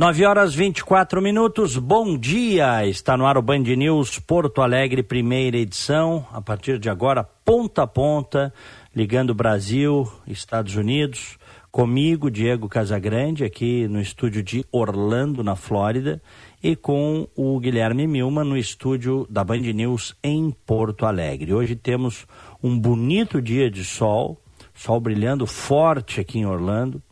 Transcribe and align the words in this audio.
9 0.00 0.24
horas 0.24 0.54
24 0.54 1.20
minutos, 1.20 1.76
bom 1.76 2.16
dia! 2.16 2.86
Está 2.86 3.18
no 3.18 3.26
ar 3.26 3.36
o 3.36 3.42
Band 3.42 3.58
News 3.58 4.18
Porto 4.18 4.62
Alegre, 4.62 5.02
primeira 5.02 5.58
edição. 5.58 6.26
A 6.32 6.40
partir 6.40 6.78
de 6.78 6.88
agora, 6.88 7.22
ponta 7.22 7.82
a 7.82 7.86
ponta, 7.86 8.50
ligando 8.96 9.34
Brasil, 9.34 10.10
Estados 10.26 10.74
Unidos. 10.74 11.36
Comigo, 11.70 12.30
Diego 12.30 12.66
Casagrande, 12.66 13.44
aqui 13.44 13.86
no 13.88 14.00
estúdio 14.00 14.42
de 14.42 14.64
Orlando, 14.72 15.44
na 15.44 15.54
Flórida, 15.54 16.22
e 16.62 16.74
com 16.74 17.28
o 17.36 17.60
Guilherme 17.60 18.06
Milman 18.06 18.44
no 18.44 18.56
estúdio 18.56 19.26
da 19.28 19.44
Band 19.44 19.58
News 19.58 20.16
em 20.24 20.50
Porto 20.64 21.04
Alegre. 21.04 21.52
Hoje 21.52 21.76
temos 21.76 22.26
um 22.62 22.78
bonito 22.78 23.42
dia 23.42 23.70
de 23.70 23.84
sol, 23.84 24.40
sol 24.72 24.98
brilhando 24.98 25.46
forte 25.46 26.22
aqui 26.22 26.38
em 26.38 26.46
Orlando 26.46 27.02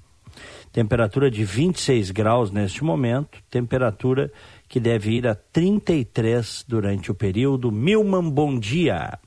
temperatura 0.79 1.29
de 1.29 1.45
26 1.45 2.13
graus 2.13 2.53
neste 2.53 2.85
momento, 2.85 3.43
temperatura 3.51 4.31
que 4.69 4.79
deve 4.79 5.11
ir 5.11 5.27
a 5.27 5.35
33 5.35 6.65
durante 6.69 7.11
o 7.11 7.15
período. 7.17 7.73
Milman, 7.73 8.31
bom 8.31 8.57
dia. 8.57 9.19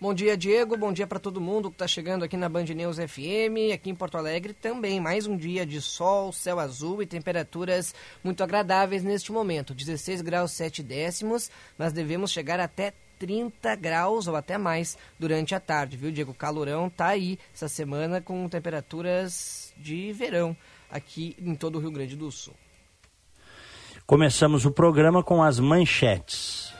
Bom 0.00 0.14
dia, 0.14 0.36
Diego. 0.36 0.76
Bom 0.76 0.92
dia 0.92 1.08
para 1.08 1.18
todo 1.18 1.40
mundo 1.40 1.68
que 1.68 1.74
está 1.74 1.88
chegando 1.88 2.24
aqui 2.24 2.36
na 2.36 2.48
Band 2.48 2.66
News 2.66 2.96
FM, 2.98 3.74
aqui 3.74 3.90
em 3.90 3.94
Porto 3.94 4.18
Alegre 4.18 4.54
também. 4.54 5.00
Mais 5.00 5.26
um 5.26 5.36
dia 5.36 5.66
de 5.66 5.80
sol, 5.80 6.32
céu 6.32 6.60
azul 6.60 7.02
e 7.02 7.06
temperaturas 7.06 7.92
muito 8.22 8.44
agradáveis 8.44 9.02
neste 9.02 9.32
momento. 9.32 9.74
16 9.74 10.22
graus 10.22 10.52
7 10.52 10.80
décimos, 10.80 11.50
mas 11.76 11.92
devemos 11.92 12.30
chegar 12.30 12.60
até 12.60 12.92
30 13.18 13.74
graus 13.74 14.28
ou 14.28 14.36
até 14.36 14.56
mais 14.56 14.96
durante 15.18 15.56
a 15.56 15.60
tarde, 15.60 15.96
viu, 15.96 16.12
Diego? 16.12 16.30
O 16.30 16.34
calorão 16.34 16.88
tá 16.88 17.08
aí 17.08 17.36
essa 17.52 17.66
semana 17.66 18.20
com 18.20 18.48
temperaturas 18.48 19.74
de 19.76 20.12
verão 20.12 20.56
aqui 20.90 21.36
em 21.38 21.54
todo 21.54 21.76
o 21.76 21.80
Rio 21.80 21.90
Grande 21.90 22.16
do 22.16 22.30
Sul. 22.30 22.54
Começamos 24.06 24.66
o 24.66 24.70
programa 24.70 25.22
com 25.22 25.42
as 25.42 25.60
manchetes. 25.60 26.72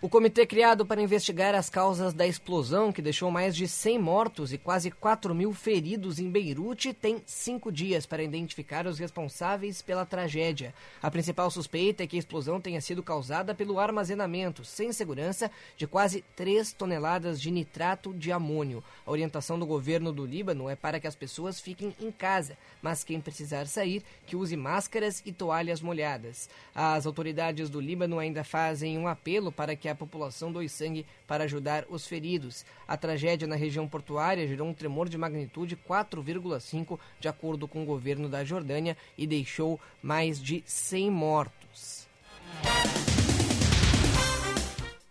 O 0.00 0.08
comitê 0.08 0.46
criado 0.46 0.86
para 0.86 1.02
investigar 1.02 1.56
as 1.56 1.68
causas 1.68 2.14
da 2.14 2.24
explosão 2.24 2.92
que 2.92 3.02
deixou 3.02 3.32
mais 3.32 3.56
de 3.56 3.66
100 3.66 3.98
mortos 3.98 4.52
e 4.52 4.56
quase 4.56 4.92
4 4.92 5.34
mil 5.34 5.52
feridos 5.52 6.20
em 6.20 6.30
Beirute 6.30 6.94
tem 6.94 7.20
cinco 7.26 7.72
dias 7.72 8.06
para 8.06 8.22
identificar 8.22 8.86
os 8.86 9.00
responsáveis 9.00 9.82
pela 9.82 10.06
tragédia. 10.06 10.72
A 11.02 11.10
principal 11.10 11.50
suspeita 11.50 12.04
é 12.04 12.06
que 12.06 12.14
a 12.14 12.18
explosão 12.20 12.60
tenha 12.60 12.80
sido 12.80 13.02
causada 13.02 13.56
pelo 13.56 13.80
armazenamento, 13.80 14.64
sem 14.64 14.92
segurança, 14.92 15.50
de 15.76 15.84
quase 15.84 16.22
3 16.36 16.72
toneladas 16.74 17.40
de 17.40 17.50
nitrato 17.50 18.14
de 18.14 18.30
amônio. 18.30 18.84
A 19.04 19.10
orientação 19.10 19.58
do 19.58 19.66
governo 19.66 20.12
do 20.12 20.24
Líbano 20.24 20.70
é 20.70 20.76
para 20.76 21.00
que 21.00 21.08
as 21.08 21.16
pessoas 21.16 21.60
fiquem 21.60 21.92
em 22.00 22.12
casa, 22.12 22.56
mas 22.80 23.02
quem 23.02 23.20
precisar 23.20 23.66
sair, 23.66 24.04
que 24.28 24.36
use 24.36 24.56
máscaras 24.56 25.20
e 25.26 25.32
toalhas 25.32 25.80
molhadas. 25.80 26.48
As 26.72 27.04
autoridades 27.04 27.68
do 27.68 27.80
Líbano 27.80 28.20
ainda 28.20 28.44
fazem 28.44 28.96
um 28.96 29.08
apelo 29.08 29.50
para 29.50 29.74
que 29.74 29.87
a 29.90 29.94
população 29.94 30.52
doe 30.52 30.68
sangue 30.68 31.06
para 31.26 31.44
ajudar 31.44 31.84
os 31.88 32.06
feridos. 32.06 32.64
A 32.86 32.96
tragédia 32.96 33.46
na 33.46 33.56
região 33.56 33.88
portuária 33.88 34.46
gerou 34.46 34.68
um 34.68 34.74
tremor 34.74 35.08
de 35.08 35.18
magnitude 35.18 35.76
4,5, 35.76 36.98
de 37.20 37.28
acordo 37.28 37.68
com 37.68 37.82
o 37.82 37.86
governo 37.86 38.28
da 38.28 38.44
Jordânia, 38.44 38.96
e 39.16 39.26
deixou 39.26 39.80
mais 40.02 40.40
de 40.42 40.62
100 40.66 41.10
mortos. 41.10 42.08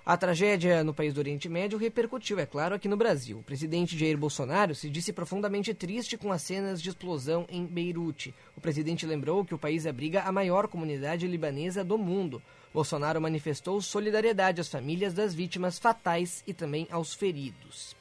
A 0.08 0.16
tragédia 0.16 0.86
no 0.86 0.94
país 0.94 1.14
do 1.14 1.18
Oriente 1.18 1.50
Médio 1.50 1.78
repercutiu, 1.78 2.40
é 2.40 2.46
claro, 2.46 2.74
aqui 2.74 2.88
no 2.88 2.96
Brasil. 2.96 3.40
O 3.40 3.44
presidente 3.44 4.00
Jair 4.00 4.18
Bolsonaro 4.18 4.74
se 4.74 4.90
disse 4.90 5.12
profundamente 5.12 5.74
triste 5.74 6.16
com 6.16 6.32
as 6.32 6.42
cenas 6.42 6.82
de 6.82 6.88
explosão 6.88 7.46
em 7.50 7.66
Beirute. 7.66 8.34
O 8.56 8.62
presidente 8.62 9.06
lembrou 9.06 9.44
que 9.44 9.54
o 9.54 9.58
país 9.58 9.86
abriga 9.86 10.22
a 10.22 10.32
maior 10.32 10.70
comunidade 10.70 11.28
libanesa 11.28 11.84
do 11.84 11.98
mundo. 11.98 12.42
Bolsonaro 12.78 13.20
manifestou 13.20 13.82
solidariedade 13.82 14.62
às 14.62 14.68
famílias 14.68 15.12
das 15.12 15.34
vítimas 15.34 15.80
fatais 15.80 16.44
e 16.46 16.54
também 16.54 16.88
aos 16.92 17.12
feridos. 17.12 17.96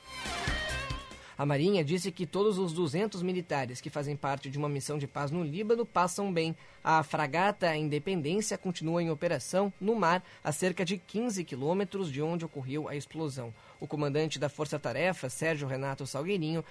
A 1.39 1.47
Marinha 1.47 1.83
disse 1.83 2.13
que 2.13 2.27
todos 2.27 2.59
os 2.59 2.75
200 2.75 3.23
militares 3.23 3.81
que 3.81 3.89
fazem 3.89 4.15
parte 4.15 4.51
de 4.51 4.59
uma 4.59 4.69
missão 4.69 4.99
de 4.99 5.07
paz 5.07 5.31
no 5.31 5.43
Líbano 5.43 5.87
passam 5.87 6.31
bem. 6.31 6.55
A 6.85 7.03
fragata 7.03 7.75
Independência 7.75 8.59
continua 8.59 9.03
em 9.03 9.11
operação 9.11 9.73
no 9.81 9.95
mar 9.95 10.23
a 10.45 10.53
cerca 10.53 10.85
de 10.85 10.99
15 10.99 11.43
quilômetros 11.43 12.13
de 12.13 12.21
onde 12.21 12.45
ocorreu 12.45 12.87
a 12.87 12.95
explosão. 12.95 13.55
O 13.81 13.87
comandante 13.87 14.39
da 14.39 14.51
Força 14.51 14.79
Tarefa, 14.79 15.31
Sérgio 15.31 15.67
Renato 15.67 16.07
Salgueirinho, 16.07 16.63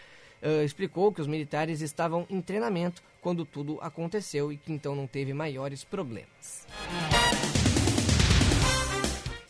uh, 0.43 0.63
explicou 0.63 1.11
que 1.11 1.21
os 1.21 1.27
militares 1.27 1.81
estavam 1.81 2.27
em 2.29 2.39
treinamento 2.39 3.01
quando 3.19 3.43
tudo 3.45 3.79
aconteceu 3.81 4.53
e 4.53 4.57
que 4.57 4.71
então 4.71 4.95
não 4.95 5.07
teve 5.07 5.33
maiores 5.33 5.83
problemas. 5.83 6.67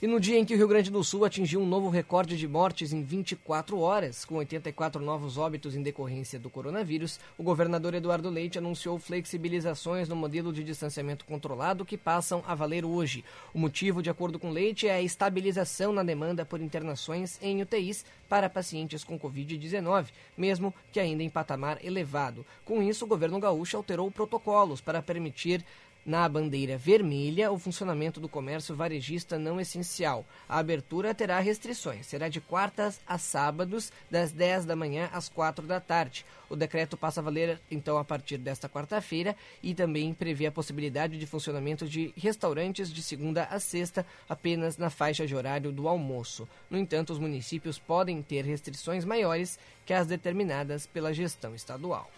E 0.05 0.07
no 0.07 0.19
dia 0.19 0.37
em 0.37 0.45
que 0.45 0.53
o 0.53 0.57
Rio 0.57 0.67
Grande 0.67 0.91
do 0.91 1.03
Sul 1.03 1.25
atingiu 1.25 1.59
um 1.59 1.65
novo 1.65 1.89
recorde 1.89 2.37
de 2.37 2.47
mortes 2.47 2.93
em 2.93 3.01
24 3.01 3.79
horas, 3.79 4.23
com 4.23 4.35
84 4.35 5.01
novos 5.01 5.35
óbitos 5.35 5.75
em 5.75 5.81
decorrência 5.81 6.37
do 6.37 6.47
coronavírus, 6.47 7.19
o 7.39 7.41
governador 7.41 7.95
Eduardo 7.95 8.29
Leite 8.29 8.59
anunciou 8.59 8.99
flexibilizações 8.99 10.07
no 10.07 10.15
modelo 10.15 10.53
de 10.53 10.63
distanciamento 10.63 11.25
controlado 11.25 11.83
que 11.83 11.97
passam 11.97 12.43
a 12.45 12.53
valer 12.53 12.85
hoje. 12.85 13.25
O 13.51 13.57
motivo, 13.57 14.03
de 14.03 14.11
acordo 14.11 14.37
com 14.37 14.51
Leite, 14.51 14.87
é 14.87 14.93
a 14.93 15.01
estabilização 15.01 15.91
na 15.91 16.03
demanda 16.03 16.45
por 16.45 16.61
internações 16.61 17.39
em 17.41 17.63
UTIs 17.63 18.05
para 18.29 18.47
pacientes 18.47 19.03
com 19.03 19.19
Covid-19, 19.19 20.09
mesmo 20.37 20.71
que 20.91 20.99
ainda 20.99 21.23
em 21.23 21.29
patamar 21.31 21.83
elevado. 21.83 22.45
Com 22.63 22.83
isso, 22.83 23.05
o 23.05 23.07
governo 23.07 23.39
gaúcho 23.39 23.75
alterou 23.75 24.11
protocolos 24.11 24.81
para 24.81 25.01
permitir 25.01 25.65
na 26.05 26.29
bandeira 26.29 26.77
vermelha, 26.77 27.51
o 27.51 27.57
funcionamento 27.57 28.19
do 28.19 28.29
comércio 28.29 28.75
varejista 28.75 29.39
não 29.39 29.59
essencial. 29.59 30.25
A 30.47 30.59
abertura 30.59 31.15
terá 31.15 31.39
restrições. 31.39 32.05
Será 32.05 32.29
de 32.29 32.39
quartas 32.39 32.99
a 33.07 33.17
sábados, 33.17 33.91
das 34.09 34.31
10 34.31 34.65
da 34.65 34.75
manhã 34.75 35.09
às 35.11 35.27
4 35.27 35.65
da 35.65 35.79
tarde. 35.79 36.25
O 36.47 36.55
decreto 36.55 36.95
passa 36.95 37.21
a 37.21 37.23
valer, 37.23 37.59
então, 37.71 37.97
a 37.97 38.05
partir 38.05 38.37
desta 38.37 38.69
quarta-feira 38.69 39.35
e 39.63 39.73
também 39.73 40.13
prevê 40.13 40.45
a 40.45 40.51
possibilidade 40.51 41.17
de 41.17 41.25
funcionamento 41.25 41.87
de 41.87 42.13
restaurantes 42.15 42.93
de 42.93 43.01
segunda 43.01 43.45
a 43.45 43.59
sexta, 43.59 44.05
apenas 44.29 44.77
na 44.77 44.91
faixa 44.91 45.25
de 45.25 45.35
horário 45.35 45.71
do 45.71 45.87
almoço. 45.87 46.47
No 46.69 46.77
entanto, 46.77 47.13
os 47.13 47.19
municípios 47.19 47.79
podem 47.79 48.21
ter 48.21 48.45
restrições 48.45 49.03
maiores 49.03 49.57
que 49.85 49.93
as 49.93 50.05
determinadas 50.05 50.85
pela 50.85 51.13
gestão 51.13 51.55
estadual. 51.55 52.09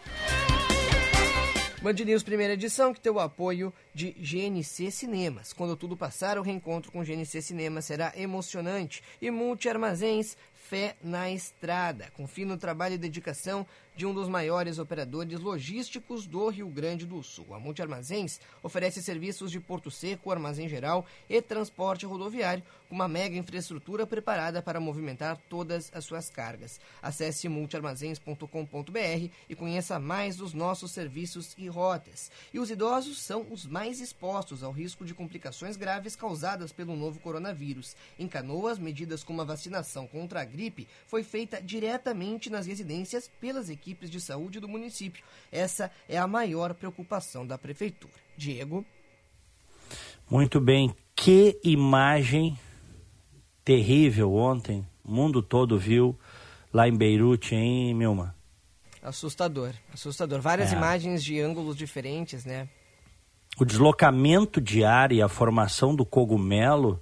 Band 1.80 1.94
News 1.94 2.24
primeira 2.24 2.54
edição, 2.54 2.92
que 2.92 3.00
tem 3.00 3.12
o 3.12 3.20
apoio 3.20 3.72
de 3.94 4.12
GNC 4.14 4.90
Cinemas. 4.90 5.54
Quando 5.54 5.78
tudo 5.78 5.96
passar, 5.96 6.40
o 6.40 6.42
reencontro 6.42 6.92
com 6.92 7.04
GNC 7.04 7.40
Cinemas 7.40 7.86
será 7.86 8.12
emocionante. 8.16 9.04
E 9.22 9.30
Multi 9.30 9.70
Armazéns, 9.70 10.36
fé 10.68 10.98
na 11.02 11.32
estrada. 11.32 12.12
Confie 12.14 12.44
no 12.44 12.58
trabalho 12.58 12.96
e 12.96 12.98
dedicação 12.98 13.66
de 13.98 14.06
um 14.06 14.14
dos 14.14 14.30
maiores 14.30 14.78
operadores 14.78 15.40
logísticos 15.40 16.28
do 16.28 16.50
Rio 16.50 16.68
Grande 16.68 17.04
do 17.04 17.24
Sul. 17.24 17.56
A 17.56 17.60
Multi 17.60 17.82
Armazéns 17.82 18.40
oferece 18.62 19.02
serviços 19.02 19.50
de 19.50 19.60
porto 19.60 19.90
seco, 19.90 20.30
armazém 20.30 20.70
geral 20.70 21.04
e 21.28 21.42
transporte 21.42 22.06
rodoviário, 22.06 22.64
com 22.88 22.94
uma 22.94 23.08
mega 23.08 23.36
infraestrutura 23.36 24.06
preparada 24.06 24.62
para 24.62 24.80
movimentar 24.80 25.36
todas 25.50 25.92
as 25.96 26.06
suas 26.06 26.30
cargas. 26.30 26.80
Acesse 27.02 27.50
multiarmazéns.com.br 27.50 29.32
e 29.50 29.56
conheça 29.56 30.00
mais 30.00 30.36
dos 30.36 30.54
nossos 30.54 30.92
serviços 30.92 31.56
e 31.58 31.68
rotas. 31.68 32.30
E 32.54 32.60
os 32.60 32.70
idosos 32.70 33.20
são 33.20 33.48
os 33.50 33.66
mais 33.66 34.00
expostos 34.00 34.62
ao 34.62 34.72
risco 34.72 35.04
de 35.04 35.16
complicações 35.16 35.76
graves 35.76 36.16
causadas 36.16 36.72
pelo 36.72 36.96
novo 36.96 37.20
coronavírus. 37.20 37.96
Em 38.20 38.28
Canoas, 38.28 38.78
medidas 38.78 39.24
como 39.24 39.42
a 39.42 39.46
vacinação 39.46 40.06
contra 40.06 40.42
a 40.42 40.46
gripe 40.58 40.88
foi 41.06 41.24
feita 41.24 41.62
diretamente 41.62 42.50
nas 42.50 42.66
residências 42.66 43.30
pelas 43.40 43.70
equipes 43.70 44.10
de 44.10 44.20
saúde 44.20 44.60
do 44.60 44.68
município. 44.68 45.24
Essa 45.52 45.92
é 46.10 46.18
a 46.18 46.26
maior 46.26 46.74
preocupação 46.74 47.46
da 47.46 47.58
prefeitura. 47.58 48.14
Diego. 48.36 48.84
Muito 50.30 50.60
bem. 50.60 50.94
Que 51.16 51.60
imagem 51.64 52.58
terrível 53.64 54.34
ontem. 54.34 54.86
O 55.04 55.12
mundo 55.12 55.42
todo 55.42 55.78
viu 55.78 56.18
lá 56.74 56.88
em 56.88 56.98
Beirute, 56.98 57.56
hein, 57.56 57.94
Milma? 57.94 58.36
Assustador, 59.02 59.74
assustador. 59.94 60.42
Várias 60.42 60.74
é. 60.74 60.76
imagens 60.76 61.24
de 61.24 61.40
ângulos 61.40 61.78
diferentes, 61.78 62.44
né? 62.44 62.68
o 63.60 63.66
deslocamento 63.66 64.62
de 64.62 64.84
ar 64.84 65.12
e 65.12 65.22
a 65.22 65.28
formação 65.28 65.96
do 65.96 66.06
cogumelo, 66.06 67.02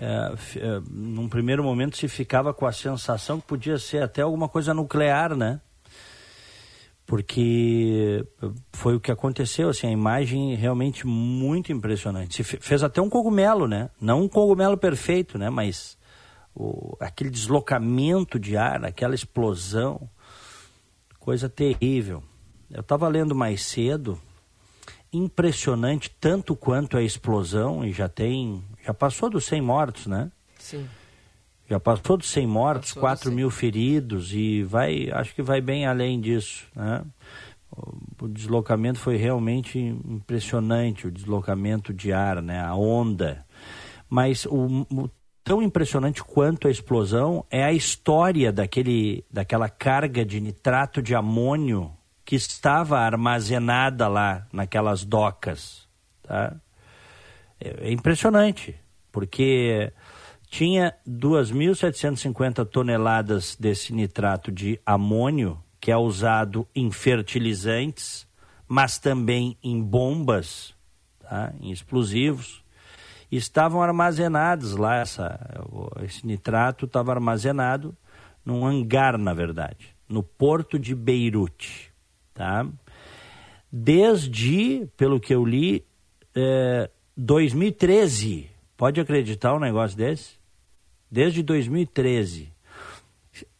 é, 0.00 0.32
é, 0.56 0.80
num 0.88 1.28
primeiro 1.28 1.64
momento 1.64 1.96
se 1.96 2.06
ficava 2.06 2.54
com 2.54 2.64
a 2.64 2.72
sensação 2.72 3.40
que 3.40 3.46
podia 3.48 3.78
ser 3.78 4.00
até 4.00 4.22
alguma 4.22 4.48
coisa 4.48 4.72
nuclear, 4.72 5.34
né? 5.34 5.60
Porque 7.04 8.24
foi 8.72 8.94
o 8.94 9.00
que 9.00 9.10
aconteceu, 9.10 9.70
assim, 9.70 9.88
a 9.88 9.90
imagem 9.90 10.54
realmente 10.54 11.04
muito 11.04 11.72
impressionante. 11.72 12.36
Se 12.36 12.44
fez 12.44 12.84
até 12.84 13.02
um 13.02 13.08
cogumelo, 13.08 13.66
né? 13.66 13.90
Não 14.00 14.22
um 14.22 14.28
cogumelo 14.28 14.76
perfeito, 14.76 15.36
né? 15.36 15.50
Mas 15.50 15.98
o, 16.54 16.96
aquele 17.00 17.30
deslocamento 17.30 18.38
de 18.38 18.56
ar, 18.56 18.84
aquela 18.84 19.16
explosão, 19.16 20.08
coisa 21.18 21.48
terrível. 21.48 22.22
Eu 22.70 22.82
estava 22.82 23.08
lendo 23.08 23.34
mais 23.34 23.64
cedo, 23.64 24.20
impressionante 25.12 26.10
tanto 26.20 26.54
quanto 26.54 26.96
a 26.96 27.02
explosão 27.02 27.84
e 27.84 27.92
já 27.92 28.08
tem, 28.08 28.62
já 28.88 28.94
passou 28.94 29.28
dos 29.28 29.44
100 29.44 29.60
mortos, 29.60 30.06
né? 30.06 30.32
Sim. 30.58 30.88
Já 31.68 31.78
passou 31.78 32.16
dos 32.16 32.30
100 32.30 32.46
mortos, 32.46 32.88
passou 32.94 33.02
4 33.02 33.32
mil 33.32 33.50
feridos 33.50 34.32
e 34.32 34.62
vai, 34.62 35.10
acho 35.12 35.34
que 35.34 35.42
vai 35.42 35.60
bem 35.60 35.86
além 35.86 36.18
disso, 36.18 36.66
né? 36.74 37.04
O 38.18 38.26
deslocamento 38.26 38.98
foi 38.98 39.16
realmente 39.16 39.78
impressionante, 39.78 41.06
o 41.06 41.10
deslocamento 41.10 41.92
de 41.92 42.14
ar, 42.14 42.40
né? 42.40 42.60
A 42.64 42.74
onda. 42.74 43.44
Mas 44.08 44.46
o, 44.46 44.86
o 44.90 45.10
tão 45.44 45.62
impressionante 45.62 46.24
quanto 46.24 46.66
a 46.66 46.70
explosão 46.70 47.44
é 47.50 47.62
a 47.62 47.72
história 47.74 48.50
daquele, 48.50 49.22
daquela 49.30 49.68
carga 49.68 50.24
de 50.24 50.40
nitrato 50.40 51.02
de 51.02 51.14
amônio 51.14 51.92
que 52.24 52.36
estava 52.36 52.98
armazenada 53.00 54.08
lá 54.08 54.46
naquelas 54.50 55.04
docas. 55.04 55.86
Tá? 56.22 56.56
É, 57.60 57.88
é 57.88 57.92
impressionante, 57.92 58.74
porque 59.10 59.92
tinha 60.48 60.94
2.750 61.06 62.64
toneladas 62.66 63.56
desse 63.58 63.92
nitrato 63.92 64.50
de 64.50 64.80
amônio, 64.84 65.62
que 65.80 65.90
é 65.90 65.96
usado 65.96 66.66
em 66.74 66.90
fertilizantes, 66.90 68.26
mas 68.66 68.98
também 68.98 69.56
em 69.62 69.82
bombas, 69.82 70.74
tá? 71.20 71.52
em 71.60 71.70
explosivos 71.70 72.62
estavam 73.30 73.82
armazenados 73.82 74.74
lá, 74.74 74.96
essa, 74.96 75.38
esse 76.02 76.26
nitrato 76.26 76.86
estava 76.86 77.12
armazenado 77.12 77.96
num 78.44 78.66
hangar, 78.66 79.18
na 79.18 79.34
verdade, 79.34 79.94
no 80.08 80.22
porto 80.22 80.78
de 80.78 80.94
Beirute. 80.94 81.92
Tá? 82.32 82.66
Desde, 83.70 84.88
pelo 84.96 85.20
que 85.20 85.34
eu 85.34 85.44
li, 85.44 85.84
é, 86.34 86.90
2013. 87.18 88.48
Pode 88.76 89.00
acreditar 89.00 89.54
um 89.54 89.58
negócio 89.58 89.96
desse? 89.96 90.38
Desde 91.10 91.42
2013. 91.42 92.52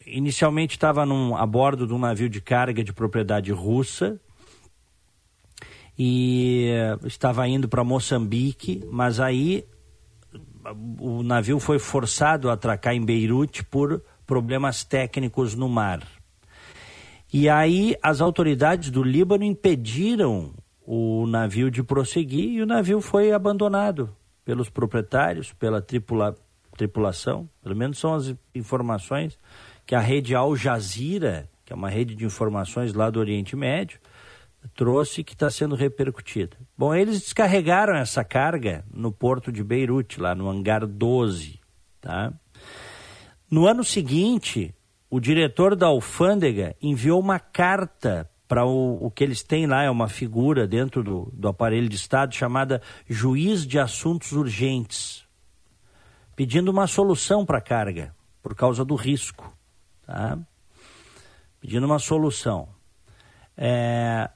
Inicialmente 0.07 0.77
estava 0.77 1.03
a 1.03 1.45
bordo 1.45 1.85
de 1.85 1.93
um 1.93 1.99
navio 1.99 2.29
de 2.29 2.41
carga 2.41 2.83
de 2.83 2.93
propriedade 2.93 3.51
russa, 3.51 4.19
e 6.01 6.69
estava 7.03 7.45
indo 7.45 7.67
para 7.67 7.83
Moçambique, 7.83 8.81
mas 8.89 9.19
aí 9.19 9.65
o 10.97 11.21
navio 11.21 11.59
foi 11.59 11.77
forçado 11.77 12.49
a 12.49 12.53
atracar 12.53 12.95
em 12.95 13.03
Beirute 13.03 13.65
por 13.65 14.01
problemas 14.25 14.85
técnicos 14.85 15.55
no 15.55 15.67
mar. 15.67 16.07
E 17.33 17.49
aí 17.49 17.97
as 18.01 18.21
autoridades 18.21 18.89
do 18.89 19.03
Líbano 19.03 19.43
impediram 19.43 20.53
o 20.91 21.27
navio 21.27 21.69
de 21.69 21.83
prosseguir 21.83 22.49
e 22.49 22.63
o 22.63 22.65
navio 22.65 22.99
foi 22.99 23.31
abandonado 23.31 24.09
pelos 24.43 24.71
proprietários, 24.71 25.53
pela 25.53 25.83
tripula, 25.83 26.35
tripulação. 26.75 27.47
Pelo 27.61 27.75
menos 27.75 27.99
são 27.99 28.15
as 28.15 28.33
informações 28.55 29.37
que 29.85 29.93
a 29.93 29.99
rede 29.99 30.33
Al 30.33 30.55
Jazeera, 30.55 31.47
que 31.63 31.71
é 31.71 31.75
uma 31.75 31.91
rede 31.91 32.15
de 32.15 32.25
informações 32.25 32.91
lá 32.95 33.11
do 33.11 33.19
Oriente 33.19 33.55
Médio, 33.55 33.99
trouxe 34.73 35.23
que 35.23 35.33
está 35.33 35.51
sendo 35.51 35.75
repercutida. 35.75 36.57
Bom, 36.75 36.95
eles 36.95 37.21
descarregaram 37.21 37.95
essa 37.95 38.23
carga 38.23 38.83
no 38.91 39.11
porto 39.11 39.51
de 39.51 39.63
Beirute, 39.63 40.19
lá 40.19 40.33
no 40.33 40.49
hangar 40.49 40.87
12. 40.87 41.59
Tá? 42.01 42.33
No 43.47 43.67
ano 43.67 43.83
seguinte, 43.83 44.73
o 45.07 45.19
diretor 45.19 45.75
da 45.75 45.85
alfândega 45.85 46.75
enviou 46.81 47.19
uma 47.19 47.37
carta 47.37 48.27
para 48.49 48.65
o, 48.65 49.05
o 49.05 49.11
que 49.11 49.23
eles 49.23 49.43
têm 49.43 49.67
lá, 49.67 49.83
é 49.83 49.91
uma 49.91 50.09
figura 50.09 50.67
dentro 50.67 51.03
do, 51.03 51.31
do 51.31 51.47
aparelho 51.47 51.87
de 51.87 51.95
Estado 51.95 52.33
chamada 52.33 52.81
Juiz 53.07 53.63
de 53.63 53.77
Assuntos 53.77 54.31
Urgentes, 54.31 55.23
pedindo 56.35 56.71
uma 56.71 56.87
solução 56.87 57.45
para 57.45 57.59
a 57.59 57.61
carga, 57.61 58.15
por 58.41 58.55
causa 58.55 58.83
do 58.83 58.95
risco. 58.95 59.55
Tá? 60.03 60.35
Pedindo 61.61 61.85
uma 61.85 61.99
solução. 61.99 62.69
É, 63.55 64.31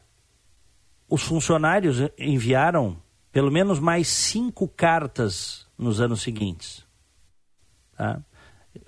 os 1.10 1.24
funcionários 1.24 1.98
enviaram 2.16 3.02
pelo 3.32 3.52
menos 3.52 3.80
mais 3.80 4.08
cinco 4.10 4.68
cartas 4.68 5.66
nos 5.76 6.00
anos 6.00 6.22
seguintes. 6.22 6.86
Tá? 7.98 8.22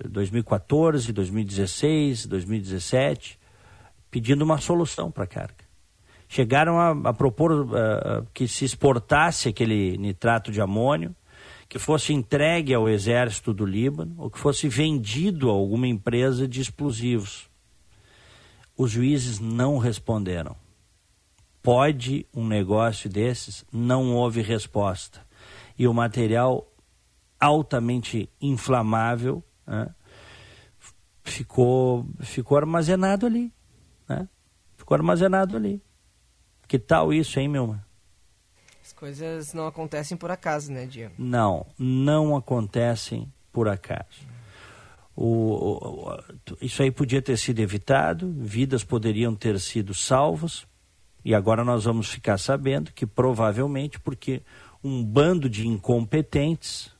2014, 0.08 1.12
2016, 1.12 2.26
2017, 2.26 3.40
pedindo 4.16 4.40
uma 4.40 4.56
solução 4.56 5.10
para 5.10 5.24
a 5.24 5.26
carga. 5.26 5.66
Chegaram 6.26 6.78
a, 6.78 7.10
a 7.10 7.12
propor 7.12 7.52
uh, 7.52 8.26
que 8.32 8.48
se 8.48 8.64
exportasse 8.64 9.50
aquele 9.50 9.98
nitrato 9.98 10.50
de 10.50 10.58
amônio, 10.58 11.14
que 11.68 11.78
fosse 11.78 12.14
entregue 12.14 12.72
ao 12.72 12.88
exército 12.88 13.52
do 13.52 13.66
Líbano 13.66 14.14
ou 14.16 14.30
que 14.30 14.38
fosse 14.38 14.70
vendido 14.70 15.50
a 15.50 15.52
alguma 15.52 15.86
empresa 15.86 16.48
de 16.48 16.62
explosivos. 16.62 17.46
Os 18.74 18.90
juízes 18.90 19.38
não 19.38 19.76
responderam 19.76 20.56
pode 21.62 22.26
um 22.32 22.46
negócio 22.46 23.10
desses? 23.10 23.66
Não 23.70 24.14
houve 24.14 24.40
resposta. 24.40 25.20
E 25.78 25.86
o 25.86 25.92
material 25.92 26.66
altamente 27.38 28.30
inflamável 28.40 29.44
né, 29.66 29.94
ficou, 31.22 32.08
ficou 32.20 32.56
armazenado 32.56 33.26
ali. 33.26 33.52
Ficou 34.86 34.94
armazenado 34.94 35.56
ali. 35.56 35.82
Que 36.68 36.78
tal 36.78 37.12
isso, 37.12 37.40
hein, 37.40 37.48
meu? 37.48 37.76
As 38.80 38.92
coisas 38.92 39.52
não 39.52 39.66
acontecem 39.66 40.16
por 40.16 40.30
acaso, 40.30 40.70
né, 40.70 40.86
Diego? 40.86 41.12
Não, 41.18 41.66
não 41.76 42.36
acontecem 42.36 43.28
por 43.52 43.66
acaso. 43.66 44.24
O, 45.16 46.06
o, 46.06 46.18
isso 46.60 46.84
aí 46.84 46.92
podia 46.92 47.20
ter 47.20 47.36
sido 47.36 47.58
evitado, 47.58 48.32
vidas 48.38 48.84
poderiam 48.84 49.34
ter 49.34 49.58
sido 49.58 49.92
salvas, 49.92 50.64
e 51.24 51.34
agora 51.34 51.64
nós 51.64 51.82
vamos 51.82 52.08
ficar 52.08 52.38
sabendo 52.38 52.92
que 52.92 53.04
provavelmente 53.04 53.98
porque 53.98 54.40
um 54.84 55.02
bando 55.02 55.50
de 55.50 55.66
incompetentes, 55.66 56.94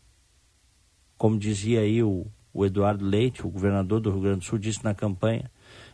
como 1.16 1.38
dizia 1.38 1.83
aí 1.83 2.02
o, 2.02 2.26
o 2.52 2.66
Eduardo 2.66 3.05
Leite, 3.05 3.47
o 3.47 3.49
governador 3.49 4.00
do 4.00 4.11
Rio 4.11 4.23
Grande 4.23 4.40
do 4.40 4.45
Sul, 4.45 4.59
disse 4.59 4.83
na 4.83 4.93
campanha, 4.93 5.49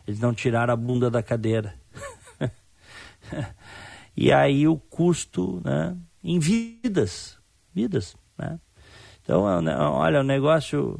eles 0.07 0.19
não 0.19 0.33
tiraram 0.33 0.73
a 0.73 0.75
bunda 0.75 1.11
da 1.11 1.21
cadeira. 1.21 1.82
e 4.15 4.31
aí 4.31 4.67
o 4.67 4.77
custo 4.77 5.61
né, 5.63 5.95
em 6.23 6.39
vidas, 6.39 7.37
vidas. 7.73 8.15
Né? 8.37 8.59
Então, 9.21 9.47
é 9.47 9.77
olha, 9.77 10.19
o 10.19 10.23
negócio... 10.23 10.99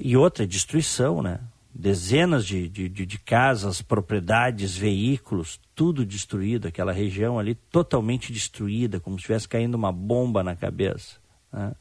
E 0.00 0.16
outra, 0.16 0.46
destruição, 0.46 1.22
né? 1.22 1.40
dezenas 1.78 2.44
de, 2.44 2.68
de, 2.68 2.88
de, 2.88 3.18
casas, 3.18 3.80
propriedades, 3.80 4.76
veículos, 4.76 5.60
tudo 5.76 6.04
destruído, 6.04 6.66
aquela 6.66 6.92
região 6.92 7.38
ali 7.38 7.54
totalmente 7.54 8.32
destruída, 8.32 8.98
como 8.98 9.16
se 9.16 9.20
estivesse 9.20 9.48
caindo 9.48 9.76
uma 9.76 9.92
bomba 9.92 10.42
na 10.42 10.56
cabeça. 10.56 11.18
Né? 11.52 11.72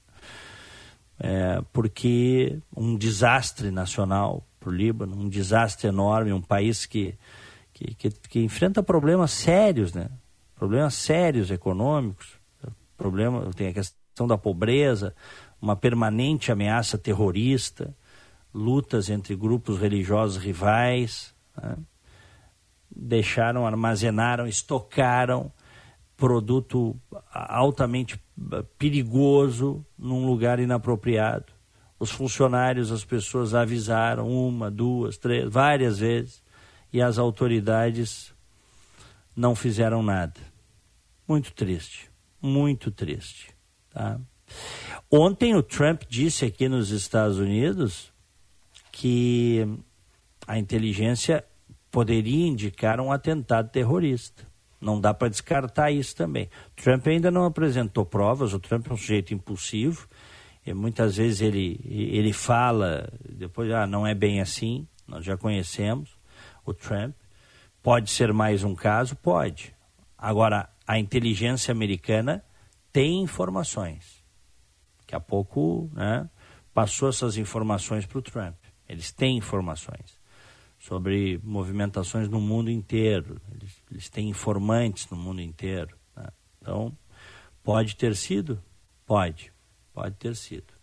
É, 1.20 1.62
porque 1.74 2.60
um 2.76 2.96
desastre 2.96 3.72
nacional 3.72 4.46
para 4.60 4.70
o 4.70 4.72
Líbano, 4.72 5.20
um 5.20 5.28
desastre 5.28 5.88
enorme, 5.88 6.32
um 6.32 6.42
país 6.42 6.86
que, 6.86 7.16
que, 7.78 7.94
que, 7.94 8.10
que, 8.10 8.40
enfrenta 8.44 8.82
problemas 8.82 9.32
sérios, 9.32 9.94
né? 9.94 10.10
problemas 10.56 10.96
sérios 10.96 11.52
econômicos, 11.52 12.40
problema, 12.98 13.52
tem 13.54 13.68
a 13.68 13.74
questão 13.74 14.26
da 14.26 14.38
pobreza, 14.38 15.14
uma 15.62 15.76
permanente 15.76 16.52
ameaça 16.52 16.98
terrorista, 16.98 17.96
lutas 18.52 19.10
entre 19.10 19.36
grupos 19.36 19.78
religiosos 19.78 20.42
rivais, 20.44 21.36
né? 21.56 21.78
deixaram, 22.90 23.68
armazenaram, 23.68 24.48
estocaram 24.48 25.52
produto 26.16 27.00
altamente 27.32 28.20
perigoso 28.80 29.86
num 29.96 30.26
lugar 30.26 30.60
inapropriado. 30.60 31.46
Os 32.00 32.10
funcionários, 32.10 32.92
as 32.92 33.06
pessoas 33.06 33.54
avisaram 33.54 34.28
uma, 34.28 34.72
duas, 34.72 35.18
três, 35.18 35.48
várias 35.48 36.00
vezes 36.00 36.42
e 36.92 37.02
as 37.02 37.18
autoridades 37.18 38.34
não 39.36 39.56
fizeram 39.56 40.02
nada. 40.02 40.40
Muito 41.28 41.54
triste, 41.54 42.10
muito 42.42 42.90
triste. 42.90 43.54
Tá? 43.92 44.20
Ontem 45.12 45.56
o 45.56 45.64
Trump 45.64 46.04
disse 46.10 46.46
aqui 46.46 46.68
nos 46.68 46.90
Estados 46.90 47.38
Unidos 47.38 48.12
que 48.92 49.68
a 50.48 50.58
inteligência 50.58 51.44
poderia 51.92 52.48
indicar 52.48 53.00
um 53.00 53.12
atentado 53.12 53.70
terrorista. 53.70 54.48
Não 54.80 55.00
dá 55.00 55.14
para 55.14 55.30
descartar 55.30 55.92
isso 55.92 56.16
também. 56.16 56.50
Trump 56.76 57.06
ainda 57.08 57.30
não 57.30 57.46
apresentou 57.46 58.06
provas, 58.06 58.54
o 58.54 58.60
Trump 58.60 58.88
é 58.88 58.94
um 58.94 58.98
sujeito 58.98 59.34
impulsivo, 59.34 60.08
e 60.66 60.74
muitas 60.74 61.18
vezes 61.18 61.42
ele, 61.42 61.80
ele 61.86 62.32
fala, 62.32 63.10
depois, 63.28 63.72
ah, 63.72 63.88
não 63.88 64.06
é 64.06 64.14
bem 64.14 64.40
assim, 64.40 64.88
nós 65.08 65.26
já 65.26 65.36
conhecemos 65.38 66.17
o 66.72 66.74
Trump. 66.74 67.16
Pode 67.82 68.10
ser 68.10 68.34
mais 68.34 68.64
um 68.64 68.76
caso? 68.76 69.16
Pode. 69.16 69.74
Agora, 70.18 70.70
a 70.86 71.00
inteligência 71.00 71.72
americana 71.72 72.44
tem 72.92 73.22
informações. 73.22 74.24
Daqui 75.00 75.16
a 75.16 75.20
pouco 75.20 75.90
né, 75.94 76.30
passou 76.74 77.10
essas 77.10 77.38
informações 77.38 78.06
para 78.06 78.18
o 78.18 78.22
Trump. 78.22 78.56
Eles 78.88 79.12
têm 79.12 79.38
informações 79.38 80.20
sobre 80.80 81.40
movimentações 81.44 82.28
no 82.30 82.40
mundo 82.40 82.70
inteiro. 82.70 83.42
Eles, 83.54 83.84
eles 83.92 84.10
têm 84.10 84.30
informantes 84.30 85.10
no 85.10 85.18
mundo 85.18 85.42
inteiro. 85.42 85.98
Né? 86.16 86.28
Então, 86.62 86.98
pode 87.64 87.96
ter 87.96 88.16
sido? 88.16 88.62
Pode. 89.06 89.52
Pode 89.94 90.16
ter 90.16 90.36
sido. 90.36 90.74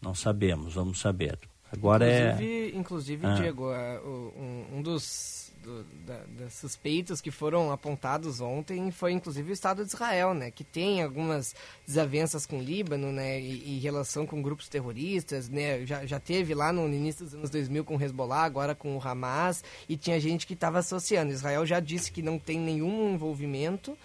Não 0.00 0.14
sabemos, 0.14 0.74
vamos 0.74 1.00
saber. 1.00 1.38
Agora 1.70 2.06
inclusive, 2.06 2.72
é. 2.74 2.78
Inclusive, 2.78 3.26
ah. 3.26 3.34
Diego, 3.34 3.72
é, 3.72 4.00
um, 4.00 4.78
um 4.78 4.82
dos 4.82 5.48
do, 5.62 5.84
da, 6.06 6.20
das 6.38 6.54
suspeitos 6.54 7.20
que 7.20 7.30
foram 7.30 7.70
apontados 7.70 8.40
ontem 8.40 8.90
foi 8.90 9.12
inclusive 9.12 9.50
o 9.50 9.52
Estado 9.52 9.84
de 9.84 9.92
Israel, 9.92 10.32
né, 10.34 10.50
que 10.50 10.64
tem 10.64 11.02
algumas 11.02 11.54
desavenças 11.86 12.46
com 12.46 12.58
o 12.58 12.62
Líbano, 12.62 13.12
né, 13.12 13.40
e, 13.40 13.76
e 13.76 13.78
relação 13.78 14.26
com 14.26 14.40
grupos 14.40 14.68
terroristas, 14.68 15.48
né, 15.48 15.84
já, 15.84 16.06
já 16.06 16.18
teve 16.18 16.54
lá 16.54 16.72
no 16.72 16.86
início 16.86 17.24
dos 17.24 17.34
anos 17.34 17.50
2000 17.50 17.84
com 17.84 17.96
o 17.96 18.02
Hezbollah, 18.02 18.44
agora 18.44 18.74
com 18.74 18.96
o 18.96 19.02
Hamas, 19.02 19.62
e 19.88 19.96
tinha 19.96 20.18
gente 20.20 20.46
que 20.46 20.54
estava 20.54 20.78
associando. 20.78 21.32
Israel 21.32 21.66
já 21.66 21.80
disse 21.80 22.10
que 22.10 22.22
não 22.22 22.38
tem 22.38 22.58
nenhum 22.58 23.14
envolvimento, 23.14 23.96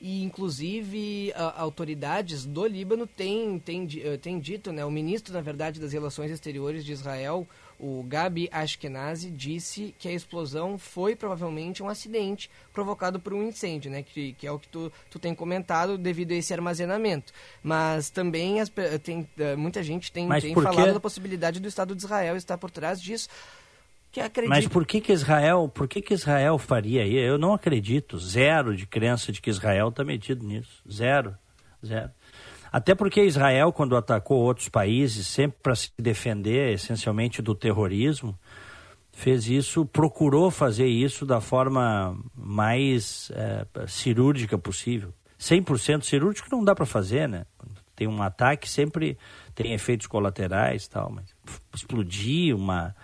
e 0.00 0.22
inclusive 0.22 1.32
a, 1.34 1.60
autoridades 1.60 2.46
do 2.46 2.66
Líbano 2.66 3.06
têm, 3.06 3.58
têm, 3.58 3.86
eh, 4.02 4.16
têm 4.16 4.38
dito, 4.38 4.72
né, 4.72 4.84
o 4.84 4.90
ministro, 4.90 5.34
na 5.34 5.40
verdade, 5.40 5.78
das 5.78 5.92
Relações 5.92 6.30
Exteriores 6.30 6.84
de 6.84 6.92
Israel, 6.92 7.46
o 7.80 8.02
Gabi 8.02 8.48
Ashkenazi 8.52 9.30
disse 9.30 9.94
que 9.98 10.06
a 10.06 10.12
explosão 10.12 10.76
foi 10.76 11.16
provavelmente 11.16 11.82
um 11.82 11.88
acidente 11.88 12.50
provocado 12.74 13.18
por 13.18 13.32
um 13.32 13.42
incêndio, 13.42 13.90
né? 13.90 14.02
Que, 14.02 14.34
que 14.34 14.46
é 14.46 14.52
o 14.52 14.58
que 14.58 14.68
tu, 14.68 14.92
tu 15.10 15.18
tem 15.18 15.34
comentado 15.34 15.96
devido 15.96 16.32
a 16.32 16.34
esse 16.34 16.52
armazenamento. 16.52 17.32
Mas 17.62 18.10
também 18.10 18.60
as, 18.60 18.70
tem, 19.02 19.26
eh, 19.38 19.56
muita 19.56 19.82
gente 19.82 20.12
tem, 20.12 20.28
tem 20.40 20.54
falado 20.54 20.92
da 20.92 21.00
possibilidade 21.00 21.58
do 21.58 21.68
Estado 21.68 21.96
de 21.96 22.04
Israel 22.04 22.36
estar 22.36 22.58
por 22.58 22.70
trás 22.70 23.00
disso. 23.00 23.28
Que. 24.12 24.20
Mas 24.48 24.66
por 24.66 24.84
que, 24.84 25.00
que 25.00 25.12
Israel, 25.12 25.70
por 25.72 25.86
que, 25.86 26.02
que 26.02 26.14
Israel 26.14 26.58
faria 26.58 27.06
isso? 27.06 27.18
Eu 27.18 27.38
não 27.38 27.54
acredito, 27.54 28.18
zero 28.18 28.76
de 28.76 28.86
crença 28.86 29.30
de 29.30 29.40
que 29.40 29.50
Israel 29.50 29.88
está 29.88 30.02
metido 30.02 30.44
nisso, 30.44 30.82
zero, 30.90 31.36
zero. 31.84 32.10
Até 32.72 32.94
porque 32.94 33.22
Israel, 33.22 33.72
quando 33.72 33.96
atacou 33.96 34.38
outros 34.38 34.68
países, 34.68 35.26
sempre 35.26 35.58
para 35.62 35.74
se 35.74 35.90
defender 35.98 36.72
essencialmente 36.72 37.42
do 37.42 37.54
terrorismo, 37.54 38.38
fez 39.12 39.48
isso, 39.48 39.84
procurou 39.84 40.50
fazer 40.50 40.86
isso 40.86 41.26
da 41.26 41.40
forma 41.40 42.16
mais 42.34 43.30
é, 43.34 43.66
cirúrgica 43.86 44.56
possível. 44.56 45.12
100% 45.38 46.02
cirúrgico 46.02 46.48
não 46.50 46.62
dá 46.62 46.74
para 46.74 46.86
fazer, 46.86 47.28
né? 47.28 47.44
Tem 47.96 48.06
um 48.06 48.22
ataque, 48.22 48.68
sempre 48.68 49.18
tem 49.54 49.72
efeitos 49.72 50.06
colaterais 50.06 50.88
tal, 50.88 51.10
mas 51.10 51.34
explodir 51.74 52.56
uma, 52.56 52.94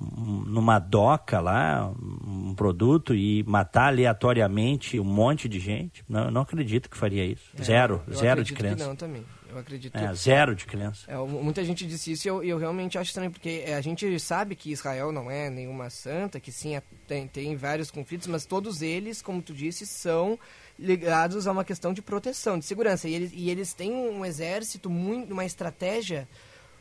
numa 0.00 0.78
doca 0.78 1.40
lá, 1.40 1.92
um 2.26 2.54
produto 2.54 3.14
e 3.14 3.42
matar 3.44 3.88
aleatoriamente 3.88 4.98
um 4.98 5.04
monte 5.04 5.48
de 5.48 5.60
gente. 5.60 6.04
Não, 6.08 6.30
não 6.30 6.40
acredito 6.40 6.90
que 6.90 6.96
faria 6.96 7.24
isso. 7.24 7.44
É, 7.58 7.62
zero, 7.62 8.02
zero 8.12 8.42
de 8.42 8.52
crença. 8.52 8.86
não 8.86 8.96
também. 8.96 9.24
Eu 9.48 9.60
acredito. 9.60 9.96
É, 9.96 10.12
zero 10.14 10.54
de 10.54 10.66
crença. 10.66 11.08
É, 11.08 11.16
muita 11.16 11.64
gente 11.64 11.86
disse 11.86 12.10
isso 12.12 12.26
e 12.26 12.28
eu, 12.28 12.42
eu, 12.42 12.58
realmente 12.58 12.98
acho 12.98 13.10
estranho, 13.10 13.30
porque 13.30 13.62
é, 13.64 13.74
a 13.76 13.80
gente 13.80 14.18
sabe 14.18 14.56
que 14.56 14.72
Israel 14.72 15.12
não 15.12 15.30
é 15.30 15.48
nenhuma 15.48 15.88
santa, 15.90 16.40
que 16.40 16.50
sim, 16.50 16.74
é, 16.74 16.82
tem, 17.06 17.28
tem 17.28 17.54
vários 17.54 17.88
conflitos, 17.88 18.26
mas 18.26 18.44
todos 18.44 18.82
eles, 18.82 19.22
como 19.22 19.40
tu 19.40 19.54
disse, 19.54 19.86
são 19.86 20.36
ligados 20.76 21.46
a 21.46 21.52
uma 21.52 21.64
questão 21.64 21.92
de 21.92 22.02
proteção, 22.02 22.58
de 22.58 22.64
segurança. 22.64 23.08
E 23.08 23.14
eles, 23.14 23.30
e 23.32 23.48
eles 23.48 23.72
têm 23.72 23.92
um 23.92 24.24
exército, 24.24 24.90
muito, 24.90 25.32
uma 25.32 25.44
estratégia 25.44 26.26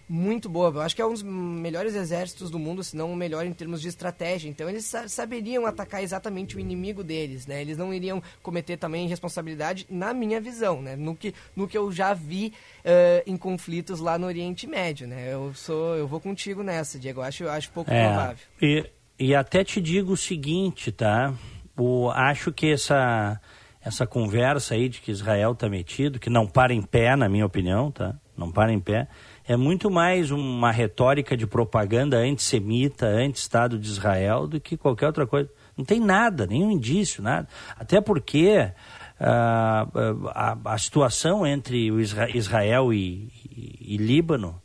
muito 0.07 0.49
boa. 0.49 0.69
Eu 0.69 0.81
acho 0.81 0.95
que 0.95 1.01
é 1.01 1.05
um 1.05 1.13
dos 1.13 1.23
melhores 1.23 1.95
exércitos 1.95 2.49
do 2.49 2.59
mundo, 2.59 2.83
se 2.83 2.95
não 2.95 3.11
o 3.11 3.15
melhor 3.15 3.45
em 3.45 3.53
termos 3.53 3.81
de 3.81 3.87
estratégia. 3.87 4.49
Então 4.49 4.69
eles 4.69 4.91
saberiam 5.07 5.65
atacar 5.65 6.03
exatamente 6.03 6.55
o 6.55 6.59
inimigo 6.59 7.03
deles, 7.03 7.47
né? 7.47 7.61
Eles 7.61 7.77
não 7.77 7.93
iriam 7.93 8.21
cometer 8.41 8.77
também 8.77 9.07
responsabilidade, 9.07 9.85
na 9.89 10.13
minha 10.13 10.39
visão, 10.41 10.81
né? 10.81 10.95
No 10.95 11.15
que, 11.15 11.33
no 11.55 11.67
que 11.67 11.77
eu 11.77 11.91
já 11.91 12.13
vi 12.13 12.53
uh, 12.79 13.23
em 13.25 13.37
conflitos 13.37 13.99
lá 13.99 14.17
no 14.17 14.27
Oriente 14.27 14.67
Médio, 14.67 15.07
né? 15.07 15.33
Eu 15.33 15.53
sou, 15.53 15.95
eu 15.95 16.07
vou 16.07 16.19
contigo 16.19 16.63
nessa, 16.63 16.99
Diego. 16.99 17.21
Eu 17.21 17.23
acho, 17.23 17.43
eu 17.43 17.51
acho 17.51 17.71
pouco 17.71 17.91
é, 17.91 18.07
provável. 18.07 18.45
E, 18.61 18.89
e 19.17 19.35
até 19.35 19.63
te 19.63 19.81
digo 19.81 20.13
o 20.13 20.17
seguinte, 20.17 20.91
tá? 20.91 21.33
O, 21.77 22.09
acho 22.09 22.51
que 22.51 22.71
essa 22.71 23.39
essa 23.85 24.07
conversa 24.07 24.75
aí 24.75 24.87
de 24.87 25.01
que 25.01 25.11
Israel 25.11 25.51
está 25.51 25.67
metido, 25.67 26.17
que 26.17 26.29
não 26.29 26.47
para 26.47 26.73
em 26.73 26.81
pé, 26.81 27.17
na 27.17 27.27
minha 27.27 27.45
opinião, 27.45 27.91
tá? 27.91 28.15
Não 28.37 28.49
para 28.49 28.71
em 28.71 28.79
pé 28.79 29.09
é 29.45 29.57
muito 29.57 29.91
mais 29.91 30.31
uma 30.31 30.71
retórica 30.71 31.35
de 31.35 31.45
propaganda 31.45 32.17
antissemita, 32.17 33.05
anti-Estado 33.05 33.77
de 33.77 33.87
Israel, 33.87 34.47
do 34.47 34.59
que 34.59 34.77
qualquer 34.77 35.07
outra 35.07 35.27
coisa. 35.27 35.49
Não 35.77 35.83
tem 35.83 35.99
nada, 35.99 36.47
nenhum 36.47 36.71
indício, 36.71 37.21
nada. 37.21 37.47
Até 37.77 37.99
porque 37.99 38.71
uh, 39.19 40.29
a, 40.29 40.57
a, 40.65 40.77
situação 40.77 41.45
entre 41.45 41.91
o 41.91 41.99
Israel 41.99 42.93
e, 42.93 43.29
e, 43.51 43.95
e, 43.95 43.97
Líbano, 43.97 44.61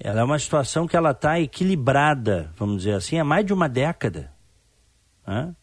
ela 0.00 0.20
é 0.20 0.24
uma 0.24 0.38
situação 0.38 0.86
que 0.86 0.96
ela 0.96 1.12
está 1.12 1.38
equilibrada, 1.38 2.52
vamos 2.56 2.78
dizer 2.78 2.94
assim, 2.94 3.18
há 3.20 3.24
mais 3.24 3.46
de 3.46 3.52
uma 3.52 3.68
década. 3.68 4.32
Né? 5.24 5.54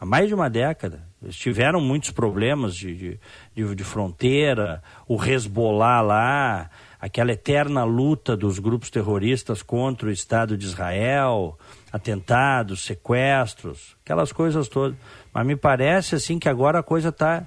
Há 0.00 0.04
mais 0.04 0.26
de 0.26 0.34
uma 0.34 0.50
década. 0.50 1.09
Eles 1.22 1.36
tiveram 1.36 1.80
muitos 1.80 2.10
problemas 2.10 2.74
de, 2.74 3.18
de, 3.54 3.74
de, 3.74 3.84
fronteira, 3.84 4.82
o 5.06 5.22
Hezbollah 5.22 6.00
lá, 6.00 6.70
aquela 6.98 7.32
eterna 7.32 7.84
luta 7.84 8.34
dos 8.34 8.58
grupos 8.58 8.88
terroristas 8.88 9.62
contra 9.62 10.08
o 10.08 10.12
Estado 10.12 10.56
de 10.56 10.64
Israel, 10.64 11.58
atentados, 11.92 12.84
sequestros, 12.84 13.96
aquelas 14.02 14.32
coisas 14.32 14.66
todas. 14.66 14.96
Mas 15.32 15.46
me 15.46 15.56
parece 15.56 16.14
assim 16.14 16.38
que 16.38 16.48
agora 16.48 16.78
a 16.78 16.82
coisa 16.82 17.10
está 17.10 17.44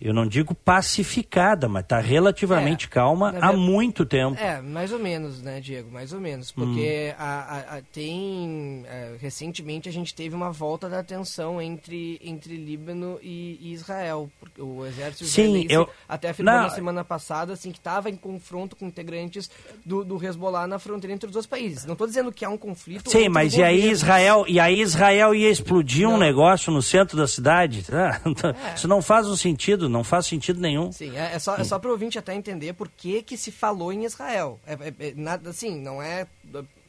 eu 0.00 0.12
não 0.12 0.26
digo 0.26 0.54
pacificada, 0.54 1.68
mas 1.68 1.82
está 1.82 2.00
relativamente 2.00 2.86
é, 2.86 2.88
calma 2.88 3.34
há 3.40 3.52
muito 3.52 4.04
tempo. 4.04 4.38
É, 4.40 4.60
mais 4.60 4.92
ou 4.92 4.98
menos, 4.98 5.40
né, 5.40 5.60
Diego? 5.60 5.90
Mais 5.90 6.12
ou 6.12 6.20
menos. 6.20 6.50
Porque 6.52 7.12
hum. 7.12 7.14
a, 7.18 7.24
a, 7.24 7.76
a, 7.78 7.82
tem. 7.92 8.84
É, 8.86 9.16
recentemente 9.20 9.88
a 9.88 9.92
gente 9.92 10.14
teve 10.14 10.34
uma 10.34 10.50
volta 10.50 10.88
da 10.88 11.02
tensão 11.02 11.60
entre, 11.60 12.20
entre 12.22 12.56
Líbano 12.56 13.18
e, 13.22 13.58
e 13.60 13.72
Israel. 13.72 14.30
O 14.58 14.84
exército 14.84 15.24
Sim, 15.24 15.66
eu, 15.68 15.88
até 16.08 16.30
afirmou 16.30 16.54
na 16.54 16.70
semana 16.70 17.04
passada 17.04 17.52
assim, 17.52 17.70
que 17.70 17.78
estava 17.78 18.10
em 18.10 18.16
confronto 18.16 18.76
com 18.76 18.86
integrantes 18.86 19.50
do, 19.84 20.04
do 20.04 20.22
Hezbollah 20.22 20.66
na 20.66 20.78
fronteira 20.78 21.14
entre 21.14 21.26
os 21.26 21.32
dois 21.32 21.46
países. 21.46 21.84
Não 21.84 21.92
estou 21.92 22.06
dizendo 22.06 22.32
que 22.32 22.44
há 22.44 22.48
um 22.48 22.58
conflito. 22.58 23.10
Sim, 23.10 23.28
mas 23.28 23.54
e 23.54 23.62
aí 23.62 23.90
Israel 23.90 24.44
e 24.48 24.58
aí 24.60 24.80
Israel 24.80 25.34
ia 25.34 25.50
explodir 25.50 26.08
não. 26.08 26.14
um 26.14 26.18
negócio 26.18 26.72
no 26.72 26.82
centro 26.82 27.16
da 27.16 27.26
cidade? 27.26 27.84
É. 28.38 28.74
Isso 28.74 28.88
não 28.88 29.02
faz 29.02 29.26
um 29.26 29.36
sentido 29.36 29.77
sentido, 29.78 29.88
não 29.88 30.02
faz 30.02 30.26
sentido 30.26 30.60
nenhum. 30.60 30.90
Sim, 30.90 31.16
é, 31.16 31.34
é 31.34 31.38
só, 31.38 31.56
é 31.56 31.64
só 31.64 31.78
para 31.78 31.88
o 31.88 31.92
ouvinte 31.92 32.18
até 32.18 32.34
entender 32.34 32.72
por 32.72 32.88
que, 32.88 33.22
que 33.22 33.36
se 33.36 33.52
falou 33.52 33.92
em 33.92 34.04
Israel. 34.04 34.58
É, 34.66 34.72
é, 34.74 35.08
é 35.08 35.14
nada 35.14 35.50
assim, 35.50 35.80
não 35.80 36.02
é 36.02 36.26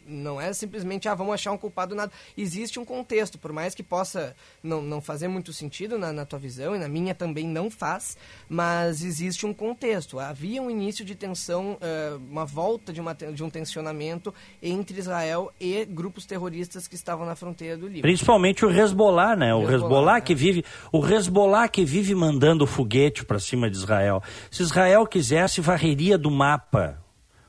não 0.10 0.42
é 0.42 0.52
simplesmente, 0.54 1.08
ah, 1.08 1.16
vamos 1.16 1.34
achar 1.34 1.52
um 1.52 1.58
culpado 1.58 1.96
nada. 1.96 2.12
Existe 2.38 2.80
um 2.80 2.86
contexto, 2.86 3.38
por 3.38 3.54
mais 3.54 3.76
que 3.76 3.84
possa 3.84 4.36
não, 4.64 4.82
não 4.82 5.00
fazer 5.02 5.28
muito 5.28 5.54
sentido 5.54 5.98
na, 5.98 6.12
na 6.12 6.26
tua 6.26 6.40
visão, 6.40 6.76
e 6.76 6.80
na 6.80 6.88
minha 6.88 7.14
também 7.14 7.48
não 7.48 7.70
faz, 7.70 8.18
mas 8.48 9.04
existe 9.04 9.46
um 9.46 9.54
contexto. 9.54 10.20
Havia 10.20 10.62
um 10.62 10.70
início 10.70 11.06
de 11.06 11.16
tensão, 11.16 11.74
uh, 11.74 12.18
uma 12.30 12.46
volta 12.46 12.92
de, 12.92 13.00
uma, 13.00 13.14
de 13.14 13.44
um 13.44 13.50
tensionamento 13.50 14.34
entre 14.62 14.98
Israel 15.00 15.52
e 15.60 15.86
grupos 15.86 16.26
terroristas 16.26 16.88
que 16.88 16.96
estavam 16.96 17.26
na 17.26 17.36
fronteira 17.36 17.78
do 17.78 17.88
Líbano. 17.88 18.02
Principalmente 18.02 18.66
o 18.66 18.70
Hezbollah, 18.70 19.36
né? 19.36 19.54
O 19.54 19.70
Hezbollah, 19.70 20.18
é. 20.18 20.22
que 20.22 20.34
vive, 20.34 20.64
o 20.92 21.06
Hezbollah 21.06 21.68
que 21.68 21.86
vive 21.86 22.16
mandando 22.16 22.66
foguete 22.66 23.24
para 23.26 23.40
cima 23.40 23.70
de 23.70 23.78
Israel. 23.78 24.22
Se 24.50 24.64
Israel 24.64 25.06
quisesse, 25.06 25.62
varreria 25.62 26.18
do 26.18 26.32
mapa 26.32 27.00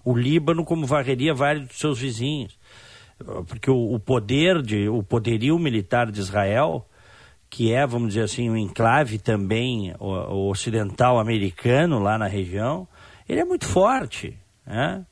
o 0.05 0.17
Líbano 0.17 0.65
como 0.65 0.87
varreria 0.87 1.35
vários 1.35 1.69
dos 1.69 1.79
seus 1.79 1.99
vizinhos. 1.99 2.59
Porque 3.47 3.71
o, 3.71 3.95
o 3.95 4.01
poder, 4.01 4.63
de, 4.63 4.89
o 4.89 5.03
poderio 5.03 5.59
militar 5.59 6.11
de 6.11 6.21
Israel, 6.21 6.87
que 7.51 7.73
é, 7.73 7.87
vamos 7.87 8.09
dizer 8.09 8.23
assim, 8.23 8.49
um 8.49 8.57
enclave 8.57 9.19
também 9.19 9.95
o, 9.99 10.07
o 10.07 10.51
ocidental 10.51 11.19
americano 11.19 11.99
lá 11.99 12.17
na 12.17 12.27
região, 12.27 12.89
ele 13.29 13.41
é 13.41 13.45
muito 13.45 13.67
forte. 13.67 14.39
Né? 14.65 15.05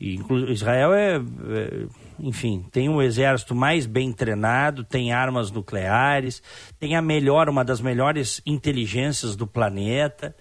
E, 0.00 0.18
Israel 0.48 0.94
é, 0.94 1.16
é, 1.16 1.86
enfim, 2.18 2.64
tem 2.70 2.88
um 2.88 3.02
exército 3.02 3.54
mais 3.54 3.84
bem 3.86 4.12
treinado, 4.12 4.84
tem 4.84 5.12
armas 5.12 5.50
nucleares, 5.50 6.42
tem 6.78 6.96
a 6.96 7.02
melhor, 7.02 7.48
uma 7.48 7.64
das 7.64 7.80
melhores 7.80 8.40
inteligências 8.46 9.34
do 9.34 9.46
planeta. 9.46 10.34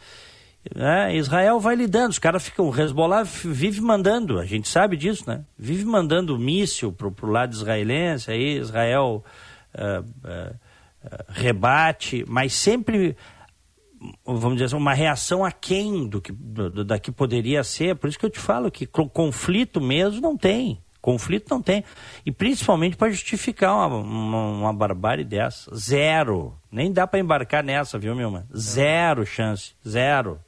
É, 0.75 1.15
Israel 1.15 1.59
vai 1.59 1.75
lidando, 1.75 2.11
os 2.11 2.19
caras 2.19 2.43
ficam. 2.43 2.69
O 2.69 2.75
Hezbollah 2.75 3.23
vive 3.23 3.81
mandando, 3.81 4.39
a 4.39 4.45
gente 4.45 4.67
sabe 4.67 4.95
disso, 4.95 5.23
né? 5.27 5.43
Vive 5.57 5.83
mandando 5.85 6.38
míssil 6.38 6.91
pro, 6.91 7.11
pro 7.11 7.31
lado 7.31 7.53
israelense, 7.53 8.31
aí 8.31 8.57
Israel 8.57 9.23
uh, 9.73 10.01
uh, 10.01 10.55
uh, 11.03 11.25
rebate, 11.29 12.23
mas 12.27 12.53
sempre, 12.53 13.17
vamos 14.23 14.53
dizer 14.53 14.65
assim, 14.65 14.75
uma 14.75 14.93
reação 14.93 15.43
aquém 15.43 16.07
do 16.07 16.21
que, 16.21 16.31
do, 16.31 16.85
da 16.85 16.99
que 16.99 17.11
poderia 17.11 17.63
ser. 17.63 17.95
Por 17.95 18.07
isso 18.07 18.19
que 18.19 18.25
eu 18.25 18.29
te 18.29 18.39
falo 18.39 18.69
que 18.69 18.85
conflito 18.85 19.81
mesmo 19.81 20.21
não 20.21 20.38
tem. 20.38 20.79
Conflito 21.01 21.49
não 21.49 21.61
tem. 21.61 21.83
E 22.25 22.31
principalmente 22.31 22.97
para 22.97 23.09
justificar 23.09 23.73
uma, 23.73 23.97
uma, 23.97 24.47
uma, 24.49 24.73
barbárie 24.73 25.23
dessa. 25.23 25.73
Zero. 25.73 26.53
Nem 26.69 26.91
dá 26.91 27.07
para 27.07 27.19
embarcar 27.19 27.63
nessa, 27.63 27.97
viu, 27.97 28.13
meu 28.13 28.29
mano? 28.29 28.45
Zero 28.55 29.25
chance. 29.25 29.73
Zero. 29.88 30.39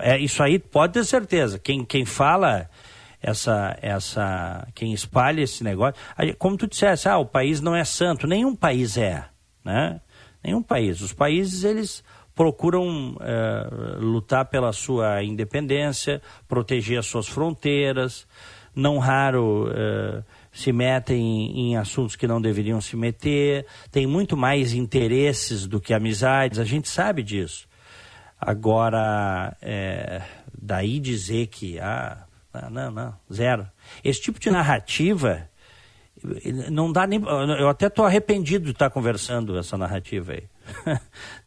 É, 0.00 0.18
isso 0.18 0.42
aí 0.42 0.58
pode 0.58 0.94
ter 0.94 1.04
certeza. 1.04 1.58
Quem, 1.58 1.84
quem 1.84 2.04
fala 2.04 2.68
essa, 3.20 3.76
essa, 3.82 4.66
quem 4.74 4.92
espalha 4.92 5.42
esse 5.42 5.62
negócio, 5.62 6.00
como 6.38 6.56
tu 6.56 6.66
disseste, 6.66 7.08
ah, 7.08 7.18
o 7.18 7.26
país 7.26 7.60
não 7.60 7.74
é 7.74 7.84
santo. 7.84 8.26
Nenhum 8.26 8.54
país 8.54 8.96
é, 8.96 9.24
né? 9.64 10.00
Nenhum 10.42 10.62
país. 10.62 11.00
Os 11.00 11.12
países, 11.12 11.64
eles 11.64 12.02
procuram 12.34 13.16
é, 13.20 13.98
lutar 13.98 14.46
pela 14.46 14.72
sua 14.72 15.22
independência, 15.22 16.22
proteger 16.48 16.98
as 16.98 17.06
suas 17.06 17.28
fronteiras, 17.28 18.26
não 18.74 18.98
raro 18.98 19.70
é, 19.74 20.22
se 20.52 20.72
metem 20.72 21.20
em, 21.20 21.72
em, 21.72 21.76
assuntos 21.76 22.16
que 22.16 22.26
não 22.26 22.40
deveriam 22.40 22.80
se 22.80 22.96
meter, 22.96 23.66
tem 23.90 24.06
muito 24.06 24.36
mais 24.36 24.72
interesses 24.72 25.66
do 25.66 25.80
que 25.80 25.92
amizades, 25.92 26.58
a 26.58 26.64
gente 26.64 26.88
sabe 26.88 27.22
disso. 27.22 27.68
Agora, 28.40 29.54
é, 29.60 30.22
daí 30.60 30.98
dizer 30.98 31.48
que, 31.48 31.78
ah, 31.78 32.24
não, 32.70 32.90
não, 32.90 33.14
zero. 33.32 33.68
Esse 34.02 34.22
tipo 34.22 34.40
de 34.40 34.50
narrativa, 34.50 35.48
não 36.70 36.90
dá 36.90 37.06
nem. 37.06 37.20
Eu 37.58 37.68
até 37.68 37.86
estou 37.86 38.04
arrependido 38.04 38.66
de 38.66 38.70
estar 38.72 38.88
tá 38.88 38.90
conversando 38.90 39.58
essa 39.58 39.76
narrativa 39.76 40.32
aí. 40.32 40.44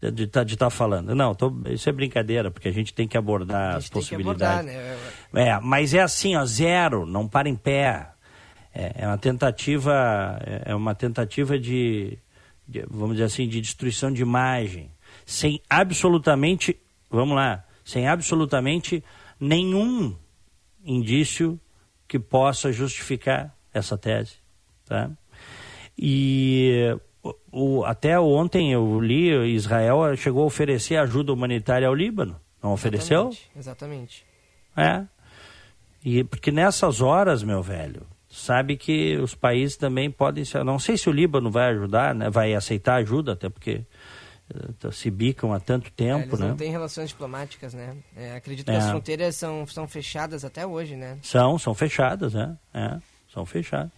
de 0.11 0.23
estar 0.23 0.45
tá, 0.45 0.55
tá 0.55 0.69
falando. 0.69 1.15
Não, 1.15 1.33
tô, 1.33 1.51
isso 1.67 1.89
é 1.89 1.91
brincadeira, 1.91 2.51
porque 2.51 2.67
a 2.67 2.71
gente 2.71 2.93
tem 2.93 3.07
que 3.07 3.17
abordar 3.17 3.77
as 3.77 3.89
possibilidades. 3.89 4.71
Abordar, 4.71 4.97
né? 5.33 5.49
É, 5.49 5.59
mas 5.59 5.93
é 5.93 6.01
assim, 6.01 6.35
ó, 6.35 6.45
zero, 6.45 7.05
não 7.05 7.27
para 7.27 7.49
em 7.49 7.55
pé. 7.55 8.09
É, 8.73 9.03
é 9.03 9.07
uma 9.07 9.17
tentativa, 9.17 10.39
é, 10.45 10.71
é 10.71 10.75
uma 10.75 10.95
tentativa 10.95 11.59
de, 11.59 12.17
de, 12.67 12.83
vamos 12.89 13.15
dizer 13.15 13.25
assim, 13.25 13.47
de 13.47 13.61
destruição 13.61 14.11
de 14.11 14.23
imagem, 14.23 14.91
sem 15.25 15.61
absolutamente 15.69 16.79
vamos 17.15 17.35
lá, 17.35 17.63
sem 17.83 18.07
absolutamente 18.07 19.03
nenhum 19.39 20.15
indício 20.83 21.59
que 22.07 22.19
possa 22.19 22.71
justificar 22.71 23.55
essa 23.73 23.97
tese. 23.97 24.35
Tá? 24.85 25.09
E 25.97 26.95
o, 27.51 27.83
até 27.85 28.19
ontem 28.19 28.71
eu 28.71 28.99
li, 28.99 29.31
Israel 29.53 30.15
chegou 30.17 30.43
a 30.43 30.47
oferecer 30.47 30.97
ajuda 30.97 31.31
humanitária 31.31 31.87
ao 31.87 31.93
Líbano. 31.93 32.39
Não 32.61 32.73
ofereceu? 32.73 33.29
Exatamente. 33.55 34.25
É. 34.75 35.05
E 36.03 36.23
porque 36.23 36.51
nessas 36.51 37.01
horas, 37.01 37.43
meu 37.43 37.61
velho, 37.61 38.05
sabe 38.29 38.75
que 38.75 39.17
os 39.17 39.35
países 39.35 39.77
também 39.77 40.09
podem 40.09 40.43
ser. 40.43 40.63
Não 40.63 40.79
sei 40.79 40.97
se 40.97 41.09
o 41.09 41.13
Líbano 41.13 41.51
vai 41.51 41.69
ajudar, 41.71 42.15
né? 42.15 42.29
vai 42.29 42.53
aceitar 42.53 42.95
ajuda, 42.95 43.33
até 43.33 43.49
porque 43.49 43.85
se 44.91 45.09
bicam 45.09 45.53
há 45.53 45.59
tanto 45.59 45.91
tempo, 45.91 46.19
é, 46.19 46.27
eles 46.27 46.39
né? 46.39 46.47
Não 46.49 46.55
tem 46.55 46.71
relações 46.71 47.09
diplomáticas, 47.09 47.73
né? 47.73 47.95
É, 48.15 48.35
acredito 48.35 48.65
que 48.65 48.71
é. 48.71 48.77
as 48.77 48.89
fronteiras 48.89 49.35
são, 49.35 49.65
são 49.67 49.87
fechadas 49.87 50.43
até 50.43 50.65
hoje, 50.65 50.95
né? 50.95 51.17
São, 51.21 51.57
são 51.57 51.73
fechadas, 51.73 52.33
né? 52.33 52.57
É, 52.73 52.97
são 53.33 53.45
fechadas. 53.45 53.91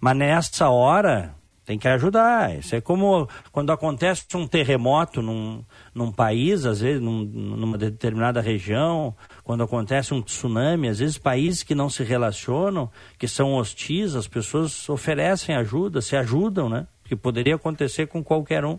Mas 0.00 0.16
nessa 0.16 0.68
hora 0.70 1.34
tem 1.68 1.78
que 1.78 1.86
ajudar. 1.86 2.56
Isso 2.56 2.74
é 2.74 2.80
como 2.80 3.28
quando 3.52 3.70
acontece 3.70 4.24
um 4.34 4.46
terremoto 4.46 5.20
num, 5.20 5.62
num 5.94 6.10
país, 6.10 6.64
às 6.64 6.80
vezes 6.80 7.02
num, 7.02 7.24
numa 7.24 7.76
determinada 7.76 8.40
região, 8.40 9.14
quando 9.44 9.62
acontece 9.62 10.14
um 10.14 10.22
tsunami, 10.22 10.88
às 10.88 10.98
vezes 11.00 11.18
países 11.18 11.62
que 11.62 11.74
não 11.74 11.90
se 11.90 12.02
relacionam, 12.02 12.90
que 13.18 13.28
são 13.28 13.52
hostis, 13.52 14.14
as 14.14 14.26
pessoas 14.26 14.88
oferecem 14.88 15.54
ajuda, 15.54 16.00
se 16.00 16.16
ajudam, 16.16 16.70
né? 16.70 16.86
Que 17.04 17.14
poderia 17.14 17.56
acontecer 17.56 18.06
com 18.06 18.24
qualquer 18.24 18.64
um 18.64 18.78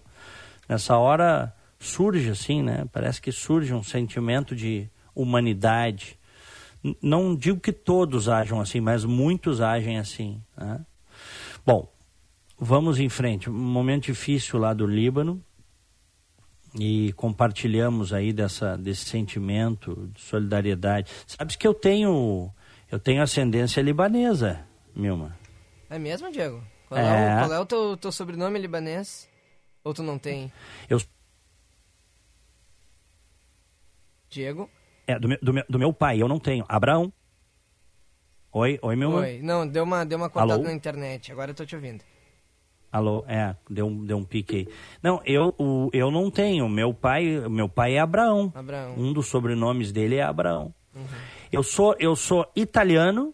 nessa 0.69 0.95
hora 0.97 1.53
surge 1.79 2.29
assim, 2.29 2.61
né? 2.61 2.85
Parece 2.93 3.19
que 3.19 3.31
surge 3.31 3.73
um 3.73 3.81
sentimento 3.81 4.55
de 4.55 4.89
humanidade. 5.15 6.19
Não 7.01 7.35
digo 7.35 7.59
que 7.59 7.73
todos 7.73 8.29
ajam 8.29 8.61
assim, 8.61 8.79
mas 8.79 9.03
muitos 9.03 9.59
agem 9.59 9.97
assim. 9.97 10.41
Né? 10.55 10.79
Bom, 11.65 11.91
vamos 12.57 12.99
em 12.99 13.09
frente. 13.09 13.49
Um 13.49 13.53
momento 13.53 14.05
difícil 14.05 14.59
lá 14.59 14.73
do 14.73 14.85
Líbano 14.85 15.43
e 16.77 17.11
compartilhamos 17.13 18.13
aí 18.13 18.31
dessa, 18.31 18.77
desse 18.77 19.05
sentimento 19.05 20.09
de 20.13 20.21
solidariedade. 20.21 21.11
Sabes 21.25 21.55
que 21.55 21.67
eu 21.67 21.73
tenho 21.73 22.51
eu 22.91 22.99
tenho 22.99 23.21
ascendência 23.21 23.81
libanesa, 23.81 24.65
Milma. 24.95 25.37
É 25.89 25.99
mesmo, 25.99 26.31
Diego? 26.31 26.63
Qual 26.87 26.99
é, 26.99 27.03
é 27.03 27.35
o, 27.35 27.39
qual 27.39 27.53
é 27.53 27.59
o 27.59 27.65
teu, 27.65 27.97
teu 27.97 28.11
sobrenome 28.11 28.57
libanês? 28.57 29.28
Ou 29.89 29.93
tu 29.93 30.03
não 30.03 30.19
tem? 30.19 30.51
Eu. 30.87 31.01
Diego? 34.29 34.69
É, 35.07 35.17
do 35.17 35.27
meu, 35.27 35.37
do 35.41 35.51
meu, 35.51 35.65
do 35.67 35.79
meu 35.79 35.91
pai, 35.91 36.21
eu 36.21 36.27
não 36.27 36.39
tenho. 36.39 36.63
Abraão. 36.69 37.11
Oi, 38.51 38.77
oi, 38.83 38.95
meu 38.95 39.09
Oi, 39.13 39.39
não, 39.41 39.67
deu 39.67 39.83
uma, 39.83 40.05
deu 40.05 40.19
uma 40.19 40.29
cortada 40.29 40.53
Alô? 40.53 40.63
na 40.63 40.73
internet, 40.73 41.31
agora 41.31 41.49
eu 41.49 41.55
tô 41.55 41.65
te 41.65 41.75
ouvindo. 41.75 42.03
Alô, 42.91 43.25
é, 43.27 43.55
deu 43.67 43.87
um, 43.87 44.05
deu 44.05 44.17
um 44.17 44.23
pique 44.23 44.57
aí. 44.57 44.67
Não, 45.01 45.21
eu, 45.25 45.55
o, 45.57 45.89
eu 45.91 46.11
não 46.11 46.29
tenho. 46.29 46.69
Meu 46.69 46.93
pai, 46.93 47.47
meu 47.49 47.67
pai 47.67 47.95
é 47.95 47.99
Abraão. 47.99 48.53
Abraão. 48.53 48.93
Um 48.95 49.11
dos 49.11 49.25
sobrenomes 49.25 49.91
dele 49.91 50.17
é 50.17 50.23
Abraão. 50.23 50.71
Uhum. 50.95 51.03
Eu 51.51 51.63
sou, 51.63 51.95
eu 51.97 52.15
sou 52.15 52.45
italiano, 52.55 53.33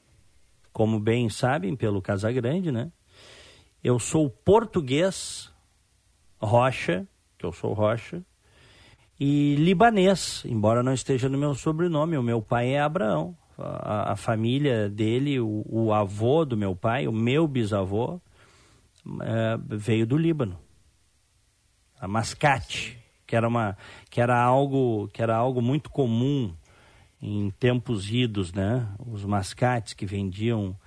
como 0.71 1.01
bem 1.01 1.27
sabem 1.27 1.75
pelo 1.75 2.01
Casagrande, 2.01 2.71
né? 2.71 2.93
Eu 3.83 3.99
sou 3.99 4.29
português, 4.29 5.53
Rocha, 6.39 7.07
que 7.37 7.45
eu 7.45 7.51
sou 7.51 7.73
Rocha, 7.73 8.23
e 9.19 9.55
libanês, 9.55 10.43
embora 10.45 10.83
não 10.83 10.93
esteja 10.93 11.29
no 11.29 11.37
meu 11.37 11.55
sobrenome. 11.55 12.17
O 12.17 12.23
meu 12.23 12.41
pai 12.41 12.73
é 12.73 12.81
Abraão. 12.81 13.35
A, 13.57 14.11
a 14.11 14.15
família 14.17 14.89
dele, 14.89 15.39
o, 15.39 15.63
o, 15.65 15.93
avô 15.93 16.43
do 16.43 16.57
meu 16.57 16.75
pai, 16.75 17.07
o 17.07 17.13
meu 17.13 17.47
bisavô, 17.47 18.19
é, 19.21 19.57
veio 19.67 20.05
do 20.05 20.17
Líbano. 20.17 20.59
A 21.97 22.07
mascate, 22.07 22.99
que 23.25 23.35
era, 23.35 23.47
uma, 23.47 23.77
que, 24.09 24.19
era 24.19 24.37
algo, 24.37 25.07
que 25.13 25.21
era 25.21 25.35
algo 25.35 25.61
muito 25.61 25.89
comum 25.89 26.53
em 27.21 27.49
tempos 27.51 28.11
idos, 28.11 28.51
né? 28.51 28.85
Os 28.99 29.23
mascates 29.23 29.93
que 29.93 30.05
vendiam 30.05 30.77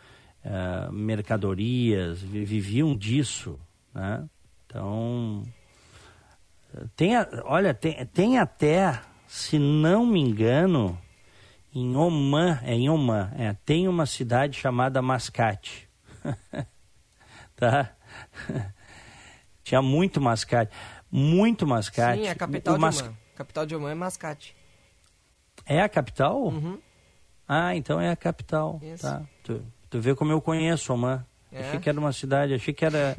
uh, 0.45 0.93
mercadorias, 0.93 2.21
viviam 2.21 2.95
disso, 2.95 3.59
né? 3.95 4.29
Então, 4.69 5.43
tem, 6.95 7.13
olha, 7.45 7.73
tem, 7.73 8.05
tem 8.07 8.39
até, 8.39 9.01
se 9.27 9.59
não 9.59 10.05
me 10.05 10.21
engano, 10.21 10.99
em 11.75 11.97
Oman, 11.97 12.61
é 12.63 12.75
em 12.75 12.91
Oman, 12.91 13.33
é, 13.39 13.55
tem 13.65 13.89
uma 13.89 14.05
cidade 14.05 14.59
chamada 14.59 15.01
Mascate. 15.01 15.89
tá? 17.57 17.95
Tinha 19.65 19.83
muito 19.83 20.21
mascate, 20.21 20.75
muito 21.11 21.67
mascate. 21.67 22.21
Sim, 22.21 22.27
é 22.27 22.31
a 22.31 22.35
capital 22.35 22.75
o, 22.75 22.77
de 22.77 22.81
mas... 22.81 23.01
Oman. 23.01 23.15
A 23.35 23.39
capital 23.39 23.67
de 23.67 23.77
Oman 23.77 23.91
é 23.91 23.95
Mascate. 23.95 24.57
É 25.65 25.81
a 25.81 25.89
capital? 25.89 26.43
Uhum. 26.43 26.79
Ah, 27.47 27.77
então 27.77 28.01
é 28.01 28.11
a 28.11 28.17
capital. 28.17 28.81
Isso. 28.83 29.03
Tá. 29.03 29.23
Tu, 29.45 29.63
tu 29.89 30.01
vê 30.01 30.15
como 30.15 30.33
eu 30.33 30.41
conheço 30.41 30.93
Oman. 30.93 31.25
É. 31.53 31.61
Achei 31.61 31.81
que 31.81 31.89
era 31.89 32.01
uma 32.01 32.13
cidade, 32.13 32.55
achei 32.55 32.75
que 32.75 32.85
era 32.85 33.17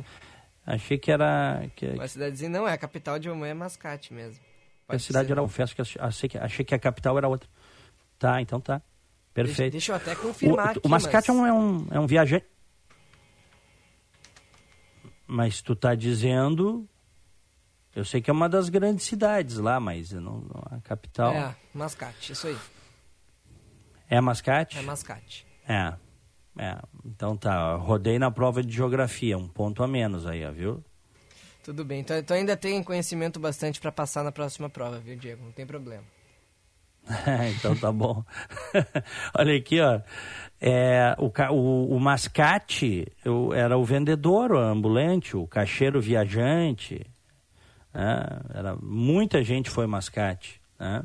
Achei 0.70 1.00
que 1.00 1.12
era. 1.12 1.68
Que... 1.76 1.88
Uma 1.88 2.08
cidadezinha 2.08 2.50
não, 2.50 2.68
é 2.68 2.74
a 2.74 2.78
capital 2.78 3.18
de 3.18 3.28
Oman 3.28 3.48
é 3.48 3.54
Mascate 3.56 4.14
mesmo. 4.14 4.40
Pode 4.86 4.98
a 4.98 5.00
cidade 5.00 5.32
era 5.32 5.42
Ufes, 5.42 5.74
que 5.74 5.82
achei, 5.82 6.30
que, 6.30 6.38
achei 6.38 6.64
que 6.64 6.76
a 6.76 6.80
capital 6.80 7.18
era 7.18 7.28
outra. 7.28 7.50
Tá, 8.20 8.40
então 8.40 8.62
tá. 8.62 8.80
Perfeito. 9.34 9.72
Deixa, 9.72 9.72
deixa 9.72 9.92
eu 9.92 9.96
até 9.96 10.16
confirmar 10.16 10.68
o, 10.68 10.70
aqui, 10.70 10.82
o 10.84 10.90
Mascate 10.90 11.32
mas... 11.32 11.48
é, 11.48 11.54
um, 11.54 11.88
é 11.90 12.00
um 12.00 12.06
viajante. 12.06 12.46
Mas 15.26 15.62
tu 15.62 15.76
tá 15.76 15.94
dizendo 15.96 16.88
Eu 17.96 18.06
sei 18.06 18.22
que 18.22 18.30
é 18.30 18.34
uma 18.34 18.50
das 18.50 18.70
grandes 18.70 19.06
cidades 19.06 19.58
lá, 19.58 19.80
mas 19.80 20.12
não, 20.12 20.44
a 20.70 20.80
capital. 20.82 21.34
É, 21.34 21.56
Mascate, 21.74 22.32
isso 22.32 22.46
aí. 22.48 22.58
É 24.08 24.22
Mascate? 24.22 24.78
É 24.78 24.82
Mascate. 24.84 25.48
É. 25.68 25.94
É. 26.60 26.78
Então 27.06 27.38
tá, 27.38 27.76
rodei 27.76 28.20
na 28.20 28.30
prova 28.30 28.62
de 28.62 28.76
geografia, 28.76 29.38
um 29.38 29.48
ponto 29.48 29.82
a 29.82 29.88
menos 29.88 30.28
aí, 30.28 30.46
ó, 30.46 30.52
viu? 30.52 30.84
Tudo 31.64 31.86
bem. 31.86 32.02
Então, 32.02 32.18
então 32.18 32.36
ainda 32.36 32.58
tem 32.58 32.84
conhecimento 32.84 33.40
bastante 33.40 33.80
para 33.80 33.94
passar 33.94 34.26
na 34.26 34.32
próxima 34.32 34.70
prova, 34.70 35.00
viu, 35.00 35.16
Diego? 35.16 35.46
Não 35.46 35.54
tem 35.54 35.66
problema. 35.66 36.04
então 37.58 37.78
tá 37.78 37.94
bom. 37.94 38.26
Olha 39.34 39.56
aqui, 39.56 39.80
ó. 39.80 40.02
É, 40.60 41.16
o, 41.18 41.32
o, 41.54 41.96
o 41.96 42.00
mascate 42.00 43.08
eu, 43.24 43.54
era 43.54 43.78
o 43.78 43.86
vendedor, 43.86 44.52
o 44.52 44.60
ambulante, 44.60 45.38
o 45.38 45.48
caixeiro 45.48 46.02
viajante. 46.02 47.10
Né? 47.94 48.42
Era, 48.54 48.76
muita 48.76 49.42
gente 49.46 49.70
foi 49.70 49.88
mascate. 49.88 50.60
Né? 50.78 51.04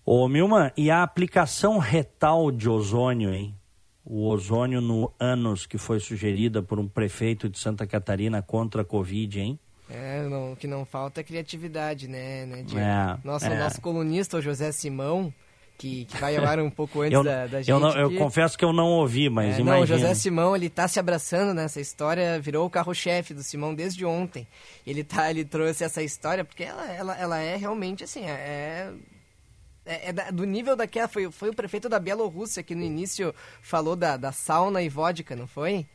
Ô, 0.06 0.28
Milman, 0.28 0.70
e 0.76 0.92
a 0.92 1.02
aplicação 1.02 1.78
retal 1.78 2.52
de 2.52 2.70
ozônio, 2.70 3.34
hein? 3.34 3.56
O 4.06 4.28
ozônio 4.28 4.82
no 4.82 5.14
ânus 5.18 5.66
que 5.66 5.78
foi 5.78 5.98
sugerida 6.00 6.62
por 6.62 6.78
um 6.78 6.90
prefeito 6.90 7.48
de 7.48 7.58
Santa 7.58 7.88
Catarina 7.88 8.42
contra 8.42 8.82
a 8.82 8.86
Covid, 8.86 9.40
hein? 9.40 9.58
É, 9.90 10.24
não, 10.24 10.54
o 10.54 10.56
que 10.56 10.68
não 10.68 10.86
falta 10.86 11.22
é 11.22 11.24
criatividade, 11.24 12.08
né, 12.08 12.46
né 12.46 12.66
É, 12.76 13.18
nosso, 13.28 13.46
é. 13.46 13.60
nosso 13.60 13.82
colunista, 13.82 14.38
o 14.38 14.42
José 14.42 14.72
Simão, 14.72 15.34
que, 15.78 16.06
que 16.06 16.18
vai 16.18 16.38
ao 16.38 16.46
ar 16.46 16.60
um 16.60 16.70
pouco 16.70 17.02
antes 17.02 17.14
eu, 17.14 17.24
da, 17.24 17.48
da, 17.48 17.60
gente. 17.60 17.70
Eu, 17.70 17.80
não, 17.80 17.92
eu 17.92 18.16
confesso 18.18 18.58
que 18.58 18.64
eu 18.64 18.72
não 18.72 18.88
ouvi, 18.88 19.30
mas 19.30 19.60
é, 19.60 19.64
Não, 19.64 19.82
o 19.82 19.86
José 19.86 20.14
Simão, 20.14 20.56
ele 20.56 20.70
tá 20.70 20.88
se 20.88 21.00
abraçando 21.00 21.54
nessa 21.54 21.82
história, 21.82 22.40
virou 22.40 22.66
o 22.66 22.70
carro-chefe 22.70 23.34
do 23.34 23.44
Simão 23.44 23.76
desde 23.76 24.06
ontem. 24.06 24.48
Ele, 24.88 25.04
tá, 25.04 25.30
ele 25.30 25.44
trouxe 25.44 25.84
essa 25.84 26.02
história 26.02 26.46
porque 26.46 26.64
ela, 26.64 26.90
ela, 26.92 27.18
ela 27.18 27.40
é 27.40 27.56
realmente, 27.56 28.04
assim, 28.04 28.26
é... 28.26 28.92
É, 29.86 30.10
é 30.10 30.14
da, 30.14 30.32
do 30.32 30.46
nível 30.46 30.78
daquela, 30.78 31.10
foi, 31.10 31.30
foi 31.30 31.50
o 31.50 31.54
prefeito 31.54 31.90
da 31.90 32.00
Bielorrússia 32.00 32.64
que 32.64 32.74
no 32.74 32.84
início 32.84 33.36
falou 33.62 33.98
da, 33.98 34.16
da 34.16 34.32
sauna 34.32 34.82
e 34.82 34.88
vodka, 34.88 35.36
não 35.36 35.46
foi? 35.46 35.86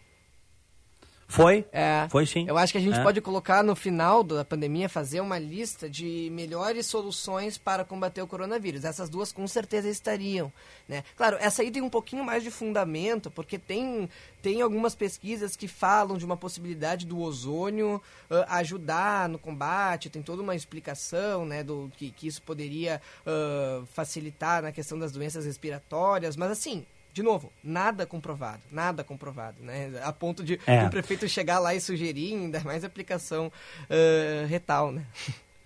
Foi? 1.30 1.66
É. 1.70 2.08
Foi 2.08 2.24
sim. 2.24 2.46
Eu 2.48 2.56
acho 2.56 2.72
que 2.72 2.78
a 2.78 2.80
gente 2.80 2.98
é. 2.98 3.02
pode 3.02 3.20
colocar 3.20 3.62
no 3.62 3.76
final 3.76 4.24
da 4.24 4.42
pandemia, 4.46 4.88
fazer 4.88 5.20
uma 5.20 5.38
lista 5.38 5.88
de 5.88 6.30
melhores 6.32 6.86
soluções 6.86 7.58
para 7.58 7.84
combater 7.84 8.22
o 8.22 8.26
coronavírus. 8.26 8.82
Essas 8.82 9.10
duas 9.10 9.30
com 9.30 9.46
certeza 9.46 9.90
estariam. 9.90 10.50
Né? 10.88 11.04
Claro, 11.14 11.36
essa 11.38 11.60
aí 11.60 11.70
tem 11.70 11.82
um 11.82 11.90
pouquinho 11.90 12.24
mais 12.24 12.42
de 12.42 12.50
fundamento, 12.50 13.30
porque 13.30 13.58
tem, 13.58 14.08
tem 14.40 14.62
algumas 14.62 14.94
pesquisas 14.94 15.54
que 15.54 15.68
falam 15.68 16.16
de 16.16 16.24
uma 16.24 16.36
possibilidade 16.36 17.04
do 17.04 17.20
ozônio 17.20 18.00
uh, 18.30 18.44
ajudar 18.48 19.28
no 19.28 19.38
combate, 19.38 20.08
tem 20.08 20.22
toda 20.22 20.40
uma 20.40 20.56
explicação 20.56 21.44
né, 21.44 21.62
do 21.62 21.92
que, 21.98 22.10
que 22.10 22.26
isso 22.26 22.40
poderia 22.40 23.02
uh, 23.26 23.84
facilitar 23.92 24.62
na 24.62 24.72
questão 24.72 24.98
das 24.98 25.12
doenças 25.12 25.44
respiratórias, 25.44 26.36
mas 26.36 26.50
assim, 26.50 26.86
de 27.18 27.22
novo, 27.24 27.52
nada 27.64 28.06
comprovado, 28.06 28.62
nada 28.70 29.02
comprovado, 29.02 29.60
né? 29.60 29.90
A 30.04 30.12
ponto 30.12 30.44
de 30.44 30.60
é. 30.64 30.84
o 30.84 30.90
prefeito 30.90 31.28
chegar 31.28 31.58
lá 31.58 31.74
e 31.74 31.80
sugerir 31.80 32.32
ainda 32.32 32.60
mais 32.60 32.84
aplicação 32.84 33.48
uh, 33.48 34.46
retal, 34.46 34.92
né? 34.92 35.04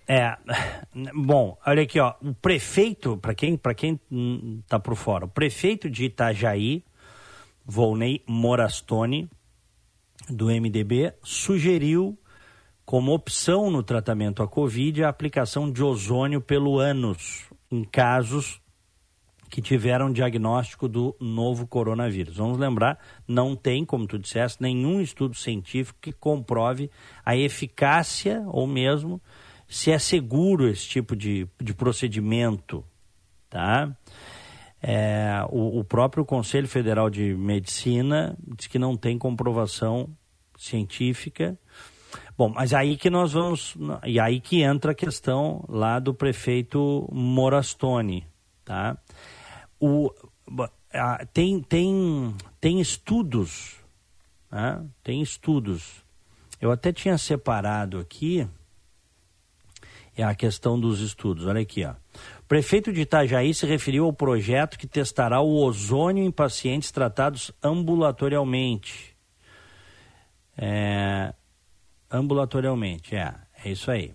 É, 0.07 0.35
bom, 1.13 1.55
olha 1.63 1.83
aqui, 1.83 1.99
ó, 1.99 2.15
o 2.23 2.33
prefeito, 2.33 3.17
para 3.17 3.35
quem 3.35 3.55
para 3.55 3.75
quem 3.75 3.99
tá 4.67 4.79
por 4.79 4.95
fora, 4.95 5.25
o 5.25 5.27
prefeito 5.27 5.91
de 5.91 6.05
Itajaí, 6.05 6.83
Volney 7.63 8.23
Morastone, 8.27 9.29
do 10.27 10.47
MDB, 10.47 11.13
sugeriu 11.21 12.17
como 12.83 13.13
opção 13.13 13.69
no 13.69 13.83
tratamento 13.83 14.41
à 14.41 14.47
Covid 14.47 15.03
a 15.03 15.09
aplicação 15.09 15.71
de 15.71 15.83
ozônio 15.83 16.41
pelo 16.41 16.79
ânus 16.79 17.43
em 17.69 17.83
casos 17.83 18.59
que 19.53 19.61
tiveram 19.61 20.11
diagnóstico 20.11 20.87
do 20.87 21.15
novo 21.19 21.67
coronavírus. 21.67 22.37
Vamos 22.37 22.57
lembrar, 22.57 22.97
não 23.27 23.55
tem, 23.55 23.85
como 23.85 24.07
tu 24.07 24.17
disseste, 24.17 24.59
nenhum 24.59 24.99
estudo 24.99 25.35
científico 25.35 25.99
que 26.01 26.11
comprove 26.11 26.89
a 27.23 27.37
eficácia 27.37 28.43
ou 28.47 28.65
mesmo 28.65 29.21
se 29.67 29.91
é 29.91 29.99
seguro 29.99 30.67
esse 30.67 30.87
tipo 30.87 31.15
de, 31.15 31.47
de 31.61 31.71
procedimento, 31.71 32.83
tá? 33.47 33.95
É, 34.81 35.45
o, 35.51 35.81
o 35.81 35.83
próprio 35.83 36.25
Conselho 36.25 36.67
Federal 36.67 37.07
de 37.07 37.35
Medicina 37.35 38.35
diz 38.57 38.65
que 38.65 38.79
não 38.79 38.97
tem 38.97 39.19
comprovação 39.19 40.09
científica 40.57 41.55
Bom, 42.35 42.49
mas 42.49 42.73
aí 42.73 42.97
que 42.97 43.11
nós 43.11 43.33
vamos. 43.33 43.77
E 44.03 44.19
aí 44.19 44.39
que 44.39 44.63
entra 44.63 44.91
a 44.91 44.95
questão 44.95 45.63
lá 45.69 45.99
do 45.99 46.13
prefeito 46.13 47.07
Morastone. 47.11 48.25
Tá? 48.65 48.97
O, 49.85 50.13
tem, 51.33 51.61
tem, 51.61 52.35
tem 52.61 52.79
estudos, 52.79 53.75
né? 54.51 54.85
tem 55.03 55.21
estudos. 55.21 56.03
Eu 56.61 56.71
até 56.71 56.93
tinha 56.93 57.17
separado 57.17 57.99
aqui 57.99 58.47
é 60.15 60.23
a 60.23 60.35
questão 60.35 60.79
dos 60.79 60.99
estudos. 60.99 61.47
Olha 61.47 61.61
aqui, 61.61 61.83
ó. 61.83 61.91
O 61.91 62.45
prefeito 62.47 62.93
de 62.93 63.01
Itajaí 63.01 63.53
se 63.53 63.65
referiu 63.65 64.05
ao 64.05 64.13
projeto 64.13 64.77
que 64.77 64.85
testará 64.85 65.41
o 65.41 65.55
ozônio 65.55 66.23
em 66.23 66.31
pacientes 66.31 66.91
tratados 66.91 67.51
ambulatorialmente. 67.63 69.15
É, 70.55 71.33
ambulatorialmente, 72.11 73.15
é, 73.15 73.33
é 73.65 73.71
isso 73.71 73.89
aí. 73.89 74.13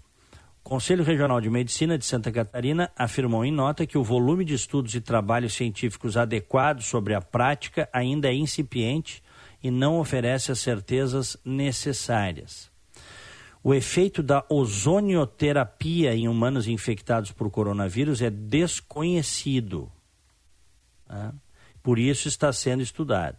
Conselho 0.69 1.03
Regional 1.03 1.41
de 1.41 1.49
Medicina 1.49 1.97
de 1.97 2.05
Santa 2.05 2.31
Catarina 2.31 2.91
afirmou 2.95 3.43
em 3.43 3.51
nota 3.51 3.87
que 3.87 3.97
o 3.97 4.05
volume 4.05 4.45
de 4.45 4.53
estudos 4.53 4.95
e 4.95 5.01
trabalhos 5.01 5.55
científicos 5.55 6.15
adequados 6.15 6.85
sobre 6.85 7.15
a 7.15 7.23
prática 7.23 7.89
ainda 7.91 8.29
é 8.29 8.35
incipiente 8.35 9.23
e 9.63 9.71
não 9.71 9.99
oferece 9.99 10.53
as 10.53 10.59
certezas 10.59 11.39
necessárias. 11.43 12.71
O 13.65 13.73
efeito 13.73 14.23
da 14.23 14.45
ozonioterapia 14.47 16.15
em 16.15 16.29
humanos 16.29 16.69
infectados 16.69 17.33
por 17.33 17.51
coronavírus 17.51 18.21
é 18.21 18.29
desconhecido. 18.29 19.91
Né? 21.09 21.33
Por 21.83 21.99
isso 21.99 22.29
está 22.29 22.53
sendo 22.53 22.83
estudado. 22.83 23.39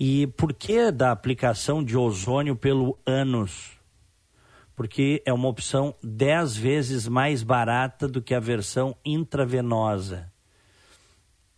E 0.00 0.26
por 0.26 0.52
que 0.52 0.90
da 0.90 1.12
aplicação 1.12 1.82
de 1.82 1.96
ozônio 1.96 2.56
pelo 2.56 2.98
ânus? 3.06 3.73
Porque 4.76 5.22
é 5.24 5.32
uma 5.32 5.48
opção 5.48 5.94
dez 6.02 6.56
vezes 6.56 7.06
mais 7.06 7.42
barata 7.42 8.08
do 8.08 8.20
que 8.20 8.34
a 8.34 8.40
versão 8.40 8.96
intravenosa. 9.04 10.32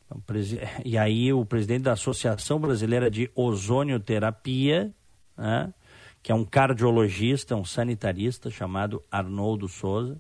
E 0.85 0.97
aí 0.97 1.33
o 1.33 1.45
presidente 1.45 1.83
da 1.83 1.93
Associação 1.93 2.61
Brasileira 2.61 3.11
de 3.11 3.29
Ozonioterapia, 3.35 4.95
né, 5.37 5.75
que 6.23 6.31
é 6.31 6.35
um 6.35 6.45
cardiologista, 6.45 7.57
um 7.57 7.65
sanitarista 7.65 8.49
chamado 8.49 9.03
Arnoldo 9.11 9.67
Souza, 9.67 10.17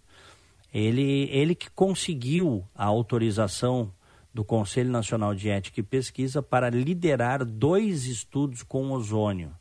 ele, 0.74 1.28
ele 1.30 1.54
que 1.54 1.70
conseguiu 1.70 2.66
a 2.74 2.84
autorização 2.84 3.92
do 4.34 4.44
Conselho 4.44 4.90
Nacional 4.90 5.36
de 5.36 5.48
Ética 5.48 5.78
e 5.78 5.84
Pesquisa 5.84 6.42
para 6.42 6.68
liderar 6.68 7.44
dois 7.44 8.06
estudos 8.06 8.64
com 8.64 8.90
ozônio 8.90 9.54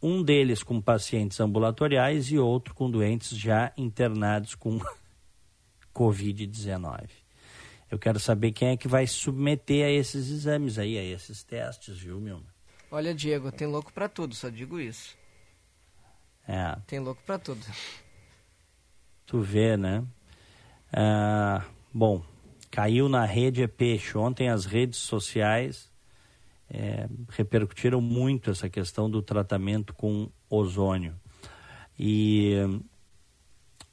um 0.00 0.22
deles 0.22 0.62
com 0.62 0.80
pacientes 0.80 1.40
ambulatoriais 1.40 2.30
e 2.30 2.38
outro 2.38 2.74
com 2.74 2.90
doentes 2.90 3.36
já 3.36 3.72
internados 3.76 4.54
com 4.54 4.78
Covid-19. 5.94 7.08
Eu 7.90 7.98
quero 7.98 8.20
saber 8.20 8.52
quem 8.52 8.68
é 8.68 8.76
que 8.76 8.86
vai 8.86 9.06
submeter 9.06 9.86
a 9.86 9.90
esses 9.90 10.30
exames 10.30 10.78
aí, 10.78 10.98
a 10.98 11.02
esses 11.02 11.42
testes, 11.42 11.98
viu, 11.98 12.20
meu? 12.20 12.40
Olha, 12.90 13.14
Diego, 13.14 13.50
tem 13.50 13.66
louco 13.66 13.92
para 13.92 14.08
tudo, 14.08 14.34
só 14.34 14.48
digo 14.48 14.78
isso. 14.78 15.16
É. 16.46 16.76
Tem 16.86 16.98
louco 16.98 17.22
para 17.24 17.38
tudo. 17.38 17.64
Tu 19.26 19.40
vê, 19.40 19.76
né? 19.76 20.04
Ah, 20.92 21.64
bom, 21.92 22.22
caiu 22.70 23.08
na 23.08 23.24
rede 23.26 23.62
é 23.62 23.66
peixe. 23.66 24.16
Ontem 24.16 24.48
as 24.48 24.64
redes 24.64 24.98
sociais 24.98 25.87
é, 26.70 27.08
repercutiram 27.30 28.00
muito 28.00 28.50
essa 28.50 28.68
questão 28.68 29.10
do 29.10 29.22
tratamento 29.22 29.94
com 29.94 30.30
ozônio. 30.48 31.14
E 31.98 32.54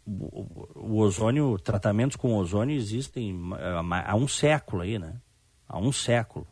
o, 0.05 0.97
ozônio, 0.97 1.57
tratamentos 1.57 2.15
com 2.15 2.35
ozônio 2.35 2.75
existem 2.75 3.35
há 3.89 4.15
um 4.15 4.27
século 4.27 4.83
aí, 4.83 4.99
né? 4.99 5.15
Há 5.67 5.79
um 5.79 5.91
século. 5.91 6.47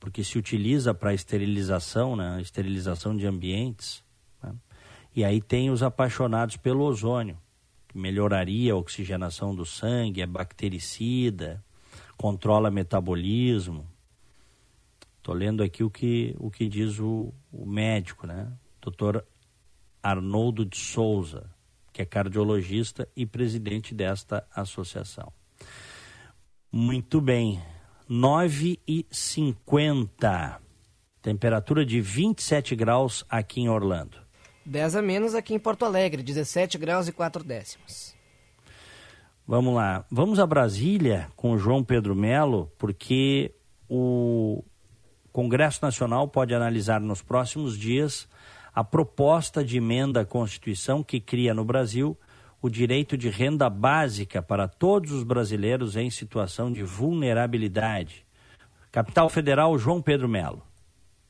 Porque 0.00 0.24
se 0.24 0.38
utiliza 0.38 0.94
para 0.94 1.12
esterilização, 1.12 2.16
né? 2.16 2.40
Esterilização 2.40 3.16
de 3.16 3.26
ambientes. 3.26 4.02
Né? 4.42 4.54
E 5.14 5.24
aí 5.24 5.40
tem 5.40 5.70
os 5.70 5.82
apaixonados 5.82 6.56
pelo 6.56 6.84
ozônio 6.84 7.36
melhoraria 7.96 8.74
a 8.74 8.76
oxigenação 8.76 9.54
do 9.54 9.64
sangue, 9.64 10.20
é 10.20 10.26
bactericida, 10.26 11.64
controla 12.16 12.70
metabolismo. 12.70 13.86
Estou 15.26 15.34
lendo 15.34 15.60
aqui 15.64 15.82
o 15.82 15.90
que, 15.90 16.36
o 16.38 16.52
que 16.52 16.68
diz 16.68 17.00
o, 17.00 17.34
o 17.50 17.66
médico, 17.66 18.28
né? 18.28 18.46
Dr. 18.80 19.22
Arnoldo 20.00 20.64
de 20.64 20.76
Souza, 20.76 21.50
que 21.92 22.00
é 22.00 22.04
cardiologista 22.04 23.08
e 23.16 23.26
presidente 23.26 23.92
desta 23.92 24.46
associação. 24.54 25.32
Muito 26.70 27.20
bem, 27.20 27.60
9 28.08 28.78
e 28.86 29.04
50 29.10 30.60
temperatura 31.20 31.84
de 31.84 32.00
27 32.00 32.76
graus 32.76 33.24
aqui 33.28 33.62
em 33.62 33.68
Orlando. 33.68 34.18
10 34.64 34.94
a 34.94 35.02
menos 35.02 35.34
aqui 35.34 35.54
em 35.54 35.58
Porto 35.58 35.84
Alegre, 35.84 36.22
17 36.22 36.78
graus 36.78 37.08
e 37.08 37.12
4 37.12 37.42
décimos. 37.42 38.14
Vamos 39.44 39.74
lá. 39.74 40.06
Vamos 40.08 40.38
a 40.38 40.46
Brasília 40.46 41.28
com 41.34 41.50
o 41.50 41.58
João 41.58 41.82
Pedro 41.82 42.14
Melo, 42.14 42.70
porque 42.78 43.52
o 43.88 44.62
Congresso 45.36 45.80
Nacional 45.82 46.26
pode 46.26 46.54
analisar 46.54 46.98
nos 46.98 47.20
próximos 47.20 47.76
dias 47.76 48.26
a 48.74 48.82
proposta 48.82 49.62
de 49.62 49.76
emenda 49.76 50.22
à 50.22 50.24
Constituição 50.24 51.02
que 51.02 51.20
cria 51.20 51.52
no 51.52 51.62
Brasil 51.62 52.16
o 52.62 52.70
direito 52.70 53.18
de 53.18 53.28
renda 53.28 53.68
básica 53.68 54.40
para 54.40 54.66
todos 54.66 55.12
os 55.12 55.22
brasileiros 55.22 55.94
em 55.94 56.08
situação 56.08 56.72
de 56.72 56.82
vulnerabilidade. 56.82 58.24
Capital 58.90 59.28
Federal, 59.28 59.78
João 59.78 60.00
Pedro 60.00 60.26
Melo. 60.26 60.62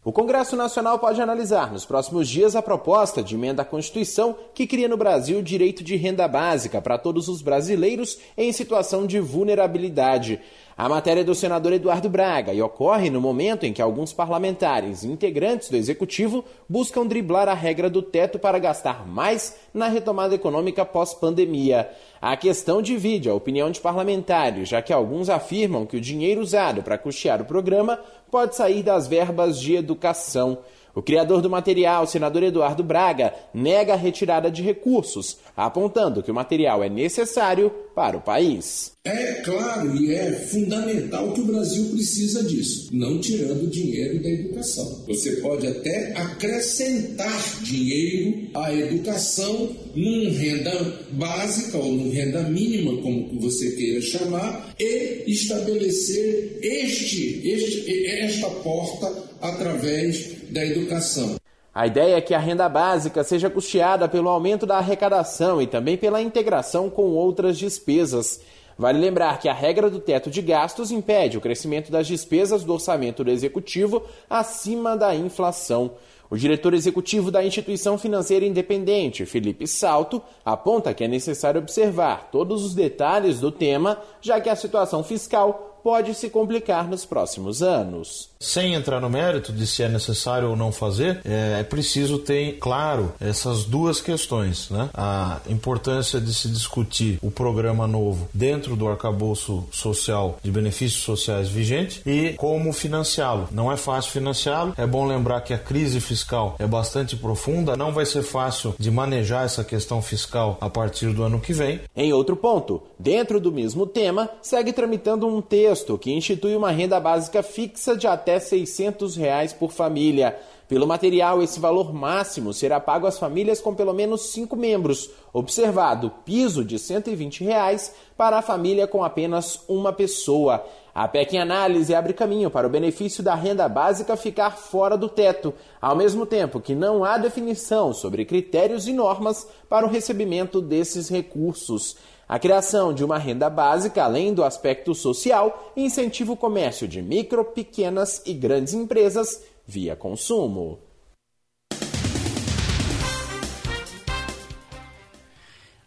O 0.05 0.13
Congresso 0.13 0.55
Nacional 0.55 1.01
pode 1.01 1.21
analisar 1.21 1.73
nos 1.73 1.85
próximos 1.85 2.29
dias 2.29 2.55
a 2.55 2.63
proposta 2.63 3.25
de 3.25 3.35
emenda 3.35 3.63
à 3.63 3.65
Constituição 3.65 4.37
que 4.55 4.69
cria 4.69 4.87
no 4.87 4.97
Brasil 4.97 5.41
o 5.41 5.43
direito 5.43 5.83
de 5.83 5.97
renda 5.97 6.29
básica 6.29 6.81
para 6.81 6.97
todos 6.97 7.27
os 7.27 7.43
brasileiros 7.43 8.21
em 8.37 8.53
situação 8.53 9.05
de 9.05 9.19
vulnerabilidade. 9.19 10.41
A 10.79 10.91
matéria 10.91 11.23
é 11.23 11.25
do 11.25 11.35
senador 11.35 11.73
Eduardo 11.73 12.07
Braga 12.07 12.53
e 12.53 12.61
ocorre 12.61 13.09
no 13.09 13.19
momento 13.19 13.65
em 13.65 13.73
que 13.73 13.81
alguns 13.81 14.13
parlamentares 14.13 15.03
e 15.03 15.09
integrantes 15.09 15.71
do 15.71 15.77
executivo 15.77 16.45
buscam 16.69 17.07
driblar 17.07 17.49
a 17.49 17.55
regra 17.55 17.89
do 17.89 18.03
teto 18.03 18.39
para 18.39 18.59
gastar 18.59 19.07
mais 19.07 19.57
na 19.73 19.89
retomada 19.89 20.35
econômica 20.35 20.85
pós-pandemia. 20.85 21.89
A 22.21 22.37
questão 22.37 22.83
divide 22.83 23.31
a 23.31 23.35
opinião 23.35 23.71
de 23.71 23.81
parlamentares, 23.81 24.69
já 24.69 24.83
que 24.83 24.93
alguns 24.93 25.31
afirmam 25.31 25.87
que 25.87 25.97
o 25.97 26.01
dinheiro 26.01 26.43
usado 26.43 26.83
para 26.83 26.99
custear 26.99 27.41
o 27.41 27.47
programa 27.47 27.99
pode 28.31 28.55
sair 28.55 28.83
das 28.83 29.07
verbas 29.07 29.59
de 29.59 29.77
educação. 29.77 30.59
O 30.97 31.03
criador 31.03 31.43
do 31.43 31.51
material, 31.51 32.07
senador 32.07 32.43
Eduardo 32.43 32.83
Braga, 32.83 33.35
nega 33.53 33.93
a 33.93 33.97
retirada 33.97 34.51
de 34.51 34.63
recursos, 34.63 35.37
apontando 35.55 36.23
que 36.23 36.31
o 36.31 36.35
material 36.35 36.83
é 36.83 36.89
necessário 36.89 37.71
para 37.95 38.17
o 38.17 38.23
país. 38.23 38.93
É 39.05 39.35
claro 39.45 39.95
e 39.95 40.15
é 40.15 40.33
fundamental 40.33 41.33
que 41.33 41.43
o 41.43 41.45
Brasil 41.45 41.91
precisa 41.91 42.43
disso, 42.43 42.89
não 42.93 43.21
tirando 43.21 43.71
dinheiro 43.71 44.23
da 44.23 44.29
educação. 44.31 45.05
Você 45.07 45.37
pode 45.37 45.67
até 45.67 46.13
acrescentar 46.17 47.63
dinheiro 47.63 48.49
à 48.55 48.73
educação 48.73 49.77
num 49.95 50.31
renda 50.31 50.73
básica 51.13 51.77
ou 51.77 51.93
num 51.93 52.11
renda 52.11 52.43
mínima, 52.45 53.03
como 53.03 53.39
você 53.39 53.71
queira 53.73 54.01
chamar, 54.01 54.75
e 54.81 55.25
estabelecer 55.31 56.59
este, 56.63 57.47
este 57.47 58.07
esta 58.07 58.49
porta 58.49 59.27
através 59.43 60.36
da 60.51 60.65
educação. 60.65 61.37
A 61.75 61.87
ideia 61.87 62.17
é 62.17 62.21
que 62.21 62.33
a 62.33 62.39
renda 62.39 62.69
básica 62.69 63.23
seja 63.23 63.51
custeada 63.51 64.09
pelo 64.09 64.31
aumento 64.31 64.65
da 64.65 64.79
arrecadação 64.79 65.61
e 65.61 65.67
também 65.67 65.97
pela 65.97 66.23
integração 66.23 66.89
com 66.89 67.11
outras 67.11 67.59
despesas. 67.59 68.41
Vale 68.79 68.99
lembrar 68.99 69.39
que 69.39 69.49
a 69.49 69.53
regra 69.53 69.91
do 69.91 70.01
teto 70.01 70.31
de 70.31 70.41
gastos 70.41 70.91
impede 70.91 71.37
o 71.37 71.41
crescimento 71.41 71.91
das 71.91 72.07
despesas 72.07 72.65
do 72.65 72.73
orçamento 72.73 73.23
do 73.23 73.31
executivo 73.31 74.03
acima 74.29 74.97
da 74.97 75.15
inflação. 75.15 75.93
O 76.29 76.37
diretor 76.37 76.75
executivo 76.75 77.31
da 77.31 77.45
instituição 77.45 77.97
financeira 77.97 78.45
independente, 78.45 79.25
Felipe 79.25 79.67
Salto, 79.67 80.21
aponta 80.45 80.93
que 80.93 81.05
é 81.05 81.09
necessário 81.09 81.61
observar 81.61 82.31
todos 82.33 82.65
os 82.65 82.75
detalhes 82.75 83.39
do 83.39 83.53
tema, 83.53 83.99
já 84.21 84.41
que 84.41 84.49
a 84.49 84.57
situação 84.57 85.05
fiscal 85.05 85.76
pode 85.87 86.17
se 86.17 86.29
complicar 86.29 86.89
nos 86.89 87.05
próximos 87.05 87.63
anos. 87.63 88.29
Sem 88.41 88.75
entrar 88.75 89.01
no 89.01 89.09
mérito 89.09 89.53
de 89.53 89.65
se 89.69 89.85
é 89.85 89.89
necessário 89.89 90.51
ou 90.51 90.57
não 90.57 90.73
fazer, 90.73 91.21
é, 91.25 91.61
é 91.61 91.63
preciso 91.63 92.19
ter 92.19 92.59
claro 92.59 93.15
essas 93.21 93.63
duas 93.63 94.01
questões, 94.01 94.69
né? 94.69 94.91
A 94.93 95.41
importância 95.49 96.21
de 96.21 96.35
se 96.35 96.49
discutir 96.49 97.21
o 97.23 97.31
programa 97.31 97.87
novo 97.87 98.29
dentro 98.35 98.75
do 98.75 98.89
arcabouço 98.89 99.65
social 99.71 100.41
de 100.43 100.51
benefícios 100.51 101.05
sociais 101.05 101.49
vigente 101.49 102.03
e 102.05 102.33
como 102.33 102.73
financiá-lo. 102.73 103.49
Não 103.53 103.71
é 103.71 103.77
fácil 103.77 104.11
financiá-lo. 104.11 104.75
É 104.77 104.87
bom 104.89 105.07
lembrar 105.07 105.43
que 105.43 105.55
a 105.55 105.59
crise 105.59 106.01
fiscal 106.01 106.57
é 106.59 106.67
bastante 106.67 107.15
profunda. 107.15 107.77
Não 107.77 107.93
vai 107.93 108.05
ser 108.05 108.23
fácil 108.25 108.75
de 108.77 108.91
manejar 108.91 109.45
essa 109.45 109.63
questão 109.63 110.03
fiscal 110.03 110.59
a 110.61 110.69
partir 110.69 111.13
do 111.13 111.23
ano 111.23 111.39
que 111.39 111.53
vem. 111.53 111.81
Em 111.97 112.13
outro 112.13 112.35
ponto, 112.35 112.83
dentro 112.99 113.39
do 113.39 113.53
mesmo 113.53 113.87
tema, 113.87 114.29
segue 114.43 114.73
tramitando 114.73 115.29
um 115.29 115.41
texto 115.41 115.76
texto 115.77 115.99
que 115.99 116.11
institui 116.11 116.57
uma 116.57 116.71
renda 116.71 116.99
básica 116.99 117.43
fixa 117.43 117.95
de 117.95 118.07
até 118.07 118.41
600 118.41 119.15
reais 119.15 119.53
por 119.53 119.71
família. 119.71 120.39
Pelo 120.67 120.87
material, 120.87 121.43
esse 121.43 121.61
valor 121.61 121.93
máximo 121.93 122.55
será 122.55 122.81
pago 122.81 123.07
às 123.07 123.19
famílias 123.19 123.61
com 123.61 123.75
pelo 123.75 123.93
menos 123.93 124.31
cinco 124.31 124.57
membros, 124.57 125.11
observado 125.35 126.11
piso 126.25 126.65
de 126.65 126.79
120 126.79 127.45
reais 127.45 127.95
para 128.17 128.39
a 128.39 128.43
família 128.43 128.87
com 128.87 129.05
apenas 129.05 129.61
uma 129.69 129.93
pessoa. 129.93 130.65
A 130.95 131.07
PEC 131.07 131.37
em 131.37 131.41
análise 131.41 131.95
abre 131.95 132.15
caminho 132.15 132.51
para 132.51 132.67
o 132.67 132.71
benefício 132.71 133.23
da 133.23 133.35
renda 133.35 133.69
básica 133.69 134.17
ficar 134.17 134.53
fora 134.57 134.97
do 134.97 135.11
teto, 135.11 135.53
ao 135.81 135.95
mesmo 135.95 136.25
tempo 136.25 136.59
que 136.59 136.75
não 136.75 137.05
há 137.05 137.19
definição 137.19 137.93
sobre 137.93 138.25
critérios 138.25 138.89
e 138.89 138.95
normas 138.95 139.47
para 139.69 139.85
o 139.85 139.91
recebimento 139.91 140.63
desses 140.63 141.11
recursos. 141.11 141.97
A 142.29 142.41
criação 142.41 142.93
de 142.93 143.05
uma 143.05 143.19
renda 143.19 143.49
básica, 143.49 144.03
além 144.03 144.35
do 144.35 144.43
aspecto 144.43 144.93
social, 144.97 145.73
incentiva 145.77 146.33
o 146.33 146.37
comércio 146.37 146.89
de 146.89 147.01
micro, 147.01 147.45
pequenas 147.45 148.21
e 148.27 148.35
grandes 148.35 148.75
empresas 148.75 149.45
via 149.65 149.95
consumo. 149.95 150.81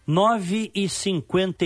Nove 0.07 0.71
e 0.73 0.87
cinquenta 0.87 1.65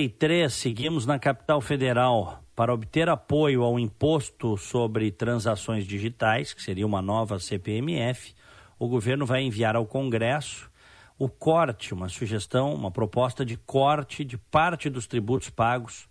seguimos 0.50 1.06
na 1.06 1.20
capital 1.20 1.62
federal. 1.62 2.40
Para 2.56 2.74
obter 2.74 3.08
apoio 3.10 3.62
ao 3.62 3.80
imposto 3.80 4.58
sobre 4.58 5.12
transações 5.12 5.86
digitais, 5.86 6.52
que 6.52 6.64
seria 6.64 6.86
uma 6.86 7.02
nova 7.02 7.40
CPMF, 7.40 8.34
o 8.80 8.88
governo 8.88 9.24
vai 9.24 9.44
enviar 9.44 9.76
ao 9.76 9.86
Congresso 9.86 10.73
o 11.24 11.30
corte, 11.30 11.94
uma 11.94 12.10
sugestão, 12.10 12.74
uma 12.74 12.92
proposta 12.92 13.46
de 13.46 13.56
corte 13.56 14.26
de 14.26 14.38
parte 14.38 14.90
dos 14.90 15.08
tributos 15.08 15.50
pagos, 15.50 16.06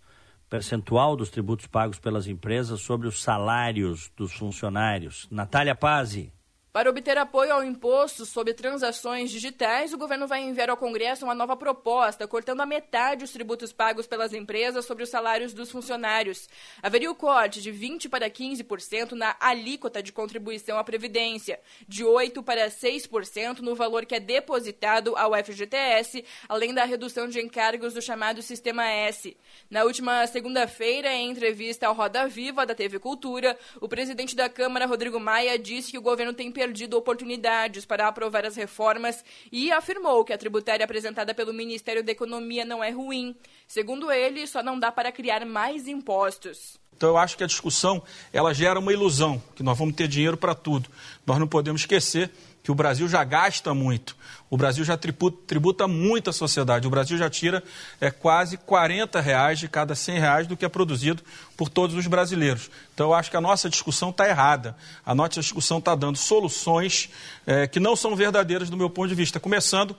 percentual 0.49 1.15
dos 1.15 1.29
tributos 1.29 1.67
pagos 1.67 1.99
pelas 1.99 2.25
empresas 2.25 2.81
sobre 2.81 3.07
os 3.07 3.21
salários 3.21 4.11
dos 4.17 4.33
funcionários. 4.33 5.27
Natália 5.29 5.75
Pazzi. 5.75 6.32
Para 6.73 6.89
obter 6.89 7.19
apoio 7.19 7.53
ao 7.53 7.63
imposto 7.63 8.25
sobre 8.25 8.51
transações 8.51 9.29
digitais, 9.29 9.93
o 9.93 9.97
governo 9.97 10.25
vai 10.25 10.41
enviar 10.41 10.71
ao 10.71 10.75
Congresso 10.75 11.23
uma 11.23 11.35
nova 11.35 11.55
proposta, 11.55 12.27
cortando 12.27 12.61
a 12.61 12.65
metade 12.65 13.23
os 13.23 13.29
tributos 13.29 13.71
pagos 13.71 14.07
pelas 14.07 14.33
empresas 14.33 14.83
sobre 14.83 15.03
os 15.03 15.09
salários 15.11 15.53
dos 15.53 15.69
funcionários. 15.69 16.49
Haveria 16.81 17.11
o 17.11 17.15
corte 17.15 17.61
de 17.61 17.71
20% 17.71 18.09
para 18.09 18.27
15% 18.27 19.11
na 19.11 19.35
alíquota 19.39 20.01
de 20.01 20.11
contribuição 20.11 20.79
à 20.79 20.83
Previdência, 20.83 21.59
de 21.87 22.03
8% 22.03 22.43
para 22.43 22.65
6% 22.65 23.59
no 23.59 23.75
valor 23.75 24.03
que 24.07 24.15
é 24.15 24.19
depositado 24.19 25.15
ao 25.15 25.35
FGTS, 25.35 26.25
além 26.49 26.73
da 26.73 26.85
redução 26.85 27.27
de 27.27 27.39
encargos 27.39 27.93
do 27.93 28.01
chamado 28.01 28.41
Sistema 28.41 28.89
S. 28.89 29.37
Na 29.69 29.83
última 29.83 30.25
segunda-feira, 30.25 31.13
em 31.13 31.29
entrevista 31.29 31.85
ao 31.85 31.93
Roda 31.93 32.27
Viva 32.27 32.65
da 32.65 32.73
TV 32.73 32.97
Cultura, 32.97 33.55
o 33.79 33.87
presidente 33.87 34.35
da 34.35 34.49
Câmara, 34.49 34.87
Rodrigo 34.87 35.19
Maia, 35.19 35.59
disse 35.59 35.91
que 35.91 35.99
o 35.99 36.01
governo 36.01 36.33
tem 36.33 36.51
perdido 36.63 36.97
oportunidades 36.97 37.85
para 37.85 38.07
aprovar 38.07 38.45
as 38.45 38.55
reformas 38.55 39.23
e 39.51 39.69
afirmou 39.69 40.23
que 40.23 40.31
a 40.31 40.37
tributária 40.37 40.85
apresentada 40.85 41.33
pelo 41.33 41.53
Ministério 41.53 42.01
da 42.01 42.13
Economia 42.13 42.63
não 42.63 42.81
é 42.81 42.89
ruim. 42.89 43.35
Segundo 43.67 44.09
ele, 44.09 44.47
só 44.47 44.63
não 44.63 44.79
dá 44.79 44.89
para 44.89 45.11
criar 45.11 45.45
mais 45.45 45.89
impostos. 45.89 46.79
Então 46.95 47.09
eu 47.09 47.17
acho 47.17 47.35
que 47.35 47.43
a 47.43 47.47
discussão 47.47 48.01
ela 48.31 48.53
gera 48.53 48.79
uma 48.79 48.93
ilusão, 48.93 49.43
que 49.55 49.61
nós 49.61 49.77
vamos 49.77 49.93
ter 49.93 50.07
dinheiro 50.07 50.37
para 50.37 50.55
tudo. 50.55 50.89
Nós 51.25 51.37
não 51.37 51.47
podemos 51.47 51.81
esquecer 51.81 52.31
que 52.63 52.71
o 52.71 52.75
Brasil 52.75 53.09
já 53.09 53.23
gasta 53.25 53.73
muito, 53.73 54.15
o 54.49 54.55
Brasil 54.55 54.85
já 54.85 54.95
tributa, 54.95 55.37
tributa 55.45 55.85
muito 55.85 56.29
a 56.29 56.33
sociedade, 56.33 56.87
o 56.87 56.89
Brasil 56.89 57.17
já 57.17 57.29
tira 57.29 57.61
é, 57.99 58.09
quase 58.09 58.55
40 58.55 59.19
reais 59.19 59.59
de 59.59 59.67
cada 59.67 59.93
100 59.93 60.19
reais 60.19 60.47
do 60.47 60.55
que 60.55 60.63
é 60.63 60.69
produzido 60.69 61.21
por 61.57 61.67
todos 61.67 61.93
os 61.93 62.07
brasileiros. 62.07 62.71
Então 62.93 63.07
eu 63.07 63.13
acho 63.13 63.29
que 63.29 63.35
a 63.35 63.41
nossa 63.41 63.69
discussão 63.69 64.11
está 64.11 64.29
errada, 64.29 64.77
a 65.05 65.13
nossa 65.13 65.41
discussão 65.41 65.79
está 65.79 65.93
dando 65.93 66.17
soluções 66.17 67.09
é, 67.45 67.67
que 67.67 67.81
não 67.81 67.97
são 67.97 68.15
verdadeiras 68.15 68.69
do 68.69 68.77
meu 68.77 68.89
ponto 68.89 69.09
de 69.09 69.15
vista, 69.15 69.41
começando 69.41 69.93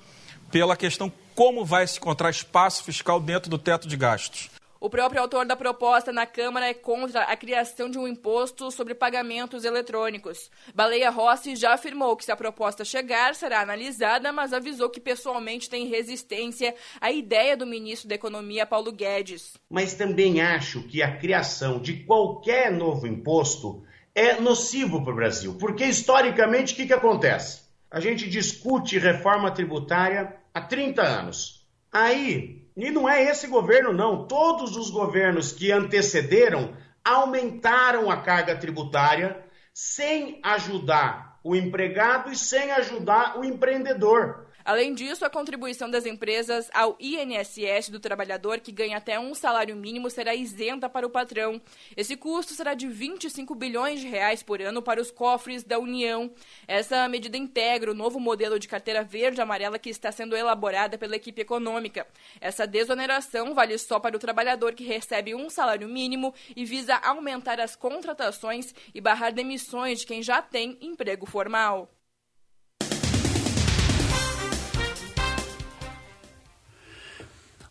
pela 0.50 0.74
questão 0.74 1.12
como 1.34 1.66
vai 1.66 1.86
se 1.86 1.98
encontrar 1.98 2.30
espaço 2.30 2.82
fiscal 2.82 3.20
dentro 3.20 3.50
do 3.50 3.58
teto 3.58 3.86
de 3.86 3.96
gastos. 3.96 4.48
O 4.84 4.90
próprio 4.90 5.22
autor 5.22 5.46
da 5.46 5.56
proposta 5.56 6.12
na 6.12 6.26
Câmara 6.26 6.68
é 6.68 6.74
contra 6.74 7.22
a 7.22 7.34
criação 7.34 7.88
de 7.88 7.98
um 7.98 8.06
imposto 8.06 8.70
sobre 8.70 8.94
pagamentos 8.94 9.64
eletrônicos. 9.64 10.50
Baleia 10.74 11.08
Rossi 11.08 11.56
já 11.56 11.72
afirmou 11.72 12.14
que 12.14 12.22
se 12.26 12.30
a 12.30 12.36
proposta 12.36 12.84
chegar, 12.84 13.34
será 13.34 13.62
analisada, 13.62 14.30
mas 14.30 14.52
avisou 14.52 14.90
que 14.90 15.00
pessoalmente 15.00 15.70
tem 15.70 15.86
resistência 15.86 16.74
à 17.00 17.10
ideia 17.10 17.56
do 17.56 17.66
ministro 17.66 18.10
da 18.10 18.14
Economia, 18.14 18.66
Paulo 18.66 18.92
Guedes. 18.92 19.54
Mas 19.70 19.94
também 19.94 20.42
acho 20.42 20.82
que 20.82 21.02
a 21.02 21.16
criação 21.16 21.80
de 21.80 22.04
qualquer 22.04 22.70
novo 22.70 23.06
imposto 23.06 23.86
é 24.14 24.38
nocivo 24.38 25.02
para 25.02 25.14
o 25.14 25.16
Brasil, 25.16 25.56
porque 25.58 25.86
historicamente 25.86 26.74
o 26.74 26.76
que, 26.76 26.88
que 26.88 26.92
acontece? 26.92 27.62
A 27.90 28.00
gente 28.00 28.28
discute 28.28 28.98
reforma 28.98 29.50
tributária 29.50 30.36
há 30.52 30.60
30 30.60 31.00
anos. 31.00 31.66
Aí 31.90 32.63
e 32.76 32.90
não 32.90 33.08
é 33.08 33.22
esse 33.22 33.46
governo, 33.46 33.92
não. 33.92 34.26
Todos 34.26 34.76
os 34.76 34.90
governos 34.90 35.52
que 35.52 35.70
antecederam 35.70 36.74
aumentaram 37.04 38.10
a 38.10 38.16
carga 38.16 38.56
tributária 38.56 39.44
sem 39.72 40.40
ajudar 40.42 41.38
o 41.44 41.54
empregado 41.54 42.32
e 42.32 42.36
sem 42.36 42.72
ajudar 42.72 43.38
o 43.38 43.44
empreendedor. 43.44 44.43
Além 44.64 44.94
disso, 44.94 45.26
a 45.26 45.30
contribuição 45.30 45.90
das 45.90 46.06
empresas 46.06 46.70
ao 46.72 46.96
INSS 46.98 47.90
do 47.90 48.00
trabalhador 48.00 48.60
que 48.60 48.72
ganha 48.72 48.96
até 48.96 49.20
um 49.20 49.34
salário 49.34 49.76
mínimo 49.76 50.08
será 50.08 50.34
isenta 50.34 50.88
para 50.88 51.06
o 51.06 51.10
patrão. 51.10 51.60
Esse 51.94 52.16
custo 52.16 52.54
será 52.54 52.72
de 52.72 52.88
25 52.88 53.54
bilhões 53.54 54.00
de 54.00 54.08
reais 54.08 54.42
por 54.42 54.62
ano 54.62 54.80
para 54.80 55.02
os 55.02 55.10
cofres 55.10 55.62
da 55.62 55.78
União. 55.78 56.32
Essa 56.66 57.06
medida 57.10 57.36
integra 57.36 57.90
o 57.90 57.94
novo 57.94 58.18
modelo 58.18 58.58
de 58.58 58.66
carteira 58.66 59.04
verde 59.04 59.42
amarela 59.42 59.78
que 59.78 59.90
está 59.90 60.10
sendo 60.10 60.34
elaborada 60.34 60.96
pela 60.96 61.16
equipe 61.16 61.42
econômica. 61.42 62.06
Essa 62.40 62.66
desoneração 62.66 63.52
vale 63.52 63.76
só 63.76 64.00
para 64.00 64.16
o 64.16 64.20
trabalhador 64.20 64.72
que 64.72 64.84
recebe 64.84 65.34
um 65.34 65.50
salário 65.50 65.88
mínimo 65.88 66.32
e 66.56 66.64
visa 66.64 66.96
aumentar 66.96 67.60
as 67.60 67.76
contratações 67.76 68.74
e 68.94 69.00
barrar 69.00 69.30
demissões 69.30 70.00
de 70.00 70.06
quem 70.06 70.22
já 70.22 70.40
tem 70.40 70.78
emprego 70.80 71.26
formal. 71.26 71.90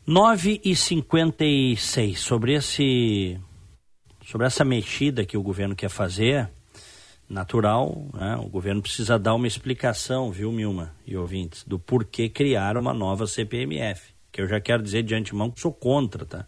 9 0.06 0.60
e 0.66 0.76
56 0.76 2.20
sobre 2.20 2.54
esse 2.56 3.40
sobre 4.26 4.46
essa 4.46 4.66
mexida 4.66 5.26
que 5.26 5.38
o 5.38 5.42
governo 5.42 5.76
quer 5.76 5.90
fazer, 5.90 6.50
natural, 7.30 8.10
né? 8.14 8.36
o 8.36 8.50
governo 8.50 8.82
precisa 8.82 9.18
dar 9.18 9.34
uma 9.34 9.48
explicação, 9.48 10.30
viu, 10.30 10.52
Milma 10.52 10.94
e 11.06 11.16
ouvintes, 11.16 11.64
do 11.64 11.80
porquê 11.80 12.28
criar 12.28 12.78
uma 12.78 12.94
nova 12.94 13.28
CPMF. 13.28 14.14
Que 14.30 14.42
eu 14.42 14.48
já 14.48 14.60
quero 14.60 14.84
dizer 14.84 15.04
de 15.04 15.16
antemão 15.16 15.50
que 15.50 15.62
sou 15.62 15.72
contra, 15.72 16.26
tá? 16.26 16.48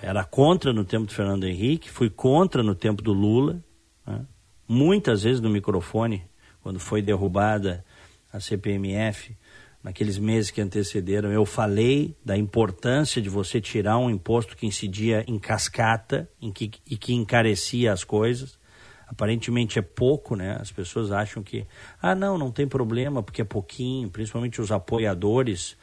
Era 0.00 0.24
contra 0.24 0.72
no 0.72 0.84
tempo 0.84 1.06
do 1.06 1.12
Fernando 1.12 1.44
Henrique, 1.44 1.90
fui 1.90 2.08
contra 2.08 2.62
no 2.62 2.74
tempo 2.74 3.02
do 3.02 3.12
Lula, 3.12 3.62
né? 4.06 4.24
muitas 4.66 5.24
vezes 5.24 5.40
no 5.42 5.50
microfone, 5.50 6.24
quando 6.62 6.78
foi 6.78 7.02
derrubada 7.02 7.84
a 8.32 8.40
CPMF, 8.40 9.36
naqueles 9.82 10.18
meses 10.18 10.50
que 10.50 10.60
antecederam, 10.60 11.32
eu 11.32 11.46
falei 11.46 12.16
da 12.24 12.36
importância 12.36 13.20
de 13.20 13.28
você 13.28 13.60
tirar 13.60 13.98
um 13.98 14.10
imposto 14.10 14.56
que 14.56 14.66
incidia 14.66 15.24
em 15.26 15.38
cascata 15.38 16.28
em 16.40 16.52
que, 16.52 16.70
e 16.86 16.96
que 16.96 17.14
encarecia 17.14 17.92
as 17.92 18.04
coisas. 18.04 18.58
Aparentemente 19.06 19.78
é 19.78 19.82
pouco, 19.82 20.36
né? 20.36 20.56
As 20.60 20.70
pessoas 20.70 21.10
acham 21.10 21.42
que, 21.42 21.66
ah, 22.00 22.14
não, 22.14 22.38
não 22.38 22.52
tem 22.52 22.68
problema, 22.68 23.22
porque 23.22 23.42
é 23.42 23.44
pouquinho, 23.44 24.08
principalmente 24.08 24.60
os 24.60 24.70
apoiadores 24.70 25.76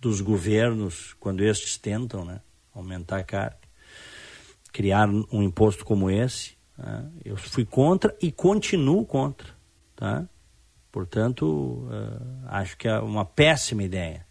dos 0.00 0.20
governos, 0.20 1.14
quando 1.20 1.44
estes 1.44 1.76
tentam, 1.76 2.24
né? 2.24 2.40
Aumentar 2.74 3.18
a 3.18 3.24
carga. 3.24 3.58
Criar 4.72 5.08
um 5.08 5.42
imposto 5.42 5.84
como 5.84 6.10
esse. 6.10 6.56
Né? 6.76 7.08
Eu 7.24 7.36
fui 7.36 7.64
contra 7.64 8.16
e 8.20 8.32
continuo 8.32 9.04
contra, 9.04 9.48
tá? 9.94 10.26
Portanto, 10.92 11.46
uh, 11.46 12.46
acho 12.48 12.76
que 12.76 12.86
é 12.86 12.98
uma 12.98 13.24
péssima 13.24 13.82
ideia. 13.82 14.26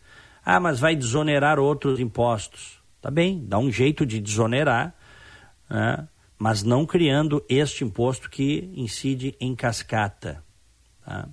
Ah, 0.46 0.60
mas 0.60 0.80
vai 0.80 0.96
desonerar 0.96 1.60
outros 1.60 2.00
impostos. 2.00 2.80
Tá 3.02 3.10
bem, 3.10 3.44
dá 3.44 3.58
um 3.58 3.72
jeito 3.72 4.06
de 4.06 4.20
desonerar, 4.20 4.94
né? 5.68 6.08
mas 6.38 6.62
não 6.62 6.86
criando 6.86 7.44
este 7.50 7.84
imposto 7.84 8.30
que 8.30 8.72
incide 8.76 9.36
em 9.40 9.56
cascata. 9.56 10.44
Tá? 11.04 11.28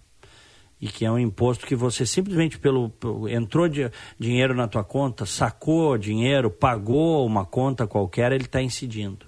E 0.81 0.89
que 0.89 1.05
é 1.05 1.11
um 1.11 1.19
imposto 1.19 1.67
que 1.67 1.77
você 1.77 2.07
simplesmente 2.07 2.59
pelo, 2.59 2.91
entrou 3.29 3.69
de, 3.69 3.91
dinheiro 4.19 4.55
na 4.55 4.67
tua 4.67 4.83
conta, 4.83 5.27
sacou 5.27 5.99
dinheiro, 5.99 6.51
pagou 6.51 7.27
uma 7.27 7.45
conta 7.45 7.87
qualquer, 7.87 8.33
ele 8.33 8.45
está 8.45 8.63
incidindo. 8.63 9.27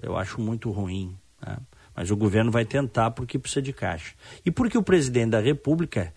Eu 0.00 0.16
acho 0.16 0.40
muito 0.40 0.70
ruim. 0.70 1.16
Tá? 1.40 1.58
Mas 1.96 2.10
o 2.10 2.16
governo 2.16 2.50
vai 2.50 2.64
tentar 2.64 3.10
porque 3.12 3.38
precisa 3.38 3.62
de 3.62 3.72
caixa. 3.72 4.14
E 4.44 4.50
porque 4.50 4.76
o 4.76 4.82
presidente 4.82 5.30
da 5.30 5.40
República 5.40 6.12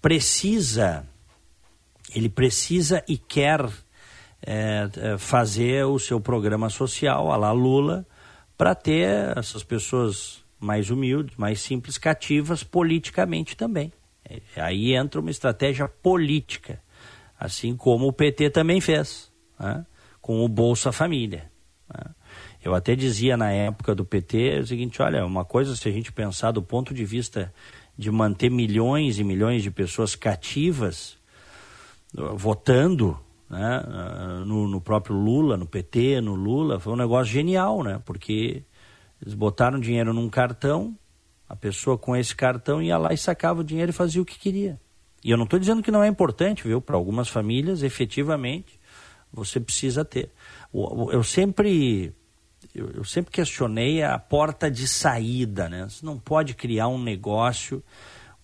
precisa, 0.00 1.04
ele 2.14 2.28
precisa 2.28 3.02
e 3.08 3.18
quer 3.18 3.68
é, 4.46 4.88
é 4.96 5.18
fazer 5.18 5.84
o 5.86 5.98
seu 5.98 6.20
programa 6.20 6.70
social, 6.70 7.32
a 7.32 7.36
la 7.36 7.50
Lula, 7.50 8.06
para 8.56 8.74
ter 8.74 9.36
essas 9.36 9.64
pessoas 9.64 10.44
mais 10.60 10.88
humildes, 10.88 11.36
mais 11.36 11.60
simples, 11.60 11.98
cativas 11.98 12.62
politicamente 12.62 13.56
também. 13.56 13.92
É, 14.28 14.40
aí 14.56 14.94
entra 14.94 15.20
uma 15.20 15.30
estratégia 15.30 15.88
política, 15.88 16.80
assim 17.38 17.76
como 17.76 18.06
o 18.06 18.12
PT 18.12 18.50
também 18.50 18.80
fez, 18.80 19.32
né? 19.58 19.84
com 20.20 20.44
o 20.44 20.48
Bolsa 20.48 20.92
Família. 20.92 21.50
Né? 21.92 22.04
Eu 22.64 22.74
até 22.74 22.96
dizia 22.96 23.36
na 23.36 23.52
época 23.52 23.94
do 23.94 24.06
PT 24.06 24.60
o 24.60 24.66
seguinte: 24.66 25.02
olha, 25.02 25.24
uma 25.26 25.44
coisa, 25.44 25.76
se 25.76 25.86
a 25.86 25.92
gente 25.92 26.10
pensar 26.10 26.50
do 26.50 26.62
ponto 26.62 26.94
de 26.94 27.04
vista 27.04 27.52
de 27.96 28.10
manter 28.10 28.50
milhões 28.50 29.18
e 29.18 29.24
milhões 29.24 29.62
de 29.62 29.70
pessoas 29.70 30.16
cativas 30.16 31.18
votando 32.36 33.18
né, 33.50 33.82
no, 34.46 34.66
no, 34.66 34.80
próprio 34.80 35.14
Lula, 35.14 35.56
no 35.56 35.66
PT, 35.66 36.20
no 36.22 36.34
Lula, 36.34 36.80
foi 36.80 36.92
um 36.92 36.96
negócio 36.96 37.32
genial, 37.32 37.82
né? 37.82 38.00
Porque 38.04 38.62
eles 39.20 39.34
botaram 39.34 39.78
dinheiro 39.78 40.14
num 40.14 40.28
cartão, 40.30 40.96
a 41.48 41.54
pessoa 41.54 41.98
com 41.98 42.16
esse 42.16 42.34
cartão 42.34 42.82
ia 42.82 42.96
lá 42.96 43.12
e 43.12 43.18
sacava 43.18 43.60
o 43.60 43.64
dinheiro 43.64 43.90
e 43.90 43.92
fazia 43.92 44.22
o 44.22 44.24
que 44.24 44.38
queria. 44.38 44.80
E 45.22 45.30
eu 45.30 45.36
não 45.36 45.44
estou 45.44 45.58
dizendo 45.58 45.82
que 45.82 45.90
não 45.90 46.02
é 46.02 46.08
importante, 46.08 46.66
viu? 46.66 46.80
Para 46.80 46.96
algumas 46.96 47.28
famílias, 47.28 47.82
efetivamente, 47.82 48.80
você 49.32 49.60
precisa 49.60 50.04
ter. 50.04 50.30
Eu 51.10 51.22
sempre 51.22 52.14
eu, 52.74 52.90
eu, 52.90 53.04
sempre 53.04 53.30
questionei 53.30 54.02
a 54.02 54.18
porta 54.18 54.68
de 54.68 54.88
saída, 54.88 55.68
né? 55.68 55.84
Você 55.88 56.04
não 56.04 56.18
pode 56.18 56.54
criar 56.54 56.88
um 56.88 57.00
negócio, 57.00 57.82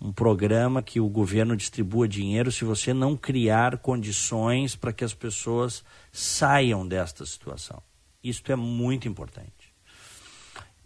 um 0.00 0.12
programa 0.12 0.82
que 0.82 1.00
o 1.00 1.08
governo 1.08 1.56
distribua 1.56 2.06
dinheiro 2.06 2.52
se 2.52 2.64
você 2.64 2.94
não 2.94 3.16
criar 3.16 3.78
condições 3.78 4.76
para 4.76 4.92
que 4.92 5.04
as 5.04 5.12
pessoas 5.12 5.84
saiam 6.12 6.86
desta 6.86 7.26
situação. 7.26 7.82
Isto 8.22 8.52
é 8.52 8.56
muito 8.56 9.08
importante. 9.08 9.74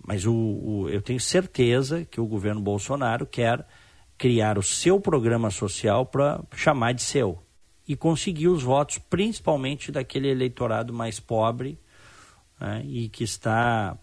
Mas 0.06 0.24
o, 0.24 0.32
o, 0.32 0.88
eu 0.88 1.02
tenho 1.02 1.20
certeza 1.20 2.04
que 2.04 2.20
o 2.20 2.26
governo 2.26 2.60
Bolsonaro 2.60 3.26
quer 3.26 3.66
criar 4.16 4.58
o 4.58 4.62
seu 4.62 4.98
programa 5.00 5.50
social 5.50 6.06
para 6.06 6.42
chamar 6.54 6.92
de 6.92 7.02
seu 7.02 7.42
e 7.86 7.94
conseguir 7.94 8.48
os 8.48 8.62
votos, 8.62 8.98
principalmente 8.98 9.92
daquele 9.92 10.28
eleitorado 10.28 10.92
mais 10.94 11.20
pobre 11.20 11.78
né, 12.64 12.82
e 12.86 13.10
que 13.10 13.22
está 13.22 13.96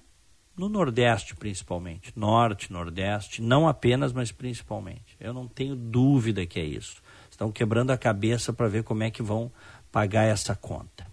no 0.55 0.70
Nordeste 0.70 1.36
principalmente, 1.36 2.14
Norte, 2.16 2.72
Nordeste, 2.72 3.41
não 3.41 3.68
apenas, 3.68 4.14
mas 4.14 4.32
principalmente. 4.32 5.18
Eu 5.20 5.34
não 5.34 5.47
tenho 5.47 5.76
dúvida 5.76 6.45
que 6.45 6.59
é 6.59 6.64
isso. 6.64 7.01
Estão 7.30 7.51
quebrando 7.51 7.89
a 7.89 7.97
cabeça 7.97 8.53
para 8.53 8.68
ver 8.68 8.84
como 8.84 9.01
é 9.01 9.09
que 9.09 9.24
vão 9.24 9.51
pagar 9.91 10.26
essa 10.26 10.55
conta. 10.55 11.07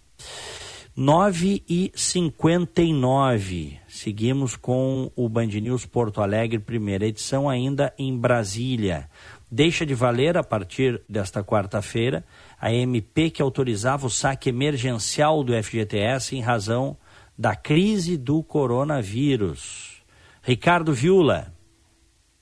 9 0.95 1.63
e 1.69 1.93
59 1.95 3.79
Seguimos 3.87 4.57
com 4.57 5.11
o 5.17 5.29
Band 5.29 5.47
News 5.47 5.87
Porto 5.87 6.21
Alegre, 6.21 6.59
primeira 6.59 7.07
edição, 7.07 7.49
ainda 7.49 7.95
em 7.97 8.17
Brasília. 8.17 9.09
Deixa 9.51 9.87
de 9.87 9.95
valer, 9.95 10.37
a 10.37 10.45
partir 10.45 11.01
desta 11.09 11.43
quarta-feira, 11.43 12.25
a 12.61 12.73
MP 12.73 13.31
que 13.31 13.41
autorizava 13.41 14.07
o 14.07 14.11
saque 14.11 14.51
emergencial 14.51 15.43
do 15.43 15.53
FGTS 15.53 16.37
em 16.37 16.41
razão 16.41 16.97
da 17.39 17.55
crise 17.55 18.17
do 18.17 18.43
coronavírus. 18.43 20.03
Ricardo 20.43 20.93
Viula. 20.93 21.55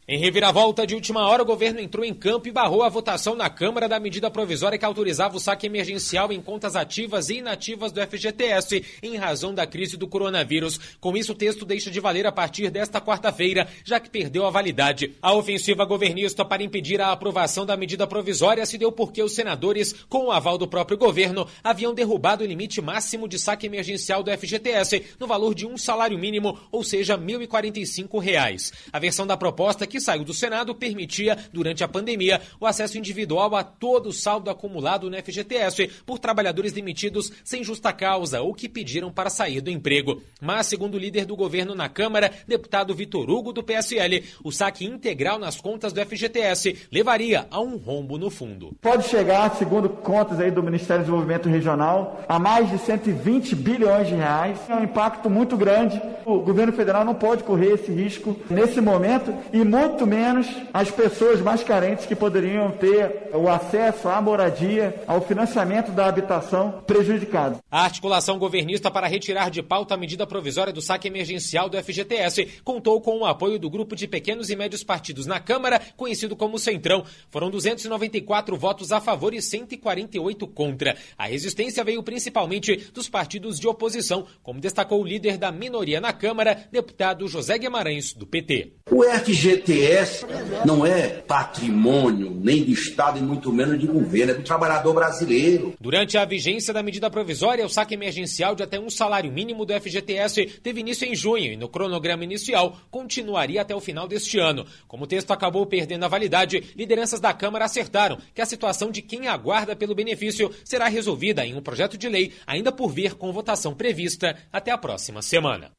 Em 0.08 0.20
reviravolta 0.20 0.86
de 0.86 0.94
última 0.94 1.26
hora, 1.26 1.42
o 1.42 1.44
governo 1.44 1.80
entrou 1.80 2.04
em 2.04 2.14
campo 2.14 2.46
e 2.46 2.52
barrou 2.52 2.84
a 2.84 2.88
votação 2.88 3.34
na 3.34 3.50
Câmara 3.50 3.88
da 3.88 3.98
medida 3.98 4.30
provisória 4.30 4.78
que 4.78 4.84
autorizava 4.84 5.36
o 5.36 5.40
saque 5.40 5.66
emergencial 5.66 6.32
em 6.32 6.40
contas 6.40 6.76
ativas 6.76 7.28
e 7.28 7.38
inativas 7.38 7.90
do 7.90 8.00
FGTS 8.00 8.84
em 9.02 9.16
razão 9.16 9.52
da 9.52 9.66
crise 9.66 9.96
do 9.96 10.06
coronavírus. 10.06 10.78
Com 11.00 11.16
isso, 11.16 11.32
o 11.32 11.34
texto 11.34 11.64
deixa 11.64 11.90
de 11.90 11.98
valer 11.98 12.24
a 12.24 12.30
partir 12.30 12.70
desta 12.70 13.00
quarta-feira, 13.00 13.66
já 13.84 13.98
que 13.98 14.08
perdeu 14.08 14.46
a 14.46 14.50
validade. 14.50 15.12
A 15.20 15.34
ofensiva 15.34 15.84
governista 15.84 16.44
para 16.44 16.62
impedir 16.62 17.00
a 17.00 17.10
aprovação 17.10 17.66
da 17.66 17.76
medida 17.76 18.06
provisória 18.06 18.64
se 18.64 18.78
deu 18.78 18.92
porque 18.92 19.20
os 19.20 19.34
senadores, 19.34 19.92
com 20.08 20.26
o 20.26 20.30
aval 20.30 20.56
do 20.56 20.68
próprio 20.68 20.96
governo, 20.96 21.48
haviam 21.64 21.92
derrubado 21.92 22.44
o 22.44 22.46
limite 22.46 22.80
máximo 22.80 23.26
de 23.26 23.40
saque 23.40 23.66
emergencial 23.66 24.22
do 24.22 24.30
FGTS 24.30 25.02
no 25.18 25.26
valor 25.26 25.52
de 25.52 25.66
um 25.66 25.76
salário 25.76 26.16
mínimo, 26.16 26.56
ou 26.70 26.84
seja, 26.84 27.16
R$ 27.16 27.22
1.045. 27.22 28.72
A 28.92 29.00
versão 29.00 29.26
da 29.26 29.36
proposta 29.36 29.84
que 29.84 29.95
que 29.96 30.00
saiu 30.00 30.24
do 30.24 30.34
Senado 30.34 30.74
permitia, 30.74 31.38
durante 31.50 31.82
a 31.82 31.88
pandemia, 31.88 32.38
o 32.60 32.66
acesso 32.66 32.98
individual 32.98 33.56
a 33.56 33.64
todo 33.64 34.10
o 34.10 34.12
saldo 34.12 34.50
acumulado 34.50 35.08
no 35.08 35.16
FGTS 35.16 35.88
por 36.04 36.18
trabalhadores 36.18 36.70
demitidos 36.70 37.32
sem 37.42 37.64
justa 37.64 37.94
causa 37.94 38.42
ou 38.42 38.52
que 38.52 38.68
pediram 38.68 39.10
para 39.10 39.30
sair 39.30 39.62
do 39.62 39.70
emprego. 39.70 40.20
Mas, 40.38 40.66
segundo 40.66 40.96
o 40.96 40.98
líder 40.98 41.24
do 41.24 41.34
governo 41.34 41.74
na 41.74 41.88
Câmara, 41.88 42.30
deputado 42.46 42.94
Vitor 42.94 43.30
Hugo, 43.30 43.54
do 43.54 43.62
PSL, 43.62 44.22
o 44.44 44.52
saque 44.52 44.84
integral 44.84 45.38
nas 45.38 45.58
contas 45.62 45.94
do 45.94 46.00
FGTS 46.04 46.88
levaria 46.92 47.46
a 47.50 47.58
um 47.58 47.78
rombo 47.78 48.18
no 48.18 48.28
fundo. 48.28 48.76
Pode 48.82 49.08
chegar, 49.08 49.56
segundo 49.56 49.88
contas 49.88 50.38
aí 50.38 50.50
do 50.50 50.62
Ministério 50.62 51.04
do 51.04 51.06
Desenvolvimento 51.06 51.48
Regional, 51.48 52.22
a 52.28 52.38
mais 52.38 52.68
de 52.68 52.76
120 52.78 53.56
bilhões 53.56 54.08
de 54.08 54.14
reais. 54.14 54.58
É 54.68 54.74
um 54.74 54.84
impacto 54.84 55.30
muito 55.30 55.56
grande. 55.56 55.98
O 56.26 56.40
governo 56.40 56.74
federal 56.74 57.02
não 57.02 57.14
pode 57.14 57.44
correr 57.44 57.72
esse 57.72 57.90
risco 57.90 58.36
nesse 58.50 58.78
momento 58.78 59.32
e 59.54 59.64
muito 59.64 59.85
muito 59.86 60.06
menos 60.06 60.48
as 60.74 60.90
pessoas 60.90 61.40
mais 61.40 61.62
carentes 61.62 62.06
que 62.06 62.16
poderiam 62.16 62.72
ter 62.72 63.30
o 63.32 63.48
acesso 63.48 64.08
à 64.08 64.20
moradia, 64.20 65.02
ao 65.06 65.20
financiamento 65.20 65.92
da 65.92 66.06
habitação 66.06 66.82
prejudicado. 66.86 67.58
A 67.70 67.84
articulação 67.84 68.36
governista 68.38 68.90
para 68.90 69.06
retirar 69.06 69.48
de 69.48 69.62
pauta 69.62 69.94
a 69.94 69.96
medida 69.96 70.26
provisória 70.26 70.72
do 70.72 70.82
saque 70.82 71.06
emergencial 71.06 71.68
do 71.68 71.80
FGTS 71.80 72.60
contou 72.64 73.00
com 73.00 73.18
o 73.18 73.24
apoio 73.24 73.58
do 73.60 73.70
grupo 73.70 73.94
de 73.94 74.08
pequenos 74.08 74.50
e 74.50 74.56
médios 74.56 74.82
partidos 74.82 75.24
na 75.24 75.38
Câmara, 75.38 75.80
conhecido 75.96 76.34
como 76.34 76.58
Centrão. 76.58 77.04
Foram 77.30 77.48
294 77.48 78.56
votos 78.56 78.90
a 78.90 79.00
favor 79.00 79.34
e 79.34 79.40
148 79.40 80.48
contra. 80.48 80.96
A 81.16 81.26
resistência 81.26 81.84
veio 81.84 82.02
principalmente 82.02 82.90
dos 82.92 83.08
partidos 83.08 83.60
de 83.60 83.68
oposição, 83.68 84.26
como 84.42 84.60
destacou 84.60 85.00
o 85.00 85.06
líder 85.06 85.38
da 85.38 85.52
minoria 85.52 86.00
na 86.00 86.12
Câmara, 86.12 86.66
deputado 86.72 87.28
José 87.28 87.56
Guimarães, 87.56 88.12
do 88.12 88.26
PT. 88.26 88.72
O 88.90 89.04
FGTS 89.04 89.75
FGTS 89.76 90.26
não 90.64 90.86
é 90.86 91.08
patrimônio 91.08 92.30
nem 92.30 92.62
do 92.62 92.70
Estado 92.70 93.18
e 93.18 93.22
muito 93.22 93.52
menos 93.52 93.78
de 93.78 93.86
governo, 93.86 94.32
é 94.32 94.34
do 94.34 94.42
trabalhador 94.42 94.94
brasileiro. 94.94 95.74
Durante 95.80 96.16
a 96.16 96.24
vigência 96.24 96.72
da 96.72 96.82
medida 96.82 97.10
provisória, 97.10 97.64
o 97.64 97.68
saque 97.68 97.94
emergencial 97.94 98.54
de 98.54 98.62
até 98.62 98.80
um 98.80 98.88
salário 98.88 99.30
mínimo 99.30 99.64
do 99.64 99.78
FGTS 99.78 100.46
teve 100.62 100.80
início 100.80 101.06
em 101.06 101.14
junho 101.14 101.52
e 101.52 101.56
no 101.56 101.68
cronograma 101.68 102.24
inicial 102.24 102.78
continuaria 102.90 103.60
até 103.60 103.74
o 103.74 103.80
final 103.80 104.08
deste 104.08 104.38
ano. 104.38 104.66
Como 104.88 105.04
o 105.04 105.06
texto 105.06 105.30
acabou 105.30 105.66
perdendo 105.66 106.04
a 106.04 106.08
validade, 106.08 106.72
lideranças 106.74 107.20
da 107.20 107.32
Câmara 107.32 107.64
acertaram 107.64 108.18
que 108.34 108.40
a 108.40 108.46
situação 108.46 108.90
de 108.90 109.02
quem 109.02 109.28
aguarda 109.28 109.76
pelo 109.76 109.94
benefício 109.94 110.50
será 110.64 110.88
resolvida 110.88 111.44
em 111.44 111.54
um 111.54 111.62
projeto 111.62 111.98
de 111.98 112.08
lei 112.08 112.32
ainda 112.46 112.72
por 112.72 112.88
vir 112.88 113.14
com 113.14 113.32
votação 113.32 113.74
prevista 113.74 114.36
até 114.52 114.70
a 114.70 114.78
próxima 114.78 115.20
semana. 115.22 115.70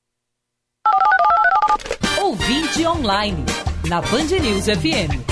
Ouvinte 2.19 2.85
online 2.85 3.45
na 3.87 4.01
Band 4.01 4.27
News 4.41 4.65
FM. 4.65 5.23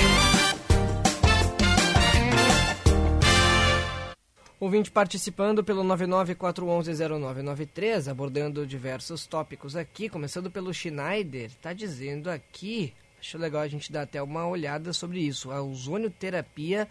Ouvinte 4.58 4.90
participando 4.90 5.62
pelo 5.62 5.84
994110993, 5.84 8.10
abordando 8.10 8.66
diversos 8.66 9.26
tópicos 9.26 9.76
aqui, 9.76 10.08
começando 10.08 10.50
pelo 10.50 10.72
Schneider, 10.72 11.44
está 11.44 11.74
dizendo 11.74 12.30
aqui, 12.30 12.94
acho 13.20 13.36
legal 13.36 13.60
a 13.60 13.68
gente 13.68 13.92
dar 13.92 14.00
até 14.02 14.22
uma 14.22 14.46
olhada 14.46 14.94
sobre 14.94 15.20
isso. 15.20 15.50
A 15.50 15.62
ozonioterapia 15.62 16.88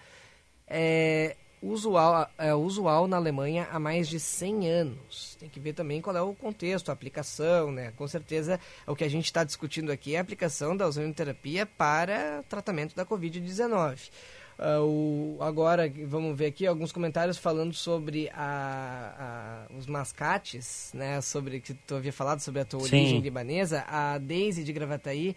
é, 0.68 1.36
usual, 1.66 2.30
é 2.38 2.54
usual 2.54 3.08
na 3.08 3.18
Alemanha 3.18 3.68
há 3.72 3.80
mais 3.80 4.08
de 4.08 4.20
100 4.20 4.70
anos. 4.70 5.36
Tem 5.40 5.50
que 5.50 5.60
ver 5.60 5.74
também 5.74 6.02
qual 6.02 6.16
é 6.16 6.22
o 6.22 6.34
contexto, 6.34 6.90
a 6.90 6.94
aplicação, 6.94 7.72
né? 7.72 7.92
Com 7.98 8.08
certeza, 8.08 8.60
o 8.86 8.96
que 8.96 9.04
a 9.04 9.10
gente 9.10 9.26
está 9.26 9.44
discutindo 9.44 9.92
aqui 9.92 10.16
é 10.16 10.20
a 10.20 10.22
aplicação 10.22 10.78
da 10.78 10.88
ozonioterapia 10.88 11.66
para 11.66 12.44
tratamento 12.48 12.96
da 12.96 13.06
Covid-19. 13.06 14.10
Uh, 14.58 15.38
agora, 15.42 15.92
vamos 16.06 16.38
ver 16.38 16.46
aqui 16.46 16.66
alguns 16.66 16.92
comentários 16.92 17.38
falando 17.38 17.74
sobre 17.74 18.30
a, 18.34 19.68
a, 19.70 19.76
os 19.76 19.86
mascates, 19.86 20.92
né? 20.94 21.20
Sobre 21.20 21.60
que 21.60 21.74
tu 21.74 21.96
havia 21.96 22.14
falado 22.14 22.40
sobre 22.40 22.62
a 22.62 22.66
tua 22.66 22.80
Sim. 22.82 22.98
origem 22.98 23.20
libanesa. 23.20 23.84
A 23.88 24.18
Daisy 24.18 24.64
de 24.64 24.72
Gravataí 24.72 25.36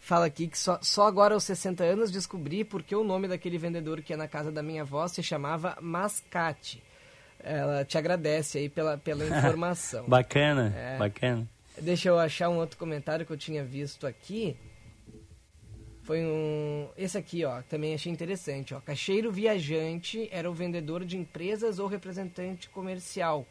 fala 0.00 0.26
aqui 0.26 0.48
que 0.48 0.58
só, 0.58 0.78
só 0.82 1.06
agora 1.06 1.34
aos 1.34 1.44
60 1.44 1.84
anos 1.84 2.10
descobri 2.10 2.64
porque 2.64 2.94
o 2.94 3.04
nome 3.04 3.28
daquele 3.28 3.58
vendedor 3.58 4.02
que 4.02 4.12
é 4.12 4.16
na 4.16 4.28
casa 4.28 4.50
da 4.50 4.62
minha 4.62 4.82
avó 4.82 5.06
se 5.08 5.22
chamava 5.22 5.76
Mascate. 5.80 6.82
Ela 7.40 7.84
te 7.84 7.96
agradece 7.96 8.58
aí 8.58 8.68
pela, 8.68 8.98
pela 8.98 9.24
informação. 9.26 10.04
bacana, 10.08 10.74
é. 10.76 10.98
bacana. 10.98 11.48
Deixa 11.80 12.08
eu 12.08 12.18
achar 12.18 12.48
um 12.48 12.56
outro 12.56 12.76
comentário 12.76 13.24
que 13.24 13.32
eu 13.32 13.36
tinha 13.36 13.64
visto 13.64 14.06
aqui. 14.06 14.56
Foi 16.02 16.24
um. 16.24 16.88
Esse 16.96 17.18
aqui, 17.18 17.44
ó, 17.44 17.60
também 17.62 17.94
achei 17.94 18.10
interessante. 18.10 18.74
Ó. 18.74 18.80
Caixeiro 18.80 19.30
viajante 19.30 20.28
era 20.32 20.50
o 20.50 20.54
vendedor 20.54 21.04
de 21.04 21.16
empresas 21.16 21.78
ou 21.78 21.86
representante 21.86 22.68
comercial 22.70 23.46